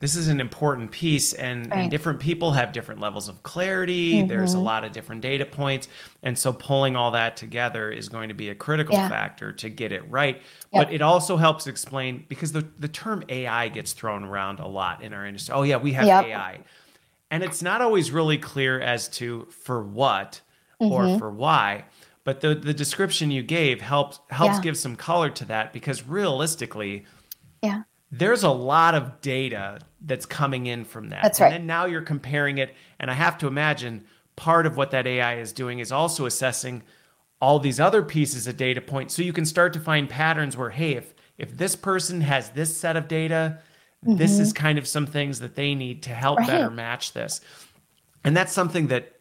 this 0.00 0.14
is 0.14 0.28
an 0.28 0.40
important 0.40 0.90
piece 0.90 1.32
and, 1.32 1.70
right. 1.70 1.80
and, 1.80 1.90
different 1.90 2.20
people 2.20 2.52
have 2.52 2.72
different 2.72 3.00
levels 3.00 3.28
of 3.28 3.42
clarity 3.42 4.14
mm-hmm. 4.14 4.28
there's 4.28 4.54
a 4.54 4.56
mm-hmm. 4.56 4.66
lot 4.66 4.84
of 4.84 4.92
different 4.92 5.20
data 5.20 5.44
points 5.44 5.88
and 6.22 6.38
so 6.38 6.52
pulling 6.52 6.96
all 6.96 7.10
that 7.10 7.36
together 7.36 7.90
is 7.90 8.08
going 8.08 8.28
to 8.28 8.34
be 8.34 8.50
a 8.50 8.54
critical 8.54 8.94
yeah. 8.94 9.08
factor 9.08 9.52
to 9.52 9.68
get 9.68 9.92
it 9.92 10.08
right 10.10 10.42
but 10.72 10.92
it 10.92 11.02
also 11.02 11.36
helps 11.36 11.66
explain 11.66 12.24
because 12.28 12.52
the, 12.52 12.66
the 12.78 12.88
term 12.88 13.22
ai 13.28 13.68
gets 13.68 13.92
thrown 13.92 14.24
around 14.24 14.60
a 14.60 14.68
lot 14.68 15.02
in 15.02 15.12
our 15.12 15.26
industry 15.26 15.54
oh 15.54 15.62
yeah 15.62 15.76
we 15.76 15.92
have 15.92 16.06
yep. 16.06 16.24
ai 16.26 16.58
and 17.30 17.42
it's 17.42 17.62
not 17.62 17.80
always 17.80 18.10
really 18.10 18.38
clear 18.38 18.80
as 18.80 19.08
to 19.08 19.46
for 19.50 19.82
what 19.82 20.40
mm-hmm. 20.80 20.92
or 20.92 21.18
for 21.18 21.30
why 21.30 21.84
but 22.24 22.42
the, 22.42 22.54
the 22.54 22.74
description 22.74 23.30
you 23.30 23.42
gave 23.42 23.80
helps 23.80 24.20
helps 24.30 24.56
yeah. 24.56 24.62
give 24.62 24.76
some 24.76 24.96
color 24.96 25.30
to 25.30 25.44
that 25.46 25.72
because 25.72 26.06
realistically 26.06 27.04
yeah 27.62 27.82
there's 28.10 28.42
a 28.42 28.50
lot 28.50 28.94
of 28.94 29.20
data 29.20 29.80
that's 30.00 30.26
coming 30.26 30.66
in 30.66 30.84
from 30.84 31.10
that. 31.10 31.22
That's 31.22 31.40
right. 31.40 31.52
And 31.52 31.62
then 31.62 31.66
now 31.66 31.86
you're 31.86 32.02
comparing 32.02 32.58
it. 32.58 32.74
And 32.98 33.10
I 33.10 33.14
have 33.14 33.38
to 33.38 33.46
imagine 33.46 34.04
part 34.36 34.66
of 34.66 34.76
what 34.76 34.92
that 34.92 35.06
AI 35.06 35.38
is 35.38 35.52
doing 35.52 35.80
is 35.80 35.92
also 35.92 36.26
assessing 36.26 36.82
all 37.40 37.58
these 37.58 37.78
other 37.78 38.02
pieces 38.02 38.46
of 38.46 38.56
data 38.56 38.80
points. 38.80 39.14
So 39.14 39.22
you 39.22 39.32
can 39.32 39.44
start 39.44 39.72
to 39.74 39.80
find 39.80 40.08
patterns 40.08 40.56
where, 40.56 40.70
hey, 40.70 40.94
if 40.94 41.14
if 41.36 41.56
this 41.56 41.76
person 41.76 42.20
has 42.22 42.50
this 42.50 42.76
set 42.76 42.96
of 42.96 43.06
data, 43.06 43.60
mm-hmm. 44.04 44.16
this 44.16 44.38
is 44.38 44.52
kind 44.52 44.78
of 44.78 44.88
some 44.88 45.06
things 45.06 45.38
that 45.40 45.54
they 45.54 45.74
need 45.74 46.02
to 46.04 46.10
help 46.10 46.38
right. 46.38 46.48
better 46.48 46.70
match 46.70 47.12
this. 47.12 47.40
And 48.24 48.36
that's 48.36 48.52
something 48.52 48.88
that 48.88 49.17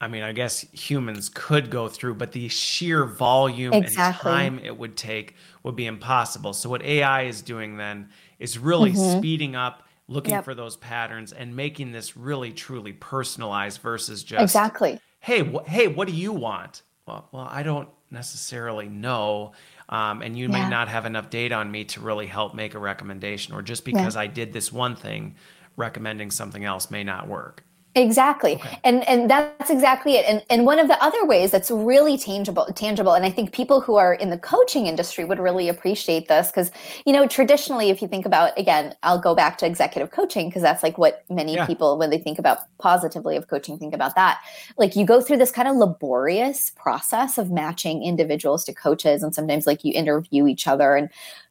I 0.00 0.08
mean, 0.08 0.22
I 0.22 0.32
guess 0.32 0.60
humans 0.72 1.30
could 1.32 1.70
go 1.70 1.88
through, 1.88 2.14
but 2.14 2.32
the 2.32 2.48
sheer 2.48 3.04
volume 3.04 3.72
exactly. 3.72 4.30
and 4.30 4.58
time 4.58 4.58
it 4.62 4.76
would 4.76 4.96
take 4.96 5.36
would 5.62 5.76
be 5.76 5.86
impossible. 5.86 6.52
So 6.52 6.68
what 6.68 6.82
AI 6.82 7.22
is 7.22 7.40
doing 7.40 7.78
then 7.78 8.10
is 8.38 8.58
really 8.58 8.92
mm-hmm. 8.92 9.18
speeding 9.18 9.56
up, 9.56 9.84
looking 10.06 10.34
yep. 10.34 10.44
for 10.44 10.54
those 10.54 10.76
patterns 10.76 11.32
and 11.32 11.56
making 11.56 11.92
this 11.92 12.16
really 12.16 12.52
truly 12.52 12.92
personalized 12.92 13.80
versus 13.80 14.22
just 14.22 14.42
Exactly. 14.42 15.00
Hey, 15.20 15.42
wh- 15.42 15.66
hey, 15.66 15.88
what 15.88 16.08
do 16.08 16.14
you 16.14 16.32
want? 16.32 16.82
Well, 17.06 17.28
well, 17.32 17.48
I 17.50 17.62
don't 17.62 17.88
necessarily 18.10 18.88
know. 18.88 19.52
Um, 19.88 20.20
and 20.20 20.36
you 20.36 20.48
yeah. 20.48 20.64
may 20.64 20.68
not 20.68 20.88
have 20.88 21.06
enough 21.06 21.30
data 21.30 21.54
on 21.54 21.70
me 21.70 21.84
to 21.84 22.00
really 22.00 22.26
help 22.26 22.54
make 22.54 22.74
a 22.74 22.78
recommendation, 22.78 23.54
or 23.54 23.62
just 23.62 23.84
because 23.84 24.14
yeah. 24.14 24.22
I 24.22 24.26
did 24.26 24.52
this 24.52 24.72
one 24.72 24.96
thing, 24.96 25.36
recommending 25.76 26.30
something 26.30 26.64
else 26.64 26.90
may 26.90 27.04
not 27.04 27.28
work. 27.28 27.64
Exactly. 27.96 28.56
Okay. 28.56 28.78
And 28.84 29.08
and 29.08 29.30
that's 29.30 29.70
exactly 29.70 30.16
it. 30.16 30.26
And 30.28 30.44
and 30.50 30.66
one 30.66 30.78
of 30.78 30.86
the 30.86 31.02
other 31.02 31.24
ways 31.24 31.50
that's 31.50 31.70
really 31.70 32.18
tangible 32.18 32.66
tangible 32.74 33.14
and 33.14 33.24
I 33.24 33.30
think 33.30 33.52
people 33.52 33.80
who 33.80 33.96
are 33.96 34.12
in 34.12 34.28
the 34.28 34.36
coaching 34.36 34.86
industry 34.86 35.24
would 35.24 35.38
really 35.38 35.70
appreciate 35.70 36.28
this 36.28 36.52
cuz 36.52 36.70
you 37.06 37.12
know 37.14 37.26
traditionally 37.26 37.88
if 37.88 38.02
you 38.02 38.08
think 38.08 38.26
about 38.26 38.56
again 38.58 38.94
I'll 39.02 39.18
go 39.18 39.34
back 39.34 39.56
to 39.58 39.66
executive 39.66 40.10
coaching 40.10 40.50
because 40.50 40.60
that's 40.60 40.82
like 40.82 40.98
what 40.98 41.24
many 41.30 41.54
yeah. 41.54 41.64
people 41.64 41.96
when 41.96 42.10
they 42.10 42.18
think 42.18 42.38
about 42.38 42.58
positively 42.78 43.34
of 43.34 43.48
coaching 43.48 43.78
think 43.78 43.94
about 43.94 44.14
that. 44.14 44.40
Like 44.76 44.94
you 44.94 45.06
go 45.06 45.22
through 45.22 45.38
this 45.38 45.50
kind 45.50 45.66
of 45.66 45.76
laborious 45.76 46.72
process 46.76 47.38
of 47.38 47.50
matching 47.50 48.02
individuals 48.04 48.62
to 48.66 48.74
coaches 48.74 49.22
and 49.22 49.34
sometimes 49.34 49.66
like 49.66 49.84
you 49.84 49.94
interview 49.94 50.46
each 50.46 50.68
other 50.68 50.96
and 50.96 51.08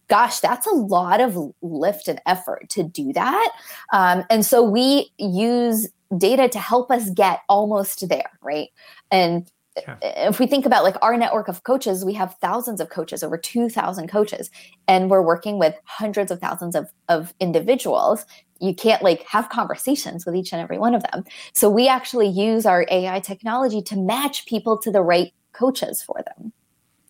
gosh, 0.07 0.39
that's 0.39 0.67
a 0.67 0.71
lot 0.71 1.19
of 1.19 1.51
lift 1.61 2.07
and 2.07 2.21
effort 2.25 2.69
to 2.69 2.83
do 2.83 3.11
that. 3.13 3.51
Um, 3.91 4.23
and 4.29 4.45
so 4.45 4.63
we 4.63 5.11
use 5.17 5.87
data 6.17 6.47
to 6.49 6.59
help 6.59 6.91
us 6.91 7.09
get 7.09 7.41
almost 7.49 8.07
there, 8.07 8.31
right? 8.41 8.69
And 9.11 9.49
yeah. 9.77 9.97
if 10.01 10.39
we 10.39 10.47
think 10.47 10.65
about 10.65 10.83
like 10.83 10.95
our 11.01 11.17
network 11.17 11.47
of 11.47 11.63
coaches, 11.63 12.05
we 12.05 12.13
have 12.13 12.35
thousands 12.41 12.79
of 12.79 12.89
coaches, 12.89 13.23
over 13.23 13.37
2,000 13.37 14.07
coaches, 14.07 14.49
and 14.87 15.09
we're 15.09 15.21
working 15.21 15.59
with 15.59 15.75
hundreds 15.85 16.31
of 16.31 16.39
thousands 16.39 16.75
of, 16.75 16.89
of 17.09 17.33
individuals. 17.39 18.25
You 18.59 18.73
can't 18.73 19.03
like 19.03 19.25
have 19.27 19.49
conversations 19.49 20.25
with 20.25 20.35
each 20.35 20.53
and 20.53 20.61
every 20.61 20.77
one 20.77 20.95
of 20.95 21.03
them. 21.11 21.25
So 21.53 21.69
we 21.69 21.87
actually 21.87 22.27
use 22.27 22.65
our 22.65 22.85
AI 22.89 23.19
technology 23.19 23.81
to 23.83 23.97
match 23.97 24.45
people 24.45 24.77
to 24.79 24.91
the 24.91 25.01
right 25.01 25.33
coaches 25.51 26.01
for 26.01 26.21
them. 26.25 26.53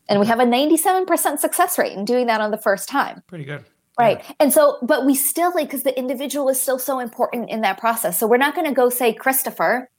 And 0.08 0.20
we 0.20 0.28
have 0.28 0.40
a 0.40 0.46
97% 0.46 1.40
success 1.40 1.78
rate 1.80 1.94
in 1.94 2.06
doing 2.06 2.28
that 2.28 2.40
on 2.40 2.52
the 2.52 2.58
first 2.58 2.88
time. 2.88 3.24
Pretty 3.28 3.46
good. 3.46 3.66
Right. 3.98 4.20
Yeah. 4.20 4.34
And 4.40 4.54
so, 4.54 4.78
but 4.82 5.06
we 5.06 5.16
still 5.16 5.54
like, 5.54 5.68
because 5.68 5.84
the 5.84 5.98
individual 5.98 6.50
is 6.50 6.62
still 6.62 6.80
so 6.80 7.00
important 7.00 7.50
in 7.50 7.62
that 7.62 7.78
process. 7.78 8.18
So 8.20 8.28
we're 8.28 8.38
not 8.38 8.56
going 8.56 8.68
to 8.68 8.74
go 8.74 8.90
say, 8.90 9.14
Christopher, 9.14 9.90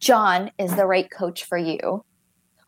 John 0.00 0.50
is 0.58 0.74
the 0.74 0.86
right 0.86 1.10
coach 1.10 1.44
for 1.44 1.56
you. 1.56 2.04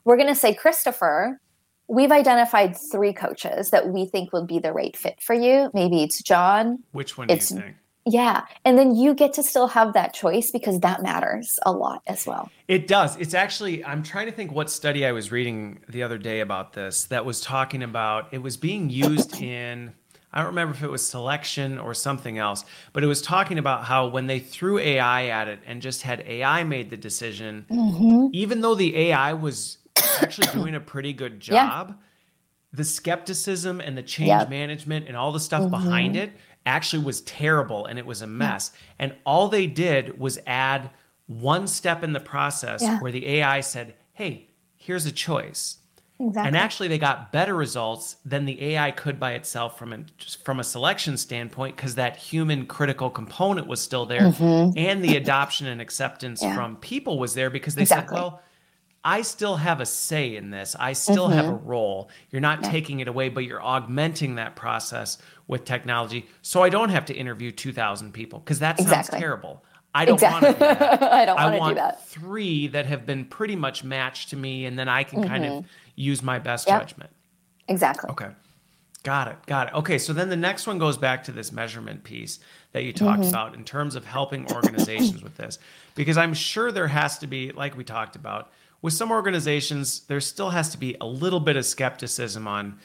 We're 0.04 0.16
going 0.16 0.28
to 0.28 0.34
say, 0.34 0.54
Christopher, 0.54 1.40
we've 1.88 2.12
identified 2.12 2.76
three 2.76 3.12
coaches 3.12 3.70
that 3.70 3.88
we 3.88 4.06
think 4.06 4.32
will 4.32 4.46
be 4.46 4.58
the 4.58 4.72
right 4.72 4.96
fit 4.96 5.20
for 5.20 5.34
you. 5.34 5.70
Maybe 5.74 6.02
it's 6.02 6.22
John. 6.22 6.84
Which 6.92 7.18
one 7.18 7.26
do 7.26 7.34
it's, 7.34 7.50
you 7.50 7.60
think? 7.60 7.76
Yeah. 8.06 8.44
And 8.64 8.78
then 8.78 8.94
you 8.94 9.14
get 9.14 9.34
to 9.34 9.42
still 9.42 9.66
have 9.68 9.92
that 9.92 10.14
choice 10.14 10.50
because 10.50 10.80
that 10.80 11.02
matters 11.02 11.58
a 11.66 11.72
lot 11.72 12.02
as 12.06 12.26
well. 12.26 12.50
It 12.66 12.86
does. 12.86 13.16
It's 13.16 13.34
actually, 13.34 13.84
I'm 13.84 14.02
trying 14.02 14.26
to 14.26 14.32
think 14.32 14.52
what 14.52 14.70
study 14.70 15.04
I 15.04 15.12
was 15.12 15.30
reading 15.30 15.80
the 15.88 16.02
other 16.02 16.16
day 16.16 16.40
about 16.40 16.72
this 16.72 17.04
that 17.06 17.26
was 17.26 17.40
talking 17.40 17.82
about 17.82 18.28
it 18.32 18.38
was 18.38 18.56
being 18.56 18.88
used 18.88 19.36
in, 19.42 19.92
I 20.32 20.38
don't 20.38 20.48
remember 20.48 20.74
if 20.74 20.82
it 20.82 20.90
was 20.90 21.06
selection 21.06 21.78
or 21.78 21.94
something 21.94 22.38
else, 22.38 22.64
but 22.92 23.02
it 23.02 23.06
was 23.06 23.22
talking 23.22 23.58
about 23.58 23.84
how 23.84 24.08
when 24.08 24.26
they 24.26 24.38
threw 24.38 24.78
AI 24.78 25.26
at 25.26 25.48
it 25.48 25.60
and 25.66 25.80
just 25.80 26.02
had 26.02 26.20
AI 26.26 26.64
made 26.64 26.90
the 26.90 26.98
decision, 26.98 27.64
mm-hmm. 27.70 28.28
even 28.32 28.60
though 28.60 28.74
the 28.74 28.94
AI 28.96 29.32
was 29.32 29.78
actually 30.20 30.48
doing 30.52 30.74
a 30.74 30.80
pretty 30.80 31.14
good 31.14 31.40
job, 31.40 31.88
yeah. 31.88 31.94
the 32.72 32.84
skepticism 32.84 33.80
and 33.80 33.96
the 33.96 34.02
change 34.02 34.28
yep. 34.28 34.50
management 34.50 35.08
and 35.08 35.16
all 35.16 35.32
the 35.32 35.40
stuff 35.40 35.62
mm-hmm. 35.62 35.70
behind 35.70 36.16
it 36.16 36.32
actually 36.66 37.02
was 37.02 37.22
terrible 37.22 37.86
and 37.86 37.98
it 37.98 38.04
was 38.04 38.20
a 38.20 38.26
mess. 38.26 38.72
Yeah. 38.74 38.80
And 38.98 39.14
all 39.24 39.48
they 39.48 39.66
did 39.66 40.18
was 40.18 40.38
add 40.46 40.90
one 41.26 41.66
step 41.66 42.04
in 42.04 42.12
the 42.12 42.20
process 42.20 42.82
yeah. 42.82 43.00
where 43.00 43.12
the 43.12 43.26
AI 43.26 43.60
said, 43.60 43.94
hey, 44.12 44.48
here's 44.76 45.06
a 45.06 45.12
choice. 45.12 45.77
Exactly. 46.20 46.48
And 46.48 46.56
actually, 46.56 46.88
they 46.88 46.98
got 46.98 47.30
better 47.30 47.54
results 47.54 48.16
than 48.24 48.44
the 48.44 48.74
AI 48.74 48.90
could 48.90 49.20
by 49.20 49.34
itself 49.34 49.78
from 49.78 49.92
a, 49.92 49.98
from 50.42 50.58
a 50.58 50.64
selection 50.64 51.16
standpoint 51.16 51.76
because 51.76 51.94
that 51.94 52.16
human 52.16 52.66
critical 52.66 53.08
component 53.08 53.68
was 53.68 53.80
still 53.80 54.04
there, 54.04 54.22
mm-hmm. 54.22 54.76
and 54.76 55.04
the 55.04 55.16
adoption 55.16 55.68
and 55.68 55.80
acceptance 55.80 56.42
yeah. 56.42 56.56
from 56.56 56.76
people 56.76 57.20
was 57.20 57.34
there 57.34 57.50
because 57.50 57.76
they 57.76 57.82
exactly. 57.82 58.16
said, 58.16 58.20
"Well, 58.20 58.42
I 59.04 59.22
still 59.22 59.56
have 59.56 59.80
a 59.80 59.86
say 59.86 60.34
in 60.34 60.50
this. 60.50 60.74
I 60.78 60.92
still 60.92 61.28
mm-hmm. 61.28 61.36
have 61.36 61.46
a 61.48 61.54
role. 61.54 62.10
You're 62.30 62.40
not 62.40 62.62
yeah. 62.62 62.70
taking 62.70 63.00
it 63.00 63.08
away, 63.08 63.28
but 63.28 63.44
you're 63.44 63.62
augmenting 63.62 64.34
that 64.34 64.56
process 64.56 65.18
with 65.46 65.64
technology. 65.64 66.26
So 66.42 66.62
I 66.62 66.68
don't 66.68 66.90
have 66.90 67.04
to 67.06 67.14
interview 67.14 67.52
2,000 67.52 68.12
people 68.12 68.40
because 68.40 68.58
that 68.58 68.76
sounds 68.78 68.90
exactly. 68.90 69.20
terrible. 69.20 69.64
I 69.94 70.04
don't 70.04 70.14
exactly. 70.14 70.48
want 70.48 70.58
to 70.58 70.64
do 70.64 70.74
that. 70.80 71.02
I 71.12 71.24
don't 71.24 71.36
want 71.36 71.62
to 71.62 71.68
do 71.70 71.74
that. 71.74 72.06
Three 72.06 72.68
that 72.68 72.86
have 72.86 73.06
been 73.06 73.24
pretty 73.24 73.56
much 73.56 73.84
matched 73.84 74.30
to 74.30 74.36
me, 74.36 74.66
and 74.66 74.78
then 74.78 74.88
I 74.88 75.04
can 75.04 75.20
mm-hmm. 75.20 75.28
kind 75.28 75.44
of 75.44 75.52
mm-hmm. 75.52 75.66
use 75.96 76.22
my 76.22 76.38
best 76.38 76.68
yep. 76.68 76.80
judgment. 76.80 77.10
Exactly. 77.68 78.10
Okay. 78.10 78.30
Got 79.02 79.28
it. 79.28 79.36
Got 79.46 79.68
it. 79.68 79.74
Okay. 79.74 79.98
So 79.98 80.12
then 80.12 80.28
the 80.28 80.36
next 80.36 80.66
one 80.66 80.78
goes 80.78 80.98
back 80.98 81.24
to 81.24 81.32
this 81.32 81.52
measurement 81.52 82.04
piece 82.04 82.40
that 82.72 82.84
you 82.84 82.92
talked 82.92 83.20
mm-hmm. 83.20 83.28
about 83.28 83.54
in 83.54 83.64
terms 83.64 83.94
of 83.94 84.04
helping 84.04 84.50
organizations 84.52 85.22
with 85.22 85.36
this, 85.36 85.58
because 85.94 86.18
I'm 86.18 86.34
sure 86.34 86.70
there 86.70 86.88
has 86.88 87.18
to 87.18 87.26
be, 87.26 87.52
like 87.52 87.76
we 87.76 87.84
talked 87.84 88.16
about, 88.16 88.52
with 88.82 88.92
some 88.92 89.10
organizations, 89.10 90.00
there 90.00 90.20
still 90.20 90.50
has 90.50 90.68
to 90.70 90.78
be 90.78 90.96
a 91.00 91.06
little 91.06 91.40
bit 91.40 91.56
of 91.56 91.64
skepticism 91.64 92.46
on, 92.46 92.78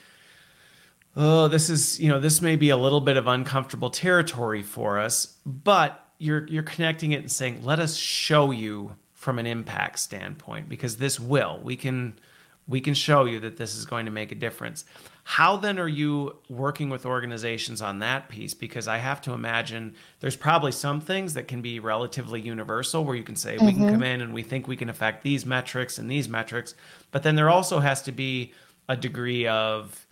oh, 1.16 1.48
this 1.48 1.70
is, 1.70 2.00
you 2.00 2.10
know, 2.10 2.20
this 2.20 2.42
may 2.42 2.56
be 2.56 2.70
a 2.70 2.78
little 2.78 3.02
bit 3.02 3.18
of 3.18 3.28
uncomfortable 3.28 3.90
territory 3.90 4.64
for 4.64 5.00
us, 5.00 5.36
but 5.46 6.03
you're 6.24 6.48
you're 6.48 6.64
connecting 6.64 7.12
it 7.12 7.20
and 7.20 7.32
saying, 7.32 7.64
let 7.64 7.80
us 7.80 7.96
show 7.96 8.52
you 8.52 8.96
from 9.14 9.40
an 9.40 9.46
impact 9.46 10.00
standpoint, 10.00 10.70
because 10.70 10.98
this 10.98 11.20
will. 11.20 11.60
We 11.64 11.76
can 11.76 12.20
we 12.68 12.80
can 12.80 12.94
show 12.94 13.26
you 13.26 13.42
that 13.42 13.58
this 13.58 13.76
is 13.76 13.86
going 13.86 14.06
to 14.06 14.12
make 14.12 14.32
a 14.32 14.36
difference. 14.36 14.86
How 15.26 15.58
then 15.58 15.80
are 15.80 15.88
you 15.88 16.38
working 16.50 16.90
with 16.90 17.06
organizations 17.06 17.82
on 17.82 18.00
that 18.00 18.30
piece? 18.30 18.54
Because 18.54 18.88
I 18.88 18.98
have 18.98 19.22
to 19.22 19.34
imagine 19.34 19.96
there's 20.20 20.36
probably 20.36 20.72
some 20.72 21.02
things 21.02 21.34
that 21.34 21.48
can 21.48 21.62
be 21.62 21.80
relatively 21.80 22.42
universal 22.42 23.04
where 23.04 23.16
you 23.16 23.24
can 23.24 23.36
say, 23.36 23.56
mm-hmm. 23.56 23.66
we 23.66 23.74
can 23.74 23.82
mm-hmm. 23.84 23.92
come 23.92 24.04
in 24.04 24.22
and 24.22 24.34
we 24.34 24.44
think 24.44 24.68
we 24.68 24.78
can 24.78 24.90
affect 24.90 25.24
these 25.24 25.46
metrics 25.46 25.98
and 25.98 26.10
these 26.10 26.30
metrics. 26.30 26.76
But 27.12 27.24
then 27.24 27.36
there 27.36 27.50
also 27.50 27.80
has 27.80 28.02
to 28.04 28.12
be 28.12 28.54
a 28.88 28.96
degree 28.96 29.48
of 29.48 30.08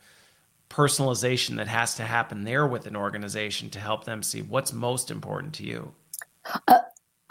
personalization 0.69 1.57
that 1.57 1.67
has 1.67 1.95
to 1.95 2.03
happen 2.03 2.43
there 2.43 2.65
with 2.65 2.85
an 2.87 2.95
organization 2.95 3.69
to 3.69 3.79
help 3.79 4.05
them 4.05 4.23
see 4.23 4.41
what's 4.41 4.71
most 4.71 5.11
important 5.11 5.53
to 5.55 5.63
you. 5.63 5.93
Uh, 6.45 6.79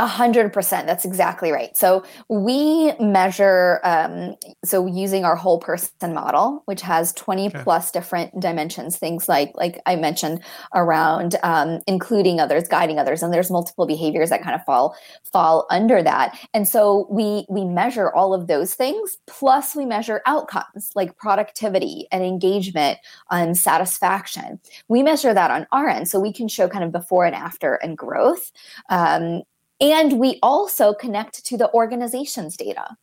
a 0.01 0.07
hundred 0.07 0.51
percent. 0.51 0.87
That's 0.87 1.05
exactly 1.05 1.53
right. 1.53 1.77
So 1.77 2.03
we 2.31 2.93
measure, 2.99 3.81
um, 3.85 4.35
so 4.65 4.87
using 4.87 5.27
our 5.27 5.37
whole 5.37 5.61
person 5.61 6.15
model, 6.15 6.63
which 6.65 6.81
has 6.81 7.13
20 7.13 7.49
okay. 7.49 7.63
plus 7.63 7.91
different 7.91 8.41
dimensions, 8.41 8.97
things 8.97 9.29
like, 9.29 9.53
like 9.57 9.79
I 9.85 9.97
mentioned 9.97 10.41
around, 10.75 11.37
um, 11.43 11.81
including 11.87 12.41
others, 12.41 12.67
guiding 12.67 12.99
others, 12.99 13.23
and 13.23 13.31
there's 13.31 13.51
multiple 13.51 13.87
behaviors 13.87 14.31
that 14.31 14.43
kind 14.43 14.55
of 14.55 14.65
fall, 14.65 14.97
fall 15.31 15.67
under 15.69 16.03
that. 16.03 16.35
And 16.55 16.67
so 16.67 17.07
we, 17.11 17.45
we 17.51 17.67
measure 17.67 18.11
all 18.11 18.33
of 18.33 18.47
those 18.47 18.75
things. 18.75 19.19
Plus 19.27 19.77
we 19.77 19.85
measure 19.85 20.23
outcomes 20.25 20.93
like 20.95 21.19
productivity 21.19 22.09
and 22.11 22.25
engagement 22.25 22.99
and 23.31 23.55
satisfaction. 23.55 24.61
We 24.89 25.03
measure 25.03 25.35
that 25.35 25.51
on 25.51 25.67
our 25.73 25.91
end. 25.91 26.09
So 26.09 26.19
we 26.19 26.33
can 26.33 26.49
show 26.49 26.69
kind 26.69 26.85
of 26.85 26.91
before 26.91 27.27
and 27.27 27.35
after 27.35 27.75
and 27.75 27.99
growth. 27.99 28.51
Um, 28.89 29.43
and 29.81 30.19
we 30.19 30.39
also 30.43 30.93
connect 30.95 31.45
to 31.47 31.57
the 31.57 31.73
organization's 31.73 32.57
data 32.57 32.97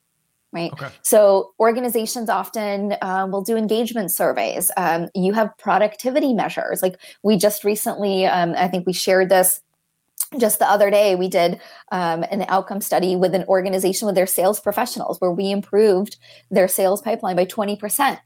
right? 0.54 0.72
Okay. 0.74 0.88
So 1.02 1.52
organizations 1.60 2.30
often 2.30 2.96
um, 3.02 3.32
will 3.32 3.42
do 3.42 3.58
engagement 3.58 4.12
surveys. 4.12 4.72
Um, 4.78 5.10
you 5.14 5.34
have 5.34 5.56
productivity 5.58 6.34
measures. 6.34 6.82
Like 6.82 6.96
we 7.22 7.38
just 7.38 7.64
recently, 7.64 8.26
um, 8.26 8.54
I 8.58 8.68
think 8.68 8.88
we 8.88 8.94
shared 8.94 9.30
this 9.30 9.62
just 10.40 10.60
the 10.60 10.70
other 10.70 10.90
day. 10.90 11.16
We 11.16 11.28
did 11.28 11.60
um, 11.92 12.24
an 12.24 12.46
outcome 12.48 12.82
study 12.82 13.16
with 13.16 13.36
an 13.36 13.44
organization 13.46 14.06
with 14.06 14.16
their 14.16 14.28
sales 14.28 14.60
professionals, 14.60 15.20
where 15.20 15.32
we 15.32 15.52
improved 15.52 16.18
their 16.50 16.68
sales 16.68 17.02
pipeline 17.02 17.36
by 17.36 17.46
twenty 17.46 17.76
percent. 17.76 18.20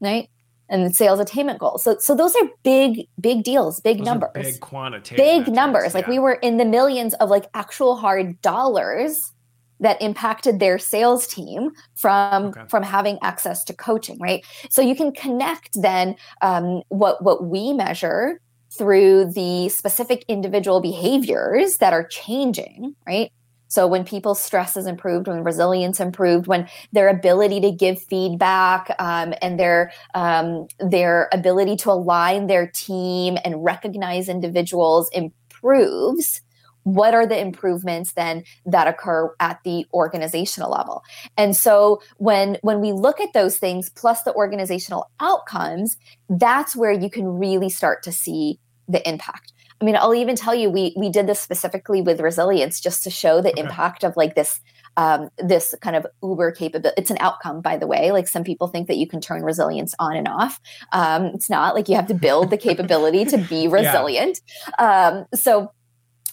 Right 0.00 0.28
and 0.68 0.94
sales 0.94 1.20
attainment 1.20 1.58
goals. 1.58 1.84
So, 1.84 1.98
so 1.98 2.14
those 2.14 2.34
are 2.36 2.48
big, 2.62 3.06
big 3.20 3.44
deals, 3.44 3.80
big 3.80 3.98
those 3.98 4.06
numbers, 4.06 4.30
big 4.34 4.60
quantitative, 4.60 5.16
big 5.16 5.38
metrics, 5.38 5.56
numbers. 5.56 5.94
Like 5.94 6.06
we 6.06 6.18
were 6.18 6.34
in 6.34 6.56
the 6.56 6.64
millions 6.64 7.14
of 7.14 7.28
like 7.28 7.46
actual 7.54 7.96
hard 7.96 8.40
dollars 8.40 9.32
that 9.80 10.00
impacted 10.00 10.60
their 10.60 10.78
sales 10.78 11.26
team 11.26 11.70
from 11.94 12.44
okay. 12.46 12.62
from 12.68 12.82
having 12.82 13.18
access 13.20 13.64
to 13.64 13.74
coaching, 13.74 14.18
right? 14.20 14.44
So 14.70 14.80
you 14.80 14.94
can 14.94 15.12
connect 15.12 15.70
then 15.80 16.16
um, 16.40 16.82
what 16.88 17.22
what 17.22 17.44
we 17.44 17.72
measure 17.72 18.40
through 18.78 19.32
the 19.32 19.68
specific 19.68 20.24
individual 20.28 20.80
behaviors 20.80 21.76
that 21.78 21.92
are 21.92 22.06
changing, 22.06 22.94
right? 23.06 23.30
So 23.72 23.86
when 23.86 24.04
people's 24.04 24.38
stress 24.38 24.76
is 24.76 24.86
improved, 24.86 25.28
when 25.28 25.42
resilience 25.44 25.98
improved, 25.98 26.46
when 26.46 26.68
their 26.92 27.08
ability 27.08 27.58
to 27.62 27.72
give 27.72 28.02
feedback 28.02 28.94
um, 28.98 29.32
and 29.40 29.58
their 29.58 29.92
um, 30.12 30.66
their 30.78 31.30
ability 31.32 31.76
to 31.76 31.90
align 31.90 32.48
their 32.48 32.66
team 32.66 33.38
and 33.46 33.64
recognize 33.64 34.28
individuals 34.28 35.08
improves, 35.14 36.42
what 36.82 37.14
are 37.14 37.26
the 37.26 37.38
improvements 37.38 38.12
then 38.12 38.44
that 38.66 38.88
occur 38.88 39.34
at 39.40 39.58
the 39.64 39.86
organizational 39.94 40.70
level? 40.70 41.02
And 41.38 41.56
so 41.56 42.02
when 42.18 42.58
when 42.60 42.82
we 42.82 42.92
look 42.92 43.20
at 43.20 43.32
those 43.32 43.56
things 43.56 43.88
plus 43.88 44.22
the 44.24 44.34
organizational 44.34 45.10
outcomes 45.18 45.96
that's 46.28 46.76
where 46.76 46.92
you 46.92 47.08
can 47.08 47.26
really 47.26 47.70
start 47.70 48.02
to 48.02 48.12
see 48.12 48.58
the 48.86 49.06
impact 49.08 49.51
I 49.82 49.84
mean, 49.84 49.96
I'll 49.96 50.14
even 50.14 50.36
tell 50.36 50.54
you 50.54 50.70
we 50.70 50.94
we 50.96 51.08
did 51.08 51.26
this 51.26 51.40
specifically 51.40 52.00
with 52.00 52.20
resilience 52.20 52.80
just 52.80 53.02
to 53.02 53.10
show 53.10 53.42
the 53.42 53.50
okay. 53.50 53.60
impact 53.60 54.04
of 54.04 54.16
like 54.16 54.36
this 54.36 54.60
um, 54.96 55.28
this 55.38 55.74
kind 55.80 55.96
of 55.96 56.06
uber 56.22 56.52
capability. 56.52 57.00
It's 57.00 57.10
an 57.10 57.16
outcome, 57.18 57.62
by 57.62 57.78
the 57.78 57.88
way. 57.88 58.12
Like 58.12 58.28
some 58.28 58.44
people 58.44 58.68
think 58.68 58.86
that 58.86 58.96
you 58.96 59.08
can 59.08 59.20
turn 59.20 59.42
resilience 59.42 59.92
on 59.98 60.16
and 60.16 60.28
off. 60.28 60.60
Um, 60.92 61.26
it's 61.26 61.50
not 61.50 61.74
like 61.74 61.88
you 61.88 61.96
have 61.96 62.06
to 62.06 62.14
build 62.14 62.50
the 62.50 62.58
capability 62.58 63.24
to 63.24 63.38
be 63.38 63.66
resilient. 63.80 64.40
Yeah. 64.78 65.08
Um, 65.08 65.26
so 65.34 65.72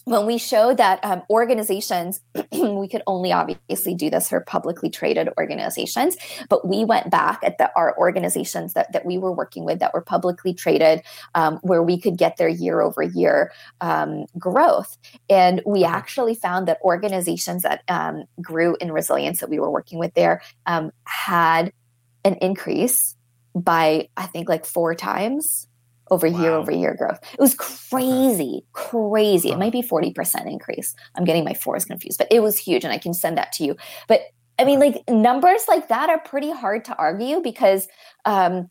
when 0.10 0.26
we 0.26 0.40
show 0.40 0.74
that 0.74 1.00
um, 1.06 1.22
organizations, 1.30 2.22
we 2.52 2.88
could 2.88 3.04
only 3.06 3.32
obviously 3.32 3.94
do 3.94 4.10
this 4.10 4.30
for 4.30 4.42
publicly 4.42 4.90
traded 4.90 5.30
organizations, 5.38 6.18
but 6.50 6.68
we 6.68 6.84
went 6.84 7.12
back 7.12 7.40
at 7.44 7.60
the, 7.60 7.72
our 7.76 7.96
organizations 7.96 8.74
that, 8.74 8.92
that 8.92 9.06
we 9.06 9.20
were 9.20 9.32
working 9.32 9.66
with 9.66 9.78
that 9.78 9.94
were 9.94 10.02
publicly 10.02 10.52
traded, 10.52 11.04
um, 11.36 11.60
where 11.62 11.84
we 11.84 12.00
could 12.00 12.18
get 12.18 12.38
their 12.38 12.50
year 12.50 12.82
over 12.82 13.04
year 13.04 13.52
um, 13.82 14.26
growth. 14.40 14.98
And 15.30 15.62
we 15.64 15.84
actually 15.84 16.34
found 16.34 16.68
that 16.68 16.80
organizations 16.82 17.62
that 17.62 17.84
um, 17.88 18.24
grew 18.42 18.76
in 18.82 18.92
resilience 18.92 19.40
that 19.42 19.50
we 19.50 19.60
were 19.60 19.70
working 19.70 20.00
with 20.00 20.16
there 20.16 20.42
um, 20.66 20.92
had 21.04 21.72
an 22.26 22.34
increase 22.42 23.16
by, 23.54 24.10
I 24.18 24.26
think, 24.26 24.50
like 24.50 24.66
four 24.66 24.96
times 24.96 25.69
over 26.12 26.30
wow. 26.30 26.42
year 26.42 26.52
over 26.52 26.72
year 26.72 26.96
growth. 26.96 27.20
It 27.34 27.40
was 27.40 27.56
crazy, 27.56 28.64
crazy. 28.74 29.52
It 29.52 29.58
might 29.58 29.72
be 29.72 29.82
40% 29.82 30.46
increase. 30.46 30.96
I'm 31.16 31.24
getting 31.24 31.44
my 31.44 31.54
fours 31.54 31.86
confused, 31.86 32.18
but 32.18 32.28
it 32.32 32.42
was 32.42 32.58
huge 32.58 32.84
and 32.84 32.94
I 32.94 32.98
can 32.98 33.14
send 33.14 33.38
that 33.38 33.52
to 33.54 33.64
you. 33.64 33.76
But 34.08 34.22
I 34.58 34.66
mean, 34.66 34.80
like 34.80 35.02
numbers 35.10 35.66
like 35.68 35.88
that 35.88 36.10
are 36.10 36.20
pretty 36.20 36.52
hard 36.52 36.86
to 36.86 36.96
argue 36.98 37.40
because 37.42 37.88
um 38.26 38.70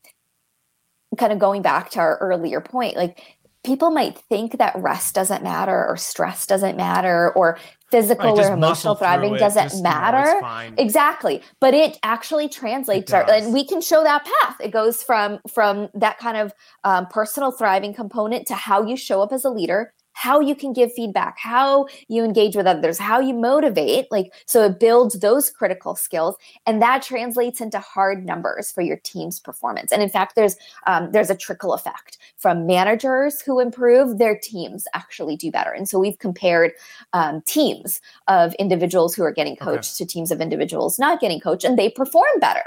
kind 1.17 1.33
of 1.33 1.39
going 1.39 1.63
back 1.63 1.91
to 1.91 2.01
our 2.01 2.19
earlier 2.19 2.61
point, 2.61 2.97
like 2.97 3.38
people 3.65 3.91
might 3.91 4.19
think 4.19 4.59
that 4.59 4.75
rest 4.77 5.15
doesn't 5.15 5.43
matter 5.43 5.87
or 5.87 5.97
stress 5.97 6.47
doesn't 6.47 6.77
matter 6.77 7.33
or 7.33 7.59
physical 7.91 8.37
Right, 8.37 8.47
or 8.51 8.55
emotional 8.55 8.95
thriving 8.95 9.35
it, 9.35 9.39
doesn't 9.39 9.65
just, 9.65 9.77
you 9.77 9.83
know, 9.83 9.89
it's 9.89 9.97
matter 9.97 10.41
fine. 10.41 10.75
exactly. 10.79 11.43
But 11.61 11.75
it 11.75 11.99
actually 12.03 12.49
translates 12.49 13.13
our, 13.13 13.29
and 13.31 13.53
we 13.53 13.65
can 13.67 13.81
show 13.81 14.03
that 14.03 14.25
path. 14.25 14.57
It 14.61 14.71
goes 14.71 15.03
from 15.03 15.41
from 15.53 15.89
that 15.95 16.19
kind 16.19 16.37
of 16.37 16.53
um, 16.85 17.07
personal 17.07 17.51
thriving 17.51 17.95
component 17.95 18.47
to 18.49 18.55
how 18.55 18.85
you 18.85 18.97
show 18.97 19.23
up 19.23 19.33
as 19.33 19.45
a 19.45 19.51
leader 19.51 19.93
how 20.25 20.41
you 20.41 20.55
can 20.55 20.73
give 20.73 20.93
feedback 20.93 21.39
how 21.39 21.87
you 22.09 22.25
engage 22.25 22.57
with 22.57 22.67
others 22.67 22.99
how 22.99 23.21
you 23.21 23.33
motivate 23.35 24.07
like 24.11 24.33
so 24.47 24.65
it 24.65 24.81
builds 24.81 25.19
those 25.21 25.51
critical 25.51 25.95
skills 25.95 26.35
and 26.67 26.83
that 26.83 27.03
translates 27.03 27.61
into 27.61 27.79
hard 27.79 28.25
numbers 28.27 28.73
for 28.73 28.83
your 28.83 28.97
team's 28.99 29.39
performance 29.39 29.93
and 29.93 30.03
in 30.03 30.09
fact 30.09 30.35
there's 30.35 30.57
um, 30.87 31.11
there's 31.13 31.31
a 31.31 31.37
trickle 31.37 31.73
effect 31.73 32.19
from 32.37 32.67
managers 32.67 33.41
who 33.41 33.61
improve 33.61 34.19
their 34.19 34.37
teams 34.39 34.87
actually 34.95 35.37
do 35.37 35.51
better 35.51 35.71
and 35.71 35.89
so 35.89 35.99
we've 35.99 36.19
compared 36.19 36.73
um, 37.13 37.41
teams 37.43 38.01
of 38.27 38.55
individuals 38.55 39.15
who 39.15 39.23
are 39.23 39.33
getting 39.33 39.57
Okay. 39.61 39.65
coached 39.77 39.97
to 39.97 40.05
teams 40.07 40.31
of 40.31 40.41
individuals 40.41 40.99
not 40.99 41.21
getting 41.21 41.41
coached 41.41 41.65
and 41.65 41.79
they 41.79 41.89
perform 41.91 42.27
better 42.41 42.65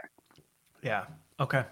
Yeah. 0.82 1.06
Okay. 1.40 1.64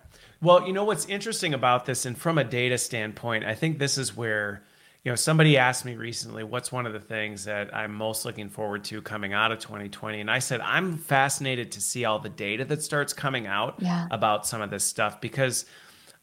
Well, 0.41 0.65
you 0.65 0.73
know 0.73 0.83
what's 0.83 1.05
interesting 1.05 1.53
about 1.53 1.85
this, 1.85 2.05
and 2.05 2.17
from 2.17 2.37
a 2.37 2.43
data 2.43 2.77
standpoint, 2.77 3.43
I 3.45 3.53
think 3.55 3.77
this 3.77 3.97
is 3.97 4.15
where, 4.15 4.63
you 5.03 5.11
know, 5.11 5.15
somebody 5.15 5.57
asked 5.57 5.85
me 5.85 5.95
recently, 5.95 6.43
what's 6.43 6.71
one 6.71 6.85
of 6.85 6.93
the 6.93 6.99
things 6.99 7.45
that 7.45 7.73
I'm 7.75 7.93
most 7.93 8.25
looking 8.25 8.49
forward 8.49 8.83
to 8.85 9.01
coming 9.01 9.33
out 9.33 9.51
of 9.51 9.59
2020? 9.59 10.19
And 10.19 10.29
I 10.29 10.39
said, 10.39 10.59
I'm 10.61 10.97
fascinated 10.97 11.71
to 11.73 11.81
see 11.81 12.03
all 12.05 12.19
the 12.19 12.29
data 12.29 12.65
that 12.65 12.83
starts 12.83 13.13
coming 13.13 13.47
out 13.47 13.75
Yeah. 13.79 14.07
about 14.11 14.45
some 14.45 14.61
of 14.61 14.69
this 14.69 14.83
stuff 14.83 15.21
because 15.21 15.65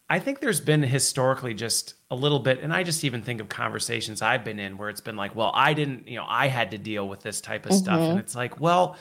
I 0.09 0.19
think 0.21 0.41
there's 0.41 0.61
been 0.61 0.83
historically 0.83 1.53
just 1.55 1.95
a 2.13 2.15
little 2.15 2.39
bit, 2.39 2.61
and 2.61 2.73
I 2.73 2.85
just 2.85 3.03
even 3.03 3.23
think 3.23 3.41
of 3.41 3.49
conversations 3.49 4.23
I've 4.23 4.45
been 4.45 4.61
in 4.61 4.77
where 4.77 4.89
it's 4.89 5.01
been 5.01 5.17
like, 5.17 5.35
well, 5.35 5.51
I 5.53 5.73
didn't, 5.75 6.07
you 6.07 6.17
know, 6.17 6.27
I 6.29 6.47
had 6.47 6.71
to 6.71 6.79
deal 6.79 7.09
with 7.09 7.23
this 7.23 7.41
type 7.41 7.67
of 7.67 7.73
stuff. 7.73 7.99
Mm-hmm. 7.99 8.11
And 8.11 8.21
it's 8.21 8.37
like, 8.37 8.61
well, 8.61 8.97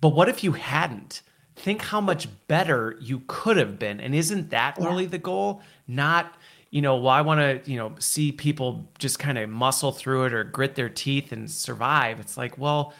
but 0.00 0.10
what 0.10 0.28
if 0.30 0.42
you 0.42 0.52
hadn't? 0.52 1.20
Think 1.56 1.82
how 1.82 2.00
much 2.00 2.26
better 2.48 2.96
you 3.02 3.22
could 3.26 3.58
have 3.58 3.78
been. 3.78 4.00
And 4.00 4.14
isn't 4.14 4.48
that 4.48 4.78
really 4.78 5.04
the 5.04 5.18
goal? 5.18 5.60
Not, 5.86 6.32
you 6.70 6.82
know, 6.82 6.96
well, 6.96 7.12
I 7.12 7.20
want 7.22 7.40
to, 7.64 7.70
you 7.70 7.76
know, 7.76 7.94
see 7.98 8.30
people 8.32 8.88
just 8.98 9.18
kind 9.18 9.38
of 9.38 9.50
muscle 9.50 9.92
through 9.92 10.24
it 10.26 10.32
or 10.32 10.44
grit 10.44 10.74
their 10.76 10.88
teeth 10.88 11.32
and 11.32 11.50
survive. 11.50 12.20
It's 12.20 12.36
like, 12.36 12.56
well, 12.58 12.92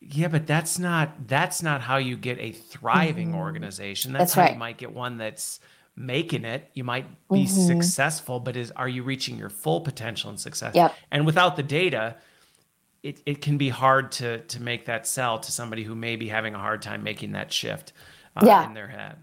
yeah, 0.00 0.28
but 0.28 0.46
that's 0.46 0.78
not 0.78 1.28
that's 1.28 1.62
not 1.62 1.80
how 1.80 1.96
you 1.96 2.16
get 2.16 2.38
a 2.38 2.52
thriving 2.52 3.34
organization. 3.34 4.12
That's, 4.12 4.22
That's 4.22 4.34
how 4.34 4.42
right. 4.42 4.52
you 4.52 4.58
might 4.58 4.76
get 4.78 4.92
one 4.92 5.16
that's 5.16 5.60
making 5.96 6.44
it. 6.44 6.68
You 6.74 6.82
might 6.84 7.06
be 7.30 7.46
successful, 7.46 8.40
but 8.40 8.56
is 8.56 8.70
are 8.72 8.88
you 8.88 9.02
reaching 9.02 9.38
your 9.38 9.48
full 9.48 9.80
potential 9.80 10.28
and 10.28 10.38
success? 10.38 10.74
Yep. 10.74 10.94
And 11.12 11.24
without 11.24 11.56
the 11.56 11.62
data, 11.62 12.16
it, 13.02 13.20
it 13.26 13.40
can 13.42 13.56
be 13.58 13.68
hard 13.68 14.12
to 14.12 14.38
to 14.40 14.60
make 14.60 14.86
that 14.86 15.06
sell 15.06 15.38
to 15.38 15.52
somebody 15.52 15.84
who 15.84 15.94
may 15.94 16.16
be 16.16 16.28
having 16.28 16.54
a 16.54 16.58
hard 16.58 16.82
time 16.82 17.02
making 17.02 17.32
that 17.32 17.52
shift 17.52 17.92
uh, 18.36 18.44
Yeah. 18.44 18.66
in 18.66 18.74
their 18.74 18.88
head. 18.88 19.16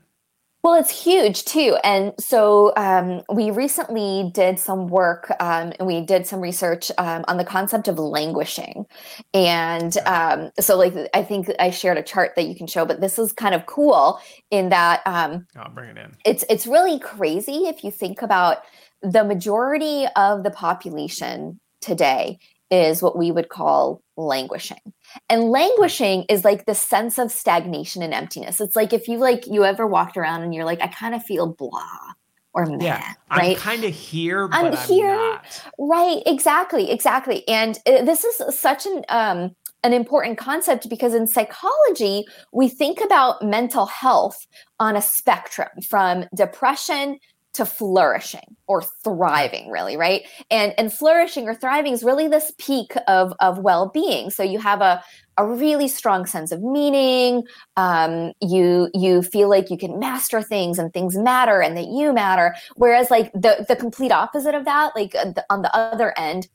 Well, 0.63 0.75
it's 0.75 1.03
huge 1.03 1.45
too. 1.45 1.75
And 1.83 2.13
so 2.19 2.71
um, 2.77 3.23
we 3.33 3.49
recently 3.49 4.29
did 4.31 4.59
some 4.59 4.87
work 4.87 5.31
um, 5.39 5.73
and 5.79 5.87
we 5.87 6.01
did 6.01 6.27
some 6.27 6.39
research 6.39 6.91
um, 6.99 7.25
on 7.27 7.37
the 7.37 7.43
concept 7.43 7.87
of 7.87 7.97
languishing. 7.97 8.85
And 9.33 9.97
um, 10.05 10.51
so, 10.59 10.77
like, 10.77 10.93
I 11.15 11.23
think 11.23 11.49
I 11.59 11.71
shared 11.71 11.97
a 11.97 12.03
chart 12.03 12.33
that 12.35 12.43
you 12.43 12.53
can 12.53 12.67
show, 12.67 12.85
but 12.85 13.01
this 13.01 13.17
is 13.17 13.31
kind 13.33 13.55
of 13.55 13.65
cool 13.65 14.19
in 14.51 14.69
that 14.69 15.01
um, 15.07 15.47
I'll 15.55 15.71
bring 15.71 15.89
it 15.89 15.97
in. 15.97 16.15
it's 16.25 16.45
it's 16.47 16.67
really 16.67 16.99
crazy 16.99 17.67
if 17.67 17.83
you 17.83 17.89
think 17.89 18.21
about 18.21 18.59
the 19.01 19.23
majority 19.23 20.05
of 20.15 20.43
the 20.43 20.51
population 20.51 21.59
today 21.81 22.37
is 22.69 23.01
what 23.01 23.17
we 23.17 23.31
would 23.31 23.49
call 23.49 24.01
languishing 24.27 24.93
and 25.29 25.51
languishing 25.51 26.25
is 26.29 26.45
like 26.45 26.65
the 26.65 26.75
sense 26.75 27.17
of 27.17 27.31
stagnation 27.31 28.01
and 28.01 28.13
emptiness 28.13 28.61
it's 28.61 28.75
like 28.75 28.93
if 28.93 29.07
you 29.07 29.17
like 29.17 29.45
you 29.47 29.65
ever 29.65 29.87
walked 29.87 30.17
around 30.17 30.41
and 30.41 30.53
you're 30.53 30.65
like 30.65 30.81
i 30.81 30.87
kind 30.87 31.15
of 31.15 31.23
feel 31.23 31.47
blah 31.47 32.13
or 32.53 32.65
meh 32.65 32.77
Yeah, 32.81 33.13
I'm 33.29 33.55
kind 33.55 33.83
of 33.83 33.93
here, 33.93 34.47
but 34.47 34.57
I'm 34.57 34.73
I'm, 34.73 34.87
here. 34.87 35.15
not. 35.15 35.63
Right, 35.79 36.21
exactly, 36.25 36.91
exactly. 36.91 37.47
And 37.47 37.77
uh, 37.87 38.03
this 38.03 38.23
is 38.23 38.59
such 38.59 38.85
an 38.85 39.03
um, 39.09 39.55
an 39.83 39.93
important 39.93 40.37
concept 40.37 40.89
because 40.89 41.13
in 41.13 41.25
psychology, 41.27 42.25
we 42.51 42.69
think 42.69 43.01
about 43.01 43.41
mental 43.41 43.87
health 43.87 44.47
on 44.79 44.95
a 44.95 45.01
spectrum 45.01 45.69
from 45.87 46.25
depression 46.35 47.19
to 47.53 47.65
flourishing 47.65 48.55
or 48.67 48.81
thriving 49.03 49.69
really 49.69 49.97
right? 49.97 50.23
And 50.49 50.73
and 50.77 50.91
flourishing 50.91 51.47
or 51.47 51.55
thriving 51.55 51.93
is 51.93 52.03
really 52.03 52.27
this 52.27 52.51
peak 52.57 52.93
of 53.07 53.33
of 53.39 53.59
well-being. 53.59 54.29
So 54.29 54.43
you 54.43 54.59
have 54.59 54.81
a 54.81 55.03
a 55.37 55.45
really 55.45 55.87
strong 55.87 56.25
sense 56.25 56.51
of 56.51 56.61
meaning 56.61 57.43
um, 57.75 58.31
you 58.41 58.89
you 58.93 59.21
feel 59.21 59.49
like 59.49 59.69
you 59.69 59.77
can 59.77 59.99
master 59.99 60.41
things 60.41 60.79
and 60.79 60.93
things 60.93 61.17
matter 61.17 61.61
and 61.61 61.75
that 61.77 61.87
you 61.87 62.13
matter. 62.13 62.55
Whereas 62.75 63.11
like 63.11 63.31
the 63.33 63.65
the 63.67 63.75
complete 63.75 64.11
opposite 64.11 64.55
of 64.55 64.65
that 64.65 64.91
like 64.95 65.13
on 65.49 65.61
the 65.61 65.75
other 65.75 66.13
end 66.17 66.47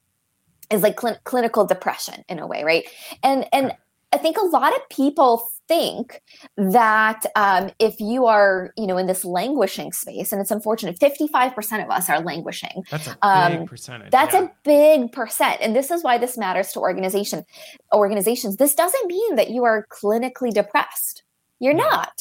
is 0.70 0.82
like 0.82 0.96
clin- 0.96 1.22
clinical 1.24 1.66
depression 1.66 2.24
in 2.28 2.38
a 2.38 2.46
way 2.46 2.64
right? 2.64 2.84
And 3.22 3.46
and 3.52 3.72
i 4.16 4.18
think 4.24 4.36
a 4.36 4.46
lot 4.58 4.72
of 4.78 4.82
people 4.90 5.32
think 5.68 6.22
that 6.56 7.20
um, 7.34 7.70
if 7.80 7.94
you 8.00 8.26
are 8.26 8.72
you 8.76 8.86
know 8.86 8.96
in 9.02 9.06
this 9.12 9.24
languishing 9.24 9.90
space 9.92 10.28
and 10.32 10.40
it's 10.40 10.52
unfortunate 10.52 10.96
55% 10.98 11.84
of 11.84 11.90
us 11.90 12.08
are 12.08 12.20
languishing 12.20 12.76
That's 12.90 13.08
a 13.08 13.10
big 13.10 13.18
Um, 13.60 13.66
percentage. 13.66 14.10
that's 14.12 14.34
yeah. 14.34 14.44
a 14.44 14.48
big 14.64 15.10
percent. 15.12 15.56
And 15.62 15.74
this 15.74 15.90
is 15.90 16.04
why 16.04 16.18
this 16.18 16.38
matters 16.38 16.68
to 16.72 16.78
organization 16.80 17.44
organizations. 17.92 18.56
This 18.56 18.74
doesn't 18.82 19.06
mean 19.08 19.36
that 19.36 19.50
you 19.50 19.64
are 19.64 19.86
clinically 19.90 20.52
depressed. 20.52 21.22
You're 21.58 21.74
No. 21.74 21.84
not. 21.88 22.14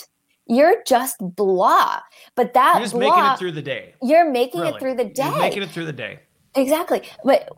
You're 0.47 0.77
just 0.87 1.17
blah. 1.19 1.99
But 2.35 2.53
that 2.55 2.73
You're 2.75 2.83
just 2.83 2.93
blah, 2.93 3.01
making 3.15 3.25
it 3.33 3.37
through 3.39 3.51
the 3.53 3.61
day. 3.61 3.93
you're 4.01 4.29
making 4.31 4.61
Really. 4.61 4.73
it 4.73 4.79
through 4.79 4.95
the 4.95 5.03
You're 5.03 5.31
day. 5.33 5.39
making 5.39 5.63
it 5.63 5.69
through 5.69 5.85
the 5.85 5.93
day. 5.93 6.19
Exactly. 6.55 7.01
But 7.23 7.49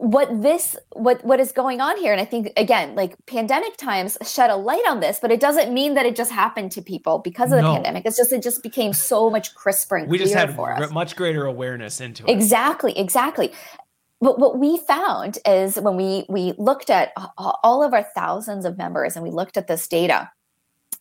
what 0.00 0.28
this 0.42 0.76
what 0.92 1.24
what 1.24 1.40
is 1.40 1.50
going 1.50 1.80
on 1.80 1.96
here 1.96 2.12
and 2.12 2.20
i 2.20 2.24
think 2.24 2.52
again 2.56 2.94
like 2.94 3.16
pandemic 3.26 3.76
times 3.76 4.16
shed 4.22 4.48
a 4.48 4.54
light 4.54 4.84
on 4.88 5.00
this 5.00 5.18
but 5.20 5.32
it 5.32 5.40
doesn't 5.40 5.74
mean 5.74 5.94
that 5.94 6.06
it 6.06 6.14
just 6.14 6.30
happened 6.30 6.70
to 6.70 6.80
people 6.80 7.18
because 7.18 7.50
of 7.50 7.56
the 7.56 7.62
No. 7.62 7.74
pandemic 7.74 8.06
it's 8.06 8.16
just 8.16 8.32
it 8.32 8.40
just 8.40 8.62
became 8.62 8.92
so 8.92 9.28
much 9.28 9.56
crisper 9.56 9.96
and 9.96 10.08
We 10.08 10.16
just 10.18 10.34
had 10.34 10.56
much 10.92 11.16
greater 11.16 11.46
awareness 11.46 12.00
into 12.00 12.24
it. 12.24 12.30
Exactly, 12.30 12.96
exactly. 12.96 13.52
But 14.20 14.38
what 14.38 14.56
we 14.58 14.78
found 14.78 15.38
is 15.44 15.76
when 15.80 15.96
we 15.96 16.26
we 16.28 16.52
looked 16.58 16.90
at 16.90 17.12
all 17.36 17.82
of 17.82 17.92
our 17.92 18.04
thousands 18.14 18.64
of 18.64 18.78
members 18.78 19.16
and 19.16 19.24
we 19.24 19.30
looked 19.32 19.56
at 19.56 19.66
this 19.66 19.88
data, 19.88 20.30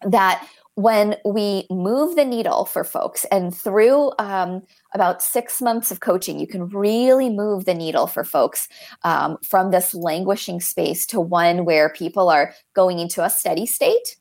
that 0.08 0.44
when 0.78 1.16
we 1.26 1.66
move 1.72 2.16
the 2.16 2.24
needle 2.24 2.64
for 2.64 2.84
folks 2.84 3.26
and 3.32 3.54
through 3.54 4.12
um, 4.20 4.62
about 4.94 5.24
six 5.24 5.60
months 5.60 5.90
of 5.90 6.02
coaching, 6.02 6.40
you 6.40 6.46
can 6.46 6.68
really 6.70 7.32
move 7.32 7.66
the 7.66 7.74
needle 7.74 8.06
for 8.06 8.24
folks 8.24 8.70
um, 9.04 9.40
from 9.42 9.72
this 9.72 9.96
languishing 9.96 10.62
space 10.62 11.08
to 11.08 11.20
one 11.20 11.66
where 11.66 11.90
people 11.90 12.30
are 12.30 12.54
going 12.76 13.00
into 13.00 13.24
a 13.24 13.30
steady 13.30 13.66
state 13.66 14.18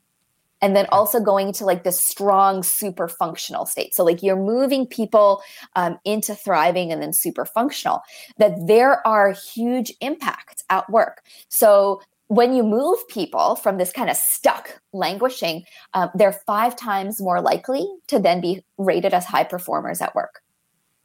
and 0.62 0.74
then 0.74 0.86
also 0.90 1.20
going 1.20 1.48
into 1.48 1.66
like 1.66 1.84
this 1.84 2.02
strong 2.02 2.62
super 2.62 3.07
functional 3.07 3.66
state. 3.66 3.94
So 3.94 4.02
like 4.02 4.22
you're 4.22 4.34
moving 4.34 4.86
people 4.86 5.42
um, 5.76 5.98
into 6.07 6.34
thriving 6.34 6.90
and 6.90 7.02
then 7.02 7.12
super 7.12 7.44
functional 7.44 8.00
that 8.38 8.54
there 8.66 9.07
are 9.07 9.32
huge 9.32 9.92
impacts 10.00 10.64
at 10.70 10.88
work. 10.88 11.22
So 11.50 12.00
when 12.29 12.53
you 12.53 12.62
move 12.62 12.99
people 13.09 13.55
from 13.57 13.79
this 13.79 13.93
kind 13.93 14.11
of 14.11 14.16
stuck 14.16 14.81
languishing 14.93 15.62
um, 15.95 16.11
they're 16.14 16.33
five 16.47 16.74
times 16.77 17.20
more 17.20 17.41
likely 17.41 17.87
to 18.09 18.18
then 18.18 18.41
be 18.41 18.64
rated 18.79 19.14
as 19.14 19.24
high 19.24 19.45
performers 19.45 20.01
at 20.01 20.14
work 20.14 20.43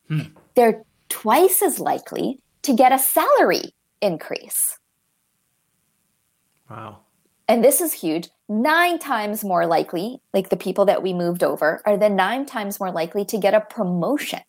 Hmm. 0.08 0.34
they're 0.56 0.84
twice 1.10 1.62
as 1.62 1.80
likely 1.80 2.40
to 2.64 2.74
get 2.74 2.92
a 2.92 3.00
salary 3.00 3.64
increase 4.02 4.78
Wow. 6.70 7.00
and 7.48 7.64
this 7.64 7.82
is 7.82 7.94
huge 7.94 8.30
nine 8.50 8.98
times 9.00 9.44
more 9.44 9.66
likely 9.66 10.20
like 10.34 10.50
the 10.50 10.58
people 10.58 10.86
that 10.86 11.04
we 11.04 11.14
moved 11.14 11.44
over 11.44 11.82
are 11.86 11.98
then 11.98 12.16
nine 12.16 12.46
times 12.46 12.80
more 12.80 12.92
likely 12.92 13.24
to 13.26 13.38
get 13.38 13.54
a 13.54 13.62
promotion 13.62 14.42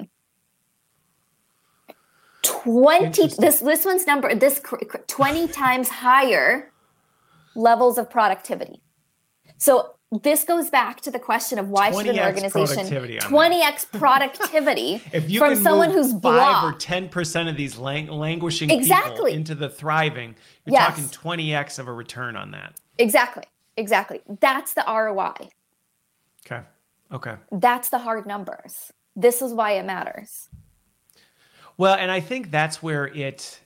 20 2.43 3.29
this 3.39 3.61
this 3.61 3.85
one's 3.85 4.07
number 4.07 4.35
this 4.35 4.59
cr- 4.59 4.77
cr- 4.77 4.99
20 5.07 5.49
times 5.49 5.89
higher 5.89 6.71
levels 7.55 7.99
of 7.99 8.11
productivity 8.11 8.81
so 9.59 9.95
this 10.23 10.45
goes 10.45 10.69
back 10.69 11.01
to 11.01 11.11
the 11.11 11.19
question 11.19 11.59
of 11.59 11.69
why 11.71 11.91
should 11.91 12.07
an 12.07 12.19
organization 12.19 12.75
productivity 12.87 13.19
20x 13.19 13.91
productivity 13.99 15.01
If 15.13 15.31
you 15.31 15.39
from 15.39 15.55
can 15.55 15.63
someone 15.63 15.91
who's 15.91 16.13
five 16.21 16.65
or 16.65 16.73
ten 16.77 17.09
percent 17.09 17.49
of 17.49 17.57
these 17.57 17.79
lang- 17.79 18.09
languishing 18.09 18.69
people 18.69 18.81
Exactly. 18.81 19.33
into 19.33 19.55
the 19.55 19.69
thriving, 19.71 20.35
you're 20.67 20.75
Yes. 20.75 20.89
talking 20.89 21.09
twenty 21.11 21.55
x 21.55 21.79
of 21.79 21.89
a 21.89 21.93
return 21.93 22.37
on 22.37 22.51
that. 22.51 22.75
exactly 22.99 23.45
exactly 23.77 24.21
that's 24.41 24.75
the 24.75 24.85
roi 24.87 25.33
Okay. 26.45 26.63
Okay. 27.13 27.37
that's 27.53 27.89
the 27.89 27.99
hard 27.99 28.27
numbers 28.27 28.93
this 29.17 29.41
is 29.43 29.53
why 29.55 29.73
it 29.73 29.85
matters 29.87 30.49
Well, 31.83 31.97
and 31.97 32.13
I 32.13 32.21
think 32.21 32.53
that's 32.53 32.81
where 32.81 33.07
it 33.07 33.59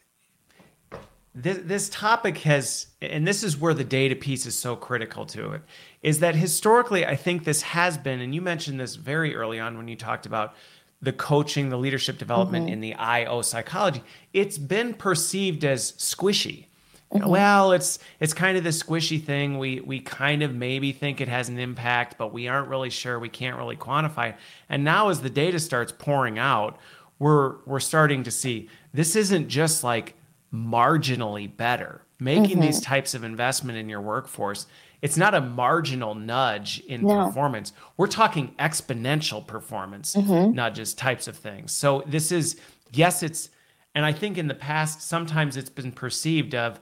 this, 1.34 1.58
this 1.64 1.88
topic 1.90 2.38
has 2.38 2.86
and 3.02 3.28
this 3.28 3.42
is 3.42 3.58
where 3.58 3.74
the 3.74 3.84
data 3.84 4.16
piece 4.16 4.46
is 4.46 4.58
so 4.58 4.74
critical 4.74 5.26
to 5.26 5.52
it 5.52 5.60
is 6.02 6.20
that 6.20 6.34
historically 6.34 7.04
i 7.04 7.14
think 7.14 7.44
this 7.44 7.60
has 7.60 7.98
been 7.98 8.22
and 8.22 8.34
you 8.34 8.40
mentioned 8.40 8.80
this 8.80 8.94
very 8.94 9.36
early 9.36 9.60
on 9.60 9.76
when 9.76 9.86
you 9.86 9.96
talked 9.96 10.24
about 10.24 10.54
the 11.02 11.12
coaching 11.12 11.68
the 11.68 11.76
leadership 11.76 12.16
development 12.16 12.64
mm-hmm. 12.64 12.72
in 12.72 12.80
the 12.80 12.94
io 12.94 13.42
psychology 13.42 14.02
it's 14.32 14.56
been 14.56 14.94
perceived 14.94 15.62
as 15.62 15.92
squishy 15.92 16.64
mm-hmm. 17.12 17.28
well 17.28 17.72
it's 17.72 17.98
it's 18.18 18.32
kind 18.32 18.56
of 18.56 18.64
the 18.64 18.70
squishy 18.70 19.22
thing 19.22 19.58
we 19.58 19.80
we 19.80 20.00
kind 20.00 20.42
of 20.42 20.54
maybe 20.54 20.90
think 20.90 21.20
it 21.20 21.28
has 21.28 21.50
an 21.50 21.58
impact 21.58 22.16
but 22.16 22.32
we 22.32 22.48
aren't 22.48 22.68
really 22.68 22.88
sure 22.88 23.18
we 23.18 23.28
can't 23.28 23.58
really 23.58 23.76
quantify 23.76 24.30
it 24.30 24.36
and 24.70 24.82
now 24.82 25.10
as 25.10 25.20
the 25.20 25.28
data 25.28 25.60
starts 25.60 25.92
pouring 25.92 26.38
out 26.38 26.78
we're 27.18 27.56
we're 27.64 27.80
starting 27.80 28.22
to 28.24 28.30
see 28.30 28.68
this 28.92 29.16
isn't 29.16 29.48
just 29.48 29.84
like 29.84 30.14
marginally 30.52 31.54
better. 31.54 32.02
Making 32.18 32.44
mm-hmm. 32.44 32.60
these 32.62 32.80
types 32.80 33.14
of 33.14 33.24
investment 33.24 33.78
in 33.78 33.90
your 33.90 34.00
workforce, 34.00 34.66
it's 35.02 35.18
not 35.18 35.34
a 35.34 35.40
marginal 35.40 36.14
nudge 36.14 36.80
in 36.88 37.02
no. 37.02 37.26
performance. 37.26 37.74
We're 37.98 38.06
talking 38.06 38.54
exponential 38.58 39.46
performance 39.46 40.16
mm-hmm. 40.16 40.54
nudges 40.54 40.94
types 40.94 41.28
of 41.28 41.36
things. 41.36 41.72
So 41.72 42.04
this 42.06 42.32
is 42.32 42.58
yes, 42.92 43.22
it's 43.22 43.50
and 43.94 44.04
I 44.04 44.12
think 44.12 44.38
in 44.38 44.48
the 44.48 44.54
past 44.54 45.02
sometimes 45.02 45.56
it's 45.56 45.70
been 45.70 45.92
perceived 45.92 46.54
of 46.54 46.80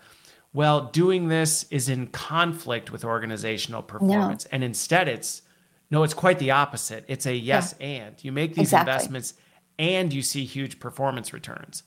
well, 0.53 0.83
doing 0.93 1.27
this 1.27 1.67
is 1.71 1.89
in 1.89 2.07
conflict 2.07 2.93
with 2.93 3.05
organizational 3.05 3.83
performance. 3.83 4.45
No. 4.45 4.51
And 4.53 4.63
instead 4.65 5.09
it's 5.09 5.43
no, 5.91 6.05
it's 6.05 6.15
quite 6.15 6.39
the 6.39 6.53
opposite. 6.53 7.05
It's 7.09 7.27
a 7.27 7.35
yes 7.35 7.75
yeah. 7.79 7.87
and. 7.87 8.25
You 8.25 8.31
make 8.31 8.55
these 8.55 8.69
exactly. 8.69 8.93
investments 8.93 9.35
and 9.79 10.13
you 10.13 10.23
see 10.23 10.45
huge 10.45 10.79
performance 10.81 11.33
returns. 11.33 11.83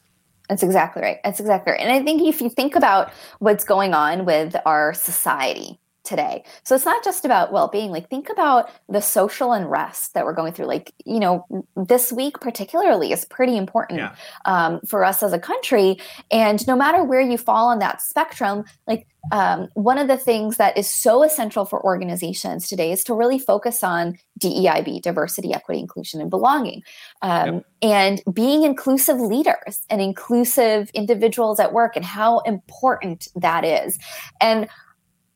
That's 0.49 0.63
exactly 0.63 1.01
right. 1.01 1.17
That's 1.23 1.39
exactly 1.39 1.73
right. 1.73 1.81
And 1.81 1.91
I 1.91 2.01
think 2.03 2.21
if 2.21 2.41
you 2.41 2.49
think 2.49 2.75
about 2.75 3.11
what's 3.39 3.63
going 3.65 3.93
on 3.93 4.25
with 4.25 4.55
our 4.65 4.93
society 4.93 5.79
today, 6.05 6.45
so 6.63 6.73
it's 6.73 6.85
not 6.85 7.03
just 7.03 7.25
about 7.25 7.51
well 7.51 7.67
being, 7.67 7.91
like, 7.91 8.09
think 8.09 8.29
about 8.29 8.69
the 8.87 9.01
social 9.01 9.51
unrest 9.51 10.13
that 10.13 10.23
we're 10.23 10.33
going 10.33 10.53
through. 10.53 10.67
Like, 10.67 10.93
you 11.05 11.19
know, 11.19 11.45
this 11.75 12.13
week 12.13 12.39
particularly 12.39 13.11
is 13.11 13.25
pretty 13.25 13.57
important 13.57 13.99
yeah. 13.99 14.15
um, 14.45 14.79
for 14.87 15.03
us 15.03 15.21
as 15.21 15.33
a 15.33 15.39
country. 15.39 15.97
And 16.31 16.65
no 16.65 16.77
matter 16.77 17.03
where 17.03 17.19
you 17.19 17.37
fall 17.37 17.67
on 17.67 17.79
that 17.79 18.01
spectrum, 18.01 18.63
like, 18.87 19.05
um, 19.31 19.69
one 19.73 19.97
of 19.97 20.07
the 20.07 20.17
things 20.17 20.57
that 20.57 20.77
is 20.77 20.87
so 20.87 21.23
essential 21.23 21.65
for 21.65 21.83
organizations 21.83 22.67
today 22.67 22.91
is 22.91 23.03
to 23.05 23.13
really 23.13 23.39
focus 23.39 23.83
on 23.83 24.17
DEIB, 24.39 25.01
diversity, 25.01 25.53
equity, 25.53 25.79
inclusion, 25.79 26.21
and 26.21 26.29
belonging, 26.29 26.83
um, 27.21 27.55
yep. 27.55 27.65
and 27.81 28.21
being 28.33 28.63
inclusive 28.63 29.19
leaders 29.19 29.81
and 29.89 30.01
inclusive 30.01 30.89
individuals 30.93 31.59
at 31.59 31.73
work, 31.73 31.95
and 31.95 32.05
how 32.05 32.39
important 32.39 33.27
that 33.35 33.65
is. 33.65 33.97
And 34.39 34.67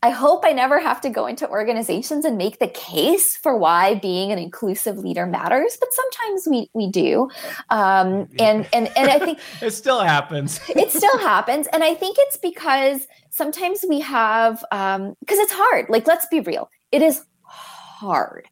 I 0.04 0.10
hope 0.10 0.44
I 0.44 0.52
never 0.52 0.80
have 0.80 1.00
to 1.02 1.10
go 1.10 1.28
into 1.28 1.48
organizations 1.48 2.26
and 2.26 2.36
make 2.36 2.58
the 2.58 2.68
case 2.68 3.38
for 3.38 3.56
why 3.56 3.96
being 3.96 4.32
an 4.32 4.40
inclusive 4.40 4.98
leader 4.98 5.28
matters, 5.28 5.78
but 5.80 5.90
sometimes 5.94 6.48
we 6.50 6.70
we 6.74 6.90
do, 6.90 7.30
um, 7.70 8.28
and 8.40 8.68
and 8.74 8.92
and 8.98 9.10
I 9.10 9.20
think 9.20 9.40
it 9.62 9.72
still 9.72 10.02
happens. 10.02 10.60
it 10.70 10.92
still 10.92 11.20
happens, 11.20 11.68
and 11.68 11.84
I 11.84 11.94
think 11.94 12.18
it's 12.20 12.38
because 12.38 13.06
sometimes 13.30 13.86
we 13.88 14.00
have 14.00 14.64
because 14.72 14.98
um, 14.98 15.16
it's 15.22 15.54
hard. 15.54 15.86
Like 15.90 16.08
let's 16.08 16.26
be 16.28 16.40
real, 16.40 16.70
it 16.92 17.04
is 17.04 17.24
hard 17.44 18.48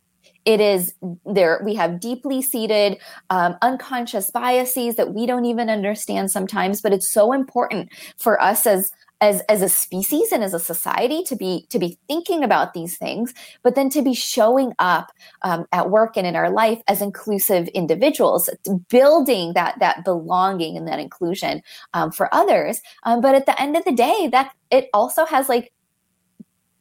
it 0.46 0.62
is 0.62 0.94
there 1.26 1.62
we 1.66 1.76
have 1.76 2.00
deeply 2.00 2.42
seated 2.42 2.98
um, 3.30 3.58
unconscious 3.62 4.32
biases 4.32 4.96
that 4.96 5.14
we 5.14 5.26
don't 5.26 5.46
even 5.46 5.70
understand 5.70 6.32
sometimes 6.32 6.82
but 6.82 6.94
it's 6.94 7.12
so 7.12 7.34
important 7.34 7.90
for 8.18 8.42
us 8.42 8.66
as 8.66 8.92
as 9.22 9.42
as 9.42 9.62
a 9.62 9.70
species 9.70 10.32
and 10.32 10.44
as 10.44 10.54
a 10.54 10.60
society 10.60 11.24
to 11.24 11.36
be 11.36 11.66
to 11.70 11.80
be 11.80 11.98
thinking 12.08 12.44
about 12.44 12.74
these 12.74 12.98
things 12.98 13.34
but 13.64 13.76
then 13.76 13.90
to 13.90 14.02
be 14.02 14.14
showing 14.14 14.74
up 14.80 15.12
um, 15.42 15.66
at 15.72 15.90
work 15.90 16.18
and 16.18 16.26
in 16.26 16.36
our 16.36 16.50
life 16.50 16.82
as 16.88 17.02
inclusive 17.02 17.68
individuals 17.70 18.50
building 18.90 19.54
that 19.54 19.78
that 19.80 20.04
belonging 20.04 20.78
and 20.78 20.88
that 20.88 21.00
inclusion 21.00 21.62
um, 21.94 22.12
for 22.12 22.34
others. 22.34 22.82
Um, 23.04 23.22
but 23.22 23.36
at 23.36 23.46
the 23.46 23.60
end 23.62 23.76
of 23.76 23.86
the 23.86 23.92
day 23.92 24.30
that 24.32 24.52
it 24.72 24.90
also 24.94 25.26
has 25.26 25.50
like 25.50 25.72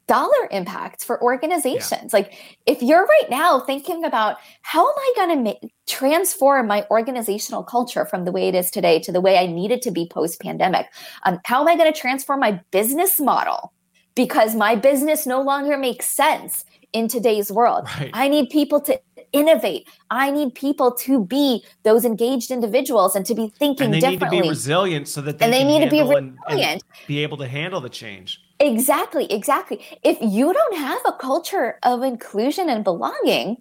dollar 0.09 0.48
impacts 0.50 1.04
for 1.04 1.22
organizations. 1.22 2.12
Yeah. 2.12 2.18
Like 2.18 2.34
if 2.66 2.82
you're 2.82 3.04
right 3.04 3.30
now 3.30 3.61
thinking 3.61 4.04
about 4.04 4.38
how 4.62 4.80
am 4.80 4.94
I 4.96 5.12
going 5.14 5.28
to 5.28 5.42
ma- 5.44 5.68
transform 5.86 6.66
my 6.66 6.84
organizational 6.90 7.62
culture 7.62 8.04
from 8.04 8.24
the 8.24 8.32
way 8.32 8.48
it 8.48 8.56
is 8.56 8.70
today 8.70 8.98
to 9.00 9.12
the 9.12 9.20
way 9.20 9.38
I 9.38 9.46
need 9.46 9.70
it 9.70 9.82
to 9.82 9.92
be 9.92 10.09
post 10.11 10.40
pandemic, 10.40 10.86
um, 11.24 11.38
how 11.44 11.61
am 11.61 11.68
I 11.68 11.76
going 11.76 11.92
to 11.92 11.98
transform 11.98 12.40
my 12.40 12.61
business 12.72 13.20
model 13.20 13.72
because 14.16 14.56
my 14.56 14.74
business 14.74 15.26
no 15.26 15.40
longer 15.40 15.78
makes 15.78 16.06
sense 16.06 16.64
in 16.92 17.06
today's 17.06 17.52
world. 17.52 17.86
Right. 18.00 18.11
I 18.12 18.28
need 18.28 18.50
people 18.50 18.80
to 18.80 19.00
innovate. 19.32 19.86
I 20.11 20.30
need 20.30 20.54
people 20.54 20.92
to 20.92 21.24
be 21.24 21.64
those 21.82 22.04
engaged 22.04 22.50
individuals 22.50 23.14
and 23.14 23.24
to 23.26 23.34
be 23.34 23.52
thinking 23.59 23.86
and 23.86 23.94
they 23.94 24.00
differently. 24.00 24.38
need 24.38 24.42
to 24.42 24.42
be 24.44 24.48
resilient 24.48 25.06
so 25.06 25.20
that 25.20 25.38
they 25.38 25.44
and 25.44 25.54
they 25.54 25.64
need 25.64 25.84
to 25.84 25.90
be 25.90 26.00
resilient. 26.00 26.40
And, 26.48 26.61
and 26.61 26.82
be 27.06 27.22
able 27.22 27.36
to 27.36 27.46
handle 27.46 27.80
the 27.80 27.88
change. 27.88 28.40
Exactly, 28.61 29.30
exactly. 29.32 29.84
If 30.02 30.18
you 30.20 30.52
don't 30.52 30.76
have 30.76 31.00
a 31.04 31.12
culture 31.12 31.78
of 31.84 32.02
inclusion 32.02 32.68
and 32.68 32.82
belonging, 32.82 33.59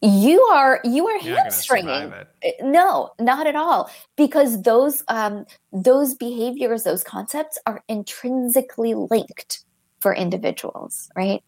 you 0.00 0.40
are 0.42 0.80
you 0.84 1.06
are 1.06 1.18
hamstringing. 1.18 2.12
Eh, 2.42 2.52
no, 2.62 3.10
not 3.20 3.46
at 3.46 3.56
all, 3.56 3.90
because 4.16 4.62
those 4.62 5.02
um, 5.08 5.44
those 5.72 6.14
behaviors, 6.14 6.84
those 6.84 7.04
concepts 7.04 7.58
are 7.66 7.82
intrinsically 7.88 8.94
linked 8.94 9.64
for 10.00 10.14
individuals, 10.14 11.08
right? 11.16 11.42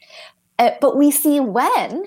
Uh, 0.58 0.72
but 0.80 0.96
we 0.96 1.10
see 1.10 1.40
when 1.40 2.04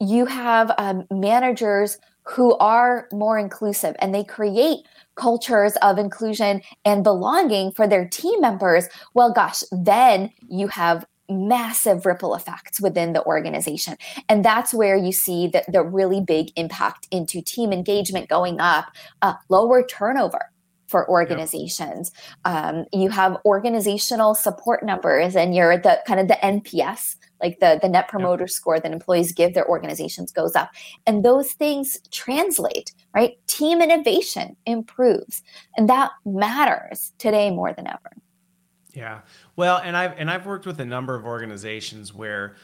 you 0.00 0.26
have 0.26 0.72
um, 0.78 1.04
managers 1.10 1.98
who 2.28 2.56
are 2.58 3.08
more 3.12 3.38
inclusive 3.38 3.96
and 4.00 4.14
they 4.14 4.24
create 4.24 4.78
cultures 5.14 5.76
of 5.82 5.98
inclusion 5.98 6.60
and 6.84 7.02
belonging 7.02 7.72
for 7.72 7.86
their 7.86 8.06
team 8.06 8.40
members, 8.40 8.88
well, 9.14 9.32
gosh, 9.32 9.62
then 9.72 10.30
you 10.48 10.68
have 10.68 11.06
massive 11.28 12.06
ripple 12.06 12.34
effects 12.34 12.80
within 12.80 13.12
the 13.12 13.24
organization. 13.24 13.96
And 14.28 14.44
that's 14.44 14.72
where 14.72 14.96
you 14.96 15.12
see 15.12 15.48
the, 15.48 15.64
the 15.68 15.82
really 15.82 16.20
big 16.20 16.50
impact 16.56 17.08
into 17.10 17.42
team 17.42 17.72
engagement 17.72 18.28
going 18.28 18.60
up, 18.60 18.86
uh, 19.22 19.34
lower 19.48 19.84
turnover 19.84 20.50
for 20.86 21.08
organizations. 21.10 22.12
Um, 22.44 22.84
you 22.92 23.10
have 23.10 23.38
organizational 23.44 24.34
support 24.34 24.84
numbers 24.84 25.34
and 25.34 25.54
you're 25.54 25.78
the 25.78 26.00
kind 26.06 26.20
of 26.20 26.28
the 26.28 26.34
NPS 26.34 27.16
like 27.42 27.58
the 27.60 27.78
the 27.80 27.88
net 27.88 28.08
promoter 28.08 28.44
yep. 28.44 28.50
score 28.50 28.80
that 28.80 28.92
employees 28.92 29.32
give 29.32 29.54
their 29.54 29.68
organizations 29.68 30.32
goes 30.32 30.54
up. 30.54 30.70
And 31.06 31.24
those 31.24 31.52
things 31.52 31.98
translate 32.10 32.92
right? 33.16 33.38
Team 33.46 33.80
innovation 33.80 34.56
improves. 34.66 35.42
And 35.76 35.88
that 35.88 36.10
matters 36.26 37.12
today 37.16 37.50
more 37.50 37.72
than 37.72 37.86
ever. 37.86 38.12
Yeah. 38.92 39.20
Well 39.56 39.78
and 39.82 39.96
i've 39.96 40.18
and 40.18 40.30
i've 40.30 40.46
worked 40.46 40.66
with 40.66 40.80
a 40.80 40.84
number 40.84 41.14
of 41.14 41.24
organizations 41.24 42.14
where 42.14 42.56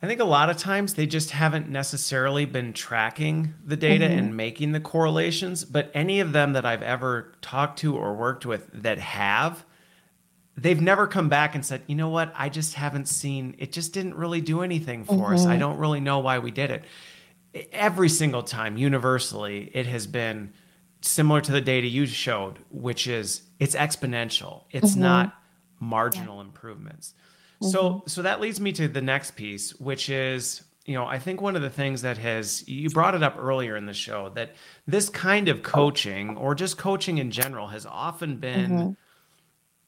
I 0.00 0.06
think 0.06 0.20
a 0.20 0.24
lot 0.24 0.48
of 0.48 0.56
times 0.56 0.94
they 0.94 1.06
just 1.06 1.30
haven't 1.30 1.68
necessarily 1.68 2.44
been 2.44 2.72
tracking 2.72 3.54
the 3.64 3.76
data 3.76 4.04
mm-hmm. 4.06 4.18
and 4.18 4.36
making 4.36 4.70
the 4.70 4.78
correlations, 4.78 5.64
but 5.64 5.90
any 5.92 6.20
of 6.20 6.32
them 6.32 6.52
that 6.52 6.64
I've 6.64 6.82
ever 6.82 7.32
talked 7.42 7.80
to 7.80 7.96
or 7.96 8.14
worked 8.14 8.46
with 8.46 8.70
that 8.72 9.00
have, 9.00 9.64
they've 10.58 10.80
never 10.80 11.06
come 11.06 11.28
back 11.28 11.54
and 11.54 11.64
said, 11.64 11.82
you 11.86 11.94
know 11.94 12.08
what, 12.08 12.32
I 12.36 12.48
just 12.48 12.74
haven't 12.74 13.08
seen 13.08 13.54
it, 13.58 13.72
just 13.72 13.92
didn't 13.92 14.16
really 14.16 14.40
do 14.40 14.62
anything 14.62 15.04
for 15.04 15.12
mm-hmm. 15.12 15.34
us. 15.34 15.46
I 15.46 15.50
mm-hmm. 15.50 15.60
don't 15.60 15.78
really 15.78 16.00
know 16.00 16.18
why 16.18 16.40
we 16.40 16.50
did 16.50 16.70
it. 16.70 16.84
Every 17.72 18.08
single 18.08 18.42
time, 18.42 18.76
universally, 18.76 19.70
it 19.72 19.86
has 19.86 20.06
been 20.06 20.52
similar 21.00 21.40
to 21.40 21.52
the 21.52 21.60
data 21.60 21.86
you 21.86 22.06
showed, 22.06 22.58
which 22.70 23.06
is 23.06 23.42
it's 23.58 23.74
exponential, 23.74 24.64
it's 24.70 24.92
mm-hmm. 24.92 25.02
not 25.02 25.34
marginal 25.80 26.36
yeah. 26.36 26.42
improvements. 26.42 27.14
Mm-hmm. 27.62 27.70
So, 27.70 28.02
so 28.06 28.22
that 28.22 28.40
leads 28.40 28.60
me 28.60 28.72
to 28.72 28.88
the 28.88 29.00
next 29.00 29.32
piece, 29.36 29.70
which 29.76 30.10
is 30.10 30.62
you 30.84 30.94
know, 30.94 31.04
I 31.04 31.18
think 31.18 31.42
one 31.42 31.54
of 31.54 31.60
the 31.60 31.68
things 31.68 32.00
that 32.00 32.16
has, 32.16 32.66
you 32.66 32.88
brought 32.88 33.14
it 33.14 33.22
up 33.22 33.36
earlier 33.38 33.76
in 33.76 33.84
the 33.84 33.92
show, 33.92 34.30
that 34.30 34.54
this 34.86 35.10
kind 35.10 35.50
of 35.50 35.62
coaching 35.62 36.34
or 36.38 36.54
just 36.54 36.78
coaching 36.78 37.18
in 37.18 37.30
general 37.30 37.66
has 37.66 37.84
often 37.84 38.38
been 38.38 38.70
mm-hmm 38.70 38.90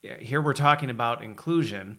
here 0.01 0.41
we're 0.41 0.53
talking 0.53 0.89
about 0.89 1.23
inclusion, 1.23 1.97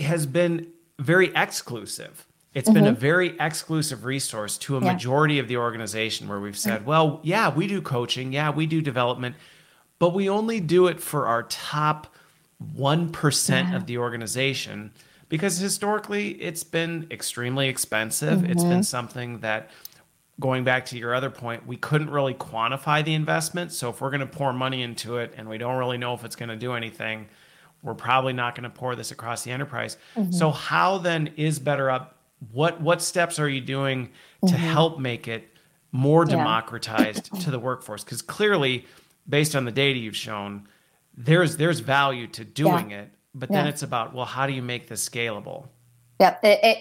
has 0.00 0.26
been 0.26 0.68
very 0.98 1.32
exclusive. 1.34 2.26
It's 2.52 2.68
mm-hmm. 2.68 2.74
been 2.74 2.86
a 2.86 2.92
mm-hmm. 2.92 3.00
very 3.00 3.36
exclusive 3.38 4.04
resource 4.04 4.58
to 4.58 4.76
a 4.76 4.80
yeah. 4.80 4.92
majority 4.92 5.38
of 5.38 5.48
the 5.48 5.56
organization 5.56 6.28
where 6.28 6.40
we've 6.40 6.58
said, 6.58 6.84
well, 6.84 7.20
yeah, 7.22 7.48
we 7.48 7.66
do 7.66 7.80
coaching, 7.80 8.32
yeah, 8.32 8.50
we 8.50 8.66
do 8.66 8.82
development, 8.82 9.36
but 9.98 10.14
we 10.14 10.28
only 10.28 10.60
do 10.60 10.88
it 10.88 11.00
for 11.00 11.26
our 11.26 11.44
top 11.44 12.08
1% 12.76 13.48
yeah. 13.48 13.76
of 13.76 13.86
the 13.86 13.98
organization 13.98 14.92
because 15.28 15.58
historically 15.58 16.30
it's 16.42 16.64
been 16.64 17.06
extremely 17.10 17.68
expensive. 17.68 18.40
Mm-hmm. 18.40 18.50
It's 18.50 18.62
been 18.62 18.72
mm-hmm. 18.72 18.82
something 18.82 19.38
that 19.40 19.70
going 20.40 20.64
back 20.64 20.86
to 20.86 20.98
your 20.98 21.14
other 21.14 21.30
point, 21.30 21.66
we 21.66 21.76
couldn't 21.76 22.10
really 22.10 22.34
quantify 22.34 23.04
the 23.04 23.14
investment. 23.14 23.72
So 23.72 23.90
if 23.90 24.00
we're 24.00 24.10
going 24.10 24.20
to 24.20 24.26
pour 24.26 24.52
money 24.52 24.82
into 24.82 25.18
it 25.18 25.34
and 25.36 25.48
we 25.48 25.58
don't 25.58 25.76
really 25.76 25.98
know 25.98 26.14
if 26.14 26.24
it's 26.24 26.34
going 26.34 26.48
to 26.48 26.56
do 26.56 26.72
anything, 26.72 27.28
we're 27.82 27.94
probably 27.94 28.32
not 28.32 28.54
going 28.54 28.64
to 28.64 28.70
pour 28.70 28.96
this 28.96 29.10
across 29.10 29.44
the 29.44 29.52
enterprise. 29.52 29.98
Mm-hmm. 30.16 30.32
So 30.32 30.50
how 30.50 30.98
then 30.98 31.28
is 31.36 31.60
BetterUp? 31.60 32.08
What 32.52 32.80
what 32.80 33.02
steps 33.02 33.38
are 33.38 33.48
you 33.48 33.60
doing 33.60 34.10
to 34.46 34.54
mm-hmm. 34.54 34.56
help 34.56 34.98
make 34.98 35.28
it 35.28 35.48
more 35.92 36.24
democratized 36.24 37.28
yeah. 37.32 37.40
to 37.40 37.50
the 37.50 37.58
workforce? 37.58 38.02
Because 38.02 38.22
clearly, 38.22 38.86
based 39.28 39.54
on 39.54 39.66
the 39.66 39.70
data 39.70 39.98
you've 39.98 40.16
shown, 40.16 40.66
there's 41.16 41.58
there's 41.58 41.80
value 41.80 42.26
to 42.28 42.44
doing 42.44 42.92
yeah. 42.92 43.02
it, 43.02 43.10
but 43.34 43.50
then 43.50 43.66
it's 43.66 43.82
about 43.82 44.14
well, 44.14 44.24
how 44.24 44.46
do 44.46 44.54
you 44.54 44.62
make 44.62 44.88
this 44.88 45.06
scalable? 45.06 45.68
Yeah, 46.20 46.36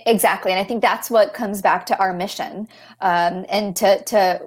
exactly, 0.05 0.51
and 0.51 0.59
I 0.59 0.65
think 0.65 0.81
that's 0.81 1.09
what 1.09 1.33
comes 1.33 1.61
back 1.61 1.85
to 1.85 1.97
our 1.97 2.11
mission, 2.13 2.67
um, 2.99 3.45
and 3.47 3.73
to 3.77 4.03
to 4.03 4.41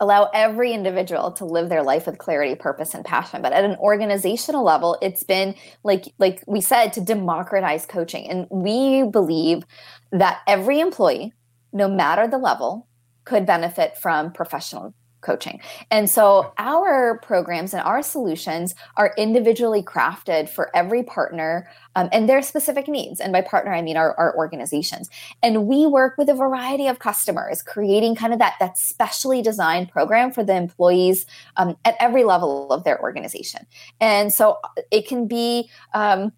allow 0.00 0.30
every 0.32 0.72
individual 0.72 1.32
to 1.32 1.44
live 1.44 1.68
their 1.68 1.82
life 1.82 2.06
with 2.06 2.18
clarity 2.18 2.54
purpose 2.54 2.94
and 2.94 3.04
passion 3.04 3.40
but 3.40 3.52
at 3.54 3.64
an 3.64 3.76
organizational 3.76 4.62
level 4.62 4.98
it's 5.00 5.22
been 5.22 5.54
like 5.84 6.12
like 6.18 6.44
we 6.46 6.60
said 6.60 6.92
to 6.92 7.00
democratize 7.00 7.86
coaching 7.86 8.28
and 8.28 8.46
we 8.50 9.04
believe 9.04 9.64
that 10.12 10.40
every 10.46 10.80
employee 10.80 11.32
no 11.72 11.88
matter 11.88 12.28
the 12.28 12.36
level 12.38 12.86
could 13.24 13.46
benefit 13.46 13.96
from 13.96 14.32
professional 14.32 14.92
coaching. 15.26 15.60
And 15.90 16.08
so 16.08 16.52
our 16.56 17.18
programs 17.18 17.74
and 17.74 17.82
our 17.82 18.02
solutions 18.02 18.74
are 18.96 19.12
individually 19.18 19.82
crafted 19.82 20.48
for 20.48 20.74
every 20.74 21.02
partner 21.02 21.68
um, 21.96 22.08
and 22.12 22.28
their 22.28 22.42
specific 22.42 22.86
needs. 22.86 23.20
And 23.20 23.32
by 23.32 23.40
partner, 23.40 23.74
I 23.74 23.82
mean 23.82 23.96
our, 23.96 24.14
our 24.16 24.36
organizations. 24.36 25.10
And 25.42 25.66
we 25.66 25.86
work 25.86 26.16
with 26.16 26.28
a 26.28 26.34
variety 26.34 26.86
of 26.86 27.00
customers, 27.00 27.62
creating 27.62 28.14
kind 28.14 28.32
of 28.32 28.38
that, 28.38 28.54
that 28.60 28.78
specially 28.78 29.42
designed 29.42 29.90
program 29.90 30.30
for 30.30 30.44
the 30.44 30.54
employees 30.54 31.26
um, 31.56 31.76
at 31.84 31.96
every 31.98 32.22
level 32.22 32.70
of 32.70 32.84
their 32.84 33.00
organization. 33.00 33.66
And 34.00 34.32
so 34.32 34.58
it 34.90 35.08
can 35.08 35.26
be, 35.26 35.68
um, 35.92 36.32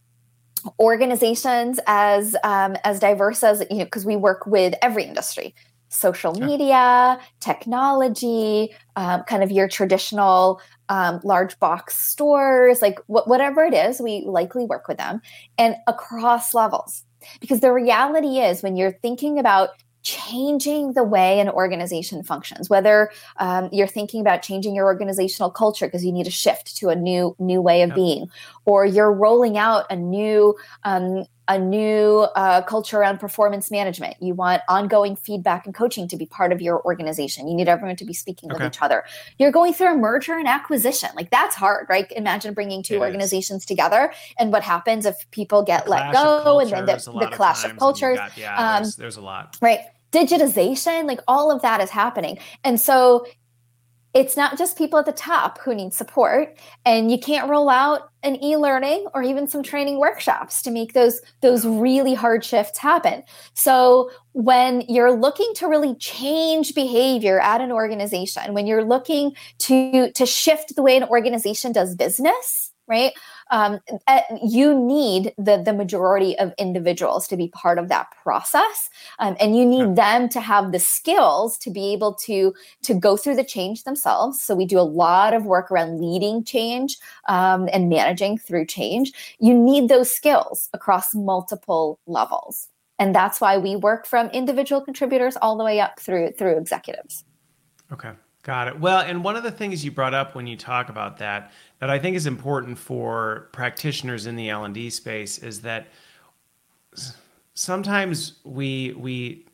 organizations 0.79 1.79
as 1.87 2.35
um, 2.43 2.77
as 2.83 2.99
diverse 2.99 3.45
as 3.45 3.65
you 3.71 3.79
know 3.79 3.85
because 3.85 4.05
we 4.05 4.17
work 4.17 4.45
with 4.47 4.75
every 4.83 5.05
industry 5.05 5.55
social 5.89 6.35
media, 6.35 7.19
technology, 7.41 8.75
um, 8.97 9.23
kind 9.25 9.43
of 9.43 9.51
your 9.51 9.69
traditional 9.69 10.61
um, 10.89 11.21
large 11.25 11.59
box 11.59 11.97
stores, 11.97 12.81
like 12.83 12.99
wh- 13.07 13.27
whatever 13.27 13.65
it 13.65 13.75
is, 13.75 14.01
we 14.01 14.25
likely 14.27 14.65
work 14.65 14.89
with 14.89 14.99
them 14.99 15.21
and 15.57 15.77
across 15.87 16.55
levels. 16.55 17.05
Because 17.41 17.61
the 17.61 17.73
reality 17.73 18.39
is, 18.39 18.63
when 18.63 18.77
you're 18.77 18.93
thinking 18.93 19.39
about 19.39 19.71
changing 20.03 20.93
the 20.93 21.03
way 21.03 21.41
an 21.41 21.49
organization 21.51 22.23
functions 22.23 22.71
whether 22.71 23.11
um, 23.39 23.69
you're 23.73 23.87
thinking 23.87 24.21
about 24.21 24.43
changing 24.43 24.75
your 24.75 24.87
organizational 24.87 25.51
culture 25.51 25.87
because 25.87 26.05
you 26.05 26.13
need 26.13 26.27
a 26.27 26.31
shift 26.31 26.77
to 26.77 26.89
a 26.89 26.95
new 26.95 27.35
new 27.41 27.61
way 27.61 27.83
of 27.83 27.93
being 27.95 28.27
or 28.65 28.87
you're 28.87 29.13
rolling 29.13 29.59
out 29.59 29.85
a 29.91 29.97
new 29.97 30.55
um, 30.85 31.27
a 31.49 31.59
new 31.59 32.27
uh, 32.37 32.63
culture 32.63 32.99
around 32.99 33.19
performance 33.19 33.71
management. 33.71 34.17
You 34.21 34.35
want 34.35 34.63
ongoing 34.69 35.17
feedback 35.17 35.65
and 35.65 35.75
coaching 35.75 36.07
to 36.09 36.17
be 36.17 36.27
part 36.27 36.53
of 36.53 36.61
your 36.61 36.85
organization. 36.85 37.49
You 37.49 37.57
need 37.57 37.69
everyone 37.69 37.97
to 37.97 38.05
be 38.05 38.13
speaking 38.13 38.53
okay. 38.53 38.65
with 38.65 38.75
each 38.75 38.83
other. 38.83 39.05
You're 39.39 39.51
going 39.51 39.73
through 39.73 39.95
a 39.95 39.97
merger 39.97 40.35
and 40.35 40.47
acquisition. 40.47 41.09
Like 41.17 41.31
that's 41.31 41.57
hard, 41.57 41.87
right? 41.89 42.11
Imagine 42.13 42.55
bringing 42.55 42.83
two 42.83 42.97
it 42.97 43.01
organizations 43.01 43.63
is. 43.63 43.67
together 43.67 44.13
and 44.39 44.53
what 44.53 44.63
happens 44.63 45.07
if 45.07 45.29
people 45.31 45.63
get 45.63 45.89
let 45.89 46.13
go 46.13 46.61
and 46.61 46.71
then 46.71 46.87
the, 46.87 46.97
the 47.19 47.31
clash 47.33 47.65
of 47.65 47.77
cultures. 47.79 48.19
Got, 48.19 48.37
yeah, 48.37 48.77
um, 48.77 48.83
there's, 48.83 48.97
there's 48.97 49.17
a 49.17 49.23
lot. 49.23 49.57
Right 49.61 49.81
digitization 50.11 51.05
like 51.05 51.21
all 51.29 51.51
of 51.51 51.61
that 51.61 51.83
is 51.83 51.91
happening 51.91 52.39
and 52.65 52.81
so 52.81 53.27
it's 54.15 54.37
not 54.37 54.57
just 54.57 54.79
people 54.79 54.99
at 54.99 55.07
the 55.07 55.13
top 55.13 55.59
who 55.59 55.75
need 55.75 55.93
support 55.93 56.57
and 56.85 57.11
you 57.11 57.19
can't 57.19 57.49
roll 57.49 57.69
out 57.69 58.11
an 58.23 58.43
e-learning 58.43 59.07
or 59.15 59.23
even 59.23 59.47
some 59.47 59.63
training 59.63 59.99
workshops 59.99 60.63
to 60.63 60.71
make 60.71 60.93
those 60.93 61.21
those 61.41 61.65
really 61.67 62.15
hard 62.15 62.45
shifts 62.45 62.79
happen. 62.79 63.23
So 63.55 64.11
when 64.33 64.83
you're 64.89 65.13
looking 65.13 65.53
to 65.57 65.69
really 65.69 65.95
change 65.97 66.75
behavior 66.75 67.39
at 67.41 67.61
an 67.61 67.71
organization 67.71 68.55
when 68.55 68.67
you're 68.67 68.85
looking 68.85 69.35
to 69.59 70.11
to 70.13 70.27
shift 70.27 70.75
the 70.75 70.83
way 70.83 70.97
an 70.97 71.05
organization 71.05 71.73
does 71.73 71.95
business 71.95 72.73
right 72.87 73.13
um, 73.51 73.81
uh, 74.07 74.21
you 74.45 74.75
need 74.79 75.33
the 75.39 75.63
the 75.65 75.73
majority 75.73 76.39
of 76.39 76.53
individuals 76.59 77.27
to 77.29 77.37
be 77.37 77.49
part 77.49 77.79
of 77.79 77.89
that 77.89 78.09
process 78.23 78.91
um, 79.19 79.37
and 79.41 79.57
you 79.57 79.65
need 79.65 79.97
them 79.97 80.29
to 80.29 80.41
have 80.41 80.73
the 80.73 80.79
skills 80.79 81.57
to 81.59 81.71
be 81.71 81.93
able 81.93 82.15
to 82.15 82.55
to 82.83 82.95
go 82.95 83.17
through 83.17 83.37
the 83.37 83.45
change 83.45 83.85
themselves. 83.85 84.43
So 84.43 84.55
we 84.55 84.67
do 84.67 84.79
a 84.79 84.83
lot 84.83 85.35
of 85.35 85.45
work 85.45 85.71
around 85.71 86.01
leading 86.01 86.45
change 86.45 86.99
um, 87.29 87.69
and 87.73 87.89
managing 87.89 88.39
through 88.39 88.67
change. 88.67 89.13
You 89.41 89.55
need 89.55 89.89
those 89.89 90.13
skills 90.13 90.69
across 90.73 91.15
multiple 91.15 91.99
levels. 92.07 92.69
And 92.99 93.15
that's 93.15 93.41
why 93.41 93.59
we 93.59 93.77
work 93.77 94.07
from 94.07 94.29
individual 94.31 94.81
contributors 94.81 95.37
all 95.41 95.57
the 95.57 95.65
way 95.65 95.81
up 95.81 96.01
through 96.01 96.33
through 96.33 96.59
executives. 96.59 97.25
Okay 97.93 98.11
Got 98.49 98.69
it. 98.69 98.81
Well, 98.81 99.01
and 99.01 99.23
one 99.23 99.37
of 99.37 99.43
the 99.43 99.51
things 99.51 99.85
you 99.85 99.91
brought 99.91 100.15
up 100.15 100.35
when 100.35 100.47
you 100.47 100.57
talk 100.57 100.89
about 100.89 101.19
that 101.19 101.53
that 101.81 101.91
I 101.91 101.99
think 101.99 102.17
is 102.17 102.25
important 102.25 102.79
for 102.79 103.51
practitioners 103.53 104.25
in 104.25 104.37
the 104.37 104.49
L&D 104.49 104.89
space 104.89 105.37
is 105.37 105.61
that 105.61 105.89
sometimes 107.53 108.39
we 108.45 108.95
we 108.97 109.45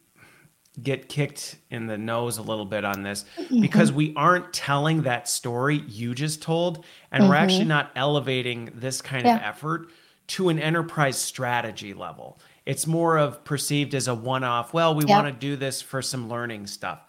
get 0.81 1.09
kicked 1.09 1.57
in 1.71 1.89
the 1.89 1.99
nose 1.99 2.39
a 2.39 2.43
little 2.43 2.65
bit 2.65 2.85
on 2.85 3.03
this 3.03 3.25
mm-hmm. 3.37 3.61
because 3.61 3.91
we 3.91 4.15
aren't 4.15 4.53
telling 4.53 5.03
that 5.03 5.29
story 5.29 5.83
you 5.89 6.15
just 6.15 6.41
told 6.41 6.85
and 7.11 7.23
mm-hmm. 7.23 7.31
we're 7.31 7.37
actually 7.37 7.65
not 7.65 7.91
elevating 7.97 8.71
this 8.77 9.03
kind 9.03 9.27
yeah. 9.27 9.35
of 9.35 9.43
effort 9.43 9.89
to 10.29 10.51
an 10.51 10.61
enterprise 10.61 11.19
strategy 11.19 11.95
level. 11.95 12.39
It's 12.65 12.87
more 12.87 13.19
of 13.19 13.43
perceived 13.43 13.93
as 13.93 14.07
a 14.07 14.15
one-off, 14.15 14.73
well, 14.73 14.95
we 14.95 15.05
want 15.05 15.27
to 15.27 15.33
do 15.33 15.57
this 15.57 15.83
for 15.83 16.01
some 16.01 16.29
learning 16.29 16.69
stuff 16.69 17.01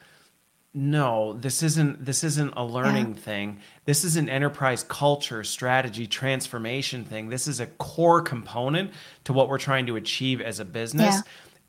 no 0.76 1.32
this 1.40 1.64
isn't 1.64 2.04
this 2.04 2.22
isn't 2.22 2.54
a 2.58 2.64
learning 2.64 3.16
yeah. 3.16 3.22
thing 3.22 3.60
this 3.86 4.04
is 4.04 4.18
an 4.18 4.28
enterprise 4.28 4.84
culture 4.84 5.42
strategy 5.42 6.06
transformation 6.06 7.06
thing 7.06 7.30
this 7.30 7.48
is 7.48 7.62
a 7.62 7.66
core 7.66 8.22
component 8.22 8.92
to 9.24 9.32
what 9.32 9.48
we're 9.48 9.58
trying 9.58 9.86
to 9.86 9.96
achieve 9.96 10.42
as 10.42 10.60
a 10.60 10.66
business 10.66 11.16
yeah. 11.16 11.22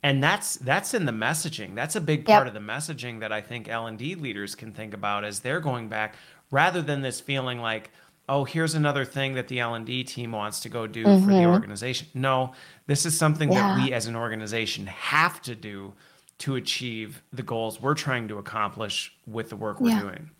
and 0.03 0.21
that's 0.21 0.57
that's 0.57 0.93
in 0.93 1.07
the 1.07 1.13
messaging 1.13 1.77
that's 1.77 1.95
a 1.95 2.01
big 2.01 2.25
part 2.25 2.47
yep. 2.47 2.49
of 2.49 2.55
the 2.55 2.73
messaging 2.73 3.21
that 3.21 3.31
i 3.31 3.41
think 3.41 3.69
l&d 3.69 4.17
leaders 4.17 4.57
can 4.57 4.73
think 4.73 4.93
about 4.93 5.25
as 5.25 5.39
they're 5.39 5.61
going 5.61 5.89
back 5.89 6.17
rather 6.51 6.83
than 6.83 7.01
this 7.01 7.21
feeling 7.21 7.61
like 7.61 7.93
oh 8.29 8.43
here's 8.43 8.75
another 8.75 9.05
thing 9.05 9.35
that 9.35 9.47
the 9.47 9.61
l&d 9.61 10.03
team 10.03 10.33
wants 10.33 10.59
to 10.59 10.69
go 10.69 10.85
do 10.85 11.05
mm-hmm. 11.05 11.25
for 11.25 11.31
the 11.31 11.39
mm-hmm. 11.39 11.53
organization 11.53 12.09
no 12.13 12.53
this 12.89 13.07
is 13.07 13.17
something 13.17 13.53
yeah. 13.53 13.77
that 13.77 13.85
we 13.85 13.93
as 13.93 14.07
an 14.07 14.17
organization 14.17 14.85
have 14.87 15.41
to 15.41 15.55
do 15.55 15.95
to 16.39 16.57
achieve 16.57 17.23
the 17.33 17.43
goals 17.43 17.81
we're 17.81 17.95
trying 17.95 18.29
to 18.29 18.39
accomplish 18.39 19.17
with 19.27 19.49
the 19.49 19.57
work 19.57 19.81
we're 19.81 19.91
yeah. 19.91 20.01
doing. 20.01 20.31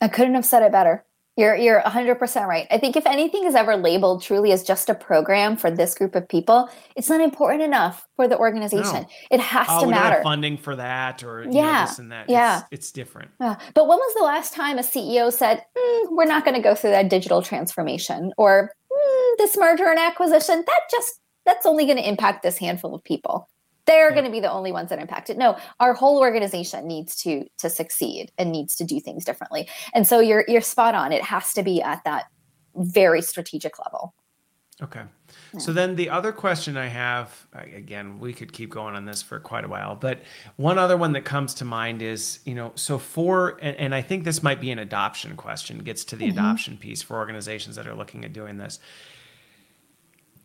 I 0.00 0.08
couldn't 0.08 0.34
have 0.34 0.44
said 0.44 0.62
it 0.62 0.72
better. 0.72 1.04
You're 1.36 1.56
you're 1.56 1.82
100% 1.82 2.46
right. 2.46 2.66
I 2.70 2.78
think 2.78 2.94
if 2.94 3.06
anything 3.06 3.44
is 3.44 3.56
ever 3.56 3.76
labeled 3.76 4.22
truly 4.22 4.52
as 4.52 4.62
just 4.62 4.88
a 4.88 4.94
program 4.94 5.56
for 5.56 5.68
this 5.68 5.94
group 5.94 6.14
of 6.14 6.28
people, 6.28 6.68
it's 6.94 7.08
not 7.08 7.20
important 7.20 7.62
enough 7.62 8.06
for 8.14 8.28
the 8.28 8.38
organization. 8.38 9.02
No. 9.02 9.08
It 9.32 9.40
has 9.40 9.66
oh, 9.68 9.80
to 9.84 9.90
matter. 9.90 10.22
funding 10.22 10.56
for 10.56 10.76
that 10.76 11.24
or 11.24 11.42
yeah, 11.42 11.80
know, 11.80 11.86
this 11.86 11.98
and 11.98 12.12
that. 12.12 12.30
Yeah. 12.30 12.58
It's, 12.58 12.66
it's 12.70 12.92
different. 12.92 13.32
Yeah. 13.40 13.56
But 13.74 13.88
when 13.88 13.98
was 13.98 14.14
the 14.14 14.22
last 14.22 14.54
time 14.54 14.78
a 14.78 14.82
CEO 14.82 15.32
said, 15.32 15.64
mm, 15.76 16.06
"We're 16.10 16.24
not 16.24 16.44
going 16.44 16.54
to 16.54 16.62
go 16.62 16.76
through 16.76 16.90
that 16.90 17.10
digital 17.10 17.42
transformation," 17.42 18.32
or 18.38 18.70
mm, 18.92 19.36
"This 19.38 19.56
merger 19.56 19.88
and 19.88 19.98
acquisition 19.98 20.62
that 20.64 20.80
just 20.88 21.20
that's 21.44 21.66
only 21.66 21.84
going 21.84 21.98
to 21.98 22.08
impact 22.08 22.44
this 22.44 22.58
handful 22.58 22.94
of 22.94 23.02
people." 23.02 23.48
They're 23.86 24.08
yeah. 24.08 24.14
going 24.14 24.24
to 24.24 24.30
be 24.30 24.40
the 24.40 24.50
only 24.50 24.72
ones 24.72 24.90
that 24.90 24.98
impact 24.98 25.30
it 25.30 25.36
no 25.36 25.56
our 25.80 25.94
whole 25.94 26.18
organization 26.18 26.86
needs 26.86 27.16
to 27.16 27.46
to 27.58 27.68
succeed 27.68 28.32
and 28.38 28.50
needs 28.52 28.74
to 28.74 28.84
do 28.84 29.00
things 29.00 29.24
differently 29.24 29.68
and 29.94 30.06
so 30.06 30.20
you're 30.20 30.44
you're 30.48 30.60
spot 30.60 30.94
on 30.94 31.12
it 31.12 31.22
has 31.22 31.52
to 31.52 31.62
be 31.62 31.82
at 31.82 32.02
that 32.04 32.26
very 32.76 33.22
strategic 33.22 33.78
level 33.78 34.14
okay 34.82 35.02
yeah. 35.52 35.60
so 35.60 35.72
then 35.72 35.94
the 35.94 36.10
other 36.10 36.32
question 36.32 36.76
i 36.76 36.86
have 36.86 37.46
again 37.74 38.18
we 38.18 38.32
could 38.32 38.52
keep 38.52 38.70
going 38.70 38.94
on 38.94 39.04
this 39.04 39.22
for 39.22 39.38
quite 39.38 39.64
a 39.64 39.68
while 39.68 39.94
but 39.94 40.20
one 40.56 40.78
other 40.78 40.96
one 40.96 41.12
that 41.12 41.24
comes 41.24 41.54
to 41.54 41.64
mind 41.64 42.02
is 42.02 42.40
you 42.44 42.54
know 42.54 42.72
so 42.74 42.98
for 42.98 43.56
and, 43.62 43.76
and 43.76 43.94
i 43.94 44.02
think 44.02 44.24
this 44.24 44.42
might 44.42 44.60
be 44.60 44.70
an 44.72 44.78
adoption 44.80 45.36
question 45.36 45.78
gets 45.78 46.04
to 46.04 46.16
the 46.16 46.26
mm-hmm. 46.26 46.38
adoption 46.38 46.76
piece 46.76 47.02
for 47.02 47.16
organizations 47.16 47.76
that 47.76 47.86
are 47.86 47.94
looking 47.94 48.24
at 48.24 48.32
doing 48.32 48.56
this 48.58 48.80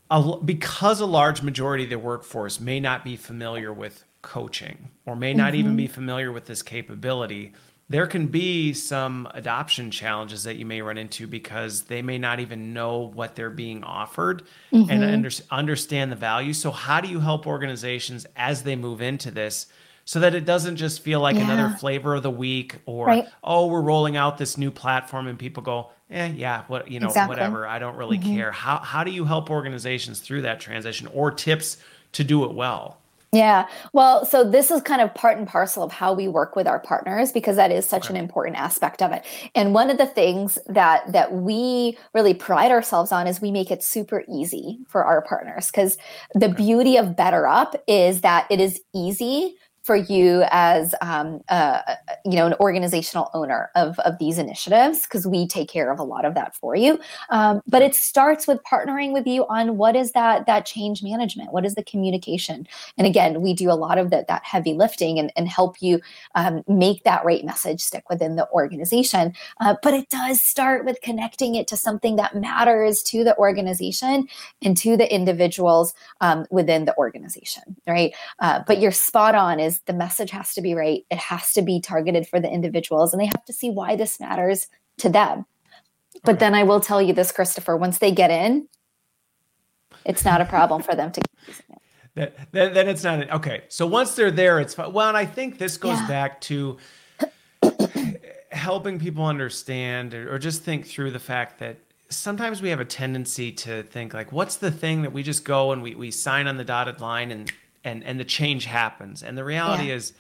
a, 0.10 0.38
because 0.44 1.00
a 1.00 1.06
large 1.06 1.42
majority 1.42 1.84
of 1.84 1.90
the 1.90 2.00
workforce 2.00 2.60
may 2.60 2.80
not 2.80 3.04
be 3.04 3.16
familiar 3.16 3.72
with 3.72 4.04
coaching 4.22 4.90
or 5.06 5.16
may 5.16 5.34
not 5.34 5.50
mm-hmm. 5.50 5.60
even 5.60 5.76
be 5.76 5.88
familiar 5.88 6.32
with 6.32 6.46
this 6.46 6.62
capability, 6.62 7.54
there 7.90 8.06
can 8.06 8.28
be 8.28 8.72
some 8.74 9.28
adoption 9.34 9.90
challenges 9.90 10.44
that 10.44 10.58
you 10.58 10.66
may 10.66 10.82
run 10.82 10.98
into 10.98 11.26
because 11.26 11.84
they 11.84 12.02
may 12.02 12.20
not 12.20 12.40
even 12.40 12.72
know 12.74 13.00
what 13.00 13.36
they're 13.36 13.50
being 13.50 13.84
offered 13.84 14.44
mm-hmm. 14.72 14.92
and 14.92 15.04
under, 15.04 15.30
understand 15.50 16.12
the 16.12 16.16
value. 16.16 16.54
So, 16.54 16.70
how 16.70 17.02
do 17.02 17.10
you 17.10 17.20
help 17.20 17.48
organizations 17.48 18.28
as 18.36 18.64
they 18.64 18.76
move 18.76 19.02
into 19.02 19.32
this 19.32 19.66
so 20.10 20.20
that 20.22 20.34
it 20.34 20.44
doesn't 20.44 20.78
just 20.78 21.04
feel 21.04 21.20
like 21.20 21.36
yeah. 21.36 21.44
another 21.44 21.70
flavor 21.78 22.16
of 22.16 22.24
the 22.24 22.32
week 22.32 22.78
or 22.88 23.06
right. 23.06 23.28
oh 23.44 23.68
we're 23.68 23.80
rolling 23.80 24.18
out 24.18 24.40
this 24.40 24.58
new 24.58 24.72
platform 24.72 25.28
and 25.28 25.38
people 25.38 25.62
go 25.62 25.92
eh, 26.10 26.32
yeah 26.36 26.64
what 26.66 26.90
you 26.90 27.00
know 27.00 27.10
exactly. 27.10 27.36
whatever 27.36 27.68
i 27.68 27.78
don't 27.78 27.96
really 27.96 28.18
mm-hmm. 28.18 28.36
care 28.36 28.52
how 28.52 28.80
how 28.80 29.04
do 29.04 29.12
you 29.12 29.24
help 29.24 29.52
organizations 29.52 30.20
through 30.20 30.42
that 30.42 30.60
transition 30.60 31.06
or 31.14 31.30
tips 31.30 31.78
to 32.12 32.24
do 32.24 32.44
it 32.44 32.56
well 32.56 32.98
yeah. 33.32 33.68
Well, 33.94 34.26
so 34.26 34.44
this 34.44 34.72
is 34.72 34.82
kind 34.82 35.04
of 35.04 35.14
part 35.14 35.38
and 35.38 35.48
parcel 35.48 35.84
of 35.84 35.92
how 35.92 36.14
we 36.14 36.28
work 36.28 36.56
with 36.56 36.66
our 36.66 36.80
partners 36.80 37.32
because 37.32 37.58
that 37.58 37.72
is 37.72 37.86
such 37.86 38.06
okay. 38.06 38.16
an 38.16 38.20
important 38.20 38.58
aspect 38.58 39.04
of 39.04 39.12
it. 39.12 39.24
And 39.54 39.72
one 39.72 39.92
of 39.92 40.00
the 40.00 40.08
things 40.08 40.58
that 40.66 41.12
that 41.12 41.32
we 41.32 41.96
really 42.16 42.34
pride 42.34 42.72
ourselves 42.72 43.12
on 43.12 43.28
is 43.28 43.40
we 43.40 43.52
make 43.52 43.70
it 43.70 43.84
super 43.84 44.24
easy 44.28 44.80
for 44.88 45.04
our 45.06 45.22
partners 45.22 45.68
because 45.68 45.96
the 46.34 46.48
okay. 46.48 46.56
beauty 46.56 46.98
of 46.98 47.10
BetterUp 47.10 47.76
is 47.88 48.22
that 48.22 48.48
it 48.50 48.60
is 48.60 48.82
easy 48.96 49.56
for 49.90 49.96
you 49.96 50.44
as 50.52 50.94
um, 51.02 51.42
uh, 51.50 51.82
you 52.24 52.34
know 52.34 52.46
an 52.46 52.54
organizational 52.60 53.32
owner 53.34 53.72
of, 53.74 53.98
of 54.02 54.20
these 54.20 54.38
initiatives 54.38 55.02
because 55.02 55.26
we 55.26 55.48
take 55.48 55.68
care 55.68 55.92
of 55.92 55.98
a 55.98 56.04
lot 56.04 56.26
of 56.26 56.36
that 56.36 56.56
for 56.56 56.76
you. 56.76 57.00
Um, 57.32 57.64
but 57.66 57.82
it 57.82 57.96
starts 57.96 58.46
with 58.46 58.60
partnering 58.72 59.14
with 59.14 59.26
you 59.26 59.48
on 59.48 59.78
what 59.78 59.96
is 59.96 60.12
that 60.12 60.46
that 60.46 60.68
change 60.68 61.02
management? 61.02 61.52
What 61.54 61.66
is 61.66 61.74
the 61.74 61.82
communication? 61.82 62.68
And 63.00 63.08
again 63.08 63.42
we 63.42 63.56
do 63.56 63.72
a 63.72 63.74
lot 63.74 63.98
of 63.98 64.12
that 64.12 64.28
that 64.28 64.44
heavy 64.44 64.74
lifting 64.74 65.18
and, 65.18 65.34
and 65.36 65.50
help 65.50 65.82
you 65.82 66.02
um, 66.36 66.62
make 66.68 67.04
that 67.06 67.26
right 67.26 67.44
message 67.44 67.82
stick 67.82 68.08
within 68.12 68.36
the 68.36 68.48
organization. 68.52 69.34
Uh, 69.60 69.74
but 69.82 69.96
it 69.96 70.08
does 70.10 70.40
start 70.40 70.86
with 70.86 71.02
connecting 71.02 71.56
it 71.56 71.68
to 71.68 71.76
something 71.76 72.16
that 72.18 72.36
matters 72.36 73.02
to 73.02 73.24
the 73.24 73.36
organization 73.38 74.28
and 74.62 74.78
to 74.78 74.96
the 74.96 75.12
individuals 75.12 75.96
um, 76.22 76.46
within 76.52 76.86
the 76.86 76.96
organization 76.96 77.76
right? 77.88 78.14
Uh, 78.40 78.62
but 78.68 78.80
you're 78.80 78.92
spot 78.92 79.34
on 79.34 79.60
is 79.60 79.79
the 79.86 79.94
message 79.94 80.32
has 80.32 80.54
to 80.54 80.62
be 80.62 80.74
right. 80.74 81.06
It 81.10 81.18
has 81.18 81.54
to 81.54 81.62
be 81.62 81.80
targeted 81.82 82.28
for 82.28 82.40
the 82.40 82.50
individuals, 82.50 83.14
and 83.14 83.22
they 83.22 83.26
have 83.28 83.46
to 83.46 83.54
see 83.54 83.70
why 83.70 83.96
this 83.96 84.20
matters 84.20 84.68
to 84.98 85.10
them. 85.10 85.46
But 86.24 86.36
okay. 86.36 86.40
then 86.40 86.56
I 86.56 86.64
will 86.64 86.80
tell 86.80 87.02
you 87.02 87.14
this, 87.14 87.32
Christopher, 87.32 87.78
once 87.78 88.00
they 88.00 88.12
get 88.12 88.32
in, 88.32 88.68
it's 90.06 90.26
not 90.26 90.42
a 90.42 90.46
problem 90.46 90.82
for 90.82 90.96
them 90.96 91.12
to 91.12 91.22
That, 92.16 92.52
then, 92.52 92.74
then 92.74 92.88
it's 92.88 93.04
not 93.04 93.30
okay. 93.32 93.64
So 93.70 93.86
once 93.86 94.16
they're 94.16 94.32
there, 94.32 94.60
it's 94.60 94.74
fine. 94.74 94.92
Well, 94.92 95.08
and 95.08 95.18
I 95.18 95.26
think 95.26 95.58
this 95.58 95.78
goes 95.78 96.00
yeah. 96.00 96.08
back 96.08 96.42
to 96.42 96.78
helping 98.52 99.00
people 99.00 99.26
understand 99.26 100.14
or, 100.14 100.34
or 100.34 100.40
just 100.40 100.64
think 100.64 100.88
through 100.88 101.12
the 101.12 101.20
fact 101.20 101.60
that 101.60 101.78
sometimes 102.10 102.62
we 102.62 102.70
have 102.70 102.80
a 102.80 102.86
tendency 102.86 103.52
to 103.52 103.84
think 103.84 104.14
like, 104.14 104.32
what's 104.32 104.58
the 104.58 104.72
thing 104.72 105.04
that 105.04 105.14
we 105.14 105.24
just 105.24 105.46
go 105.46 105.72
and 105.72 105.82
we, 105.82 105.96
we 105.96 106.12
sign 106.12 106.48
on 106.48 106.58
the 106.58 106.64
dotted 106.64 107.00
line 107.00 107.32
and 107.32 107.52
and 107.84 108.04
and 108.04 108.20
the 108.20 108.26
change 108.26 108.66
happens 108.66 109.24
and 109.24 109.38
the 109.38 109.44
reality 109.44 109.88
yeah. 109.88 109.96
is 109.96 110.14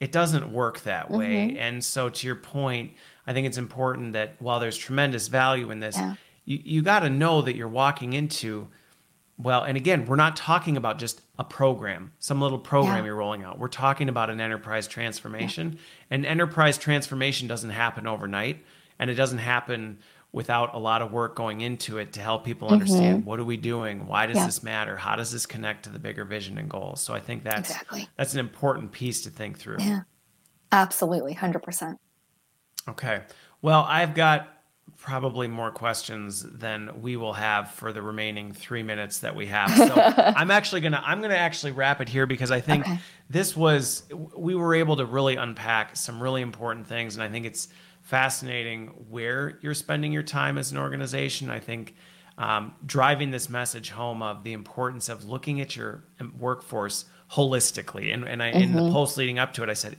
it 0.00 0.12
doesn't 0.12 0.52
work 0.52 0.80
that 0.80 1.10
way 1.10 1.48
mm-hmm. 1.48 1.56
and 1.58 1.84
so 1.84 2.08
to 2.08 2.26
your 2.26 2.36
point 2.36 2.92
i 3.26 3.32
think 3.32 3.46
it's 3.46 3.58
important 3.58 4.12
that 4.12 4.34
while 4.38 4.60
there's 4.60 4.76
tremendous 4.76 5.28
value 5.28 5.70
in 5.70 5.80
this 5.80 5.96
yeah. 5.96 6.14
you, 6.44 6.60
you 6.62 6.82
got 6.82 7.00
to 7.00 7.10
know 7.10 7.42
that 7.42 7.56
you're 7.56 7.68
walking 7.68 8.12
into 8.12 8.68
well 9.38 9.62
and 9.62 9.76
again 9.76 10.04
we're 10.06 10.16
not 10.16 10.36
talking 10.36 10.76
about 10.76 10.98
just 10.98 11.20
a 11.38 11.44
program 11.44 12.12
some 12.18 12.40
little 12.40 12.58
program 12.58 12.98
yeah. 12.98 13.04
you're 13.04 13.16
rolling 13.16 13.42
out 13.42 13.58
we're 13.58 13.68
talking 13.68 14.08
about 14.08 14.30
an 14.30 14.40
enterprise 14.40 14.86
transformation 14.86 15.78
and 16.10 16.26
enterprise 16.26 16.78
transformation 16.78 17.48
doesn't 17.48 17.70
happen 17.70 18.06
overnight 18.06 18.64
and 18.98 19.10
it 19.10 19.14
doesn't 19.14 19.38
happen 19.38 19.98
without 20.32 20.74
a 20.74 20.78
lot 20.78 21.02
of 21.02 21.12
work 21.12 21.34
going 21.34 21.62
into 21.62 21.98
it 21.98 22.12
to 22.12 22.20
help 22.20 22.44
people 22.44 22.68
understand 22.68 23.20
mm-hmm. 23.20 23.28
what 23.28 23.40
are 23.40 23.44
we 23.44 23.56
doing? 23.56 24.06
Why 24.06 24.26
does 24.26 24.36
yeah. 24.36 24.46
this 24.46 24.62
matter? 24.62 24.96
How 24.96 25.16
does 25.16 25.32
this 25.32 25.46
connect 25.46 25.84
to 25.84 25.90
the 25.90 25.98
bigger 25.98 26.24
vision 26.24 26.58
and 26.58 26.68
goals? 26.68 27.00
So 27.00 27.14
i 27.14 27.20
think 27.20 27.42
that's 27.42 27.70
exactly. 27.70 28.08
that's 28.16 28.34
an 28.34 28.40
important 28.40 28.92
piece 28.92 29.22
to 29.22 29.30
think 29.30 29.58
through. 29.58 29.78
Yeah. 29.80 30.00
Absolutely. 30.72 31.34
100% 31.34 31.96
okay. 32.88 33.22
Well 33.62 33.86
i've 33.88 34.14
got 34.14 34.52
probably 34.96 35.48
more 35.48 35.70
questions 35.70 36.42
than 36.42 37.02
we 37.02 37.16
will 37.16 37.32
have 37.32 37.70
for 37.72 37.92
the 37.92 38.00
remaining 38.00 38.52
three 38.52 38.82
minutes 38.82 39.18
that 39.20 39.34
we 39.34 39.46
have. 39.46 39.70
So 39.70 39.94
i'm 40.36 40.50
actually 40.50 40.80
gonna 40.80 41.02
i'm 41.04 41.20
gonna 41.20 41.34
actually 41.34 41.72
wrap 41.72 42.00
it 42.00 42.08
here 42.08 42.26
because 42.26 42.50
i 42.50 42.60
think 42.60 42.86
okay. 42.86 42.98
this 43.30 43.56
was 43.56 44.04
we 44.36 44.54
were 44.54 44.74
able 44.74 44.96
to 44.96 45.06
really 45.06 45.36
unpack 45.36 45.96
some 45.96 46.22
really 46.22 46.42
important 46.42 46.86
things 46.86 47.14
and 47.14 47.22
i 47.22 47.28
think 47.28 47.46
it's 47.46 47.68
fascinating 48.06 48.86
where 49.08 49.58
you're 49.62 49.74
spending 49.74 50.12
your 50.12 50.22
time 50.22 50.58
as 50.58 50.70
an 50.70 50.78
organization. 50.78 51.50
I 51.50 51.58
think 51.58 51.96
um, 52.38 52.72
driving 52.86 53.32
this 53.32 53.48
message 53.48 53.90
home 53.90 54.22
of 54.22 54.44
the 54.44 54.52
importance 54.52 55.08
of 55.08 55.24
looking 55.24 55.60
at 55.60 55.74
your 55.74 56.04
workforce 56.38 57.06
holistically. 57.32 58.14
And, 58.14 58.22
and 58.22 58.40
I, 58.40 58.52
mm-hmm. 58.52 58.60
in 58.60 58.72
the 58.74 58.82
mm-hmm. 58.82 58.92
post 58.92 59.16
leading 59.16 59.40
up 59.40 59.52
to 59.54 59.64
it, 59.64 59.68
I 59.68 59.74
said 59.74 59.96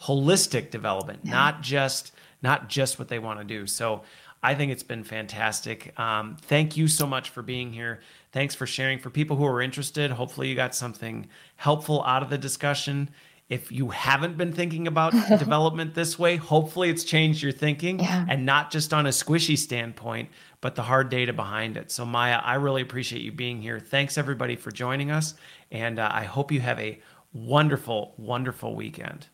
holistic 0.00 0.70
development, 0.70 1.20
yeah. 1.24 1.32
not 1.32 1.60
just 1.60 2.12
not 2.40 2.68
just 2.68 3.00
what 3.00 3.08
they 3.08 3.18
want 3.18 3.40
to 3.40 3.44
do. 3.44 3.66
So 3.66 4.02
I 4.44 4.54
think 4.54 4.70
it's 4.70 4.84
been 4.84 5.02
fantastic. 5.02 5.98
Um, 5.98 6.36
thank 6.42 6.76
you 6.76 6.86
so 6.86 7.04
much 7.04 7.30
for 7.30 7.42
being 7.42 7.72
here. 7.72 8.00
Thanks 8.32 8.54
for 8.54 8.66
sharing. 8.66 9.00
For 9.00 9.10
people 9.10 9.36
who 9.36 9.44
are 9.44 9.60
interested, 9.60 10.12
hopefully 10.12 10.48
you 10.48 10.54
got 10.54 10.74
something 10.74 11.28
helpful 11.56 12.04
out 12.04 12.22
of 12.22 12.30
the 12.30 12.38
discussion 12.38 13.10
if 13.50 13.72
you 13.72 13.88
haven't 13.88 14.38
been 14.38 14.52
thinking 14.52 14.86
about 14.86 15.12
development 15.38 15.94
this 15.94 16.18
way, 16.18 16.36
hopefully 16.36 16.88
it's 16.88 17.04
changed 17.04 17.42
your 17.42 17.52
thinking 17.52 17.98
yeah. 17.98 18.24
and 18.28 18.46
not 18.46 18.70
just 18.70 18.94
on 18.94 19.06
a 19.06 19.10
squishy 19.10 19.58
standpoint, 19.58 20.30
but 20.60 20.76
the 20.76 20.82
hard 20.82 21.10
data 21.10 21.32
behind 21.32 21.76
it. 21.76 21.90
So, 21.90 22.06
Maya, 22.06 22.40
I 22.44 22.54
really 22.54 22.80
appreciate 22.80 23.22
you 23.22 23.32
being 23.32 23.60
here. 23.60 23.80
Thanks, 23.80 24.16
everybody, 24.16 24.54
for 24.54 24.70
joining 24.70 25.10
us. 25.10 25.34
And 25.72 25.98
uh, 25.98 26.08
I 26.12 26.24
hope 26.24 26.52
you 26.52 26.60
have 26.60 26.78
a 26.78 27.00
wonderful, 27.32 28.14
wonderful 28.16 28.76
weekend. 28.76 29.26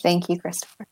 Thank 0.00 0.28
you, 0.28 0.38
Christopher. 0.38 0.86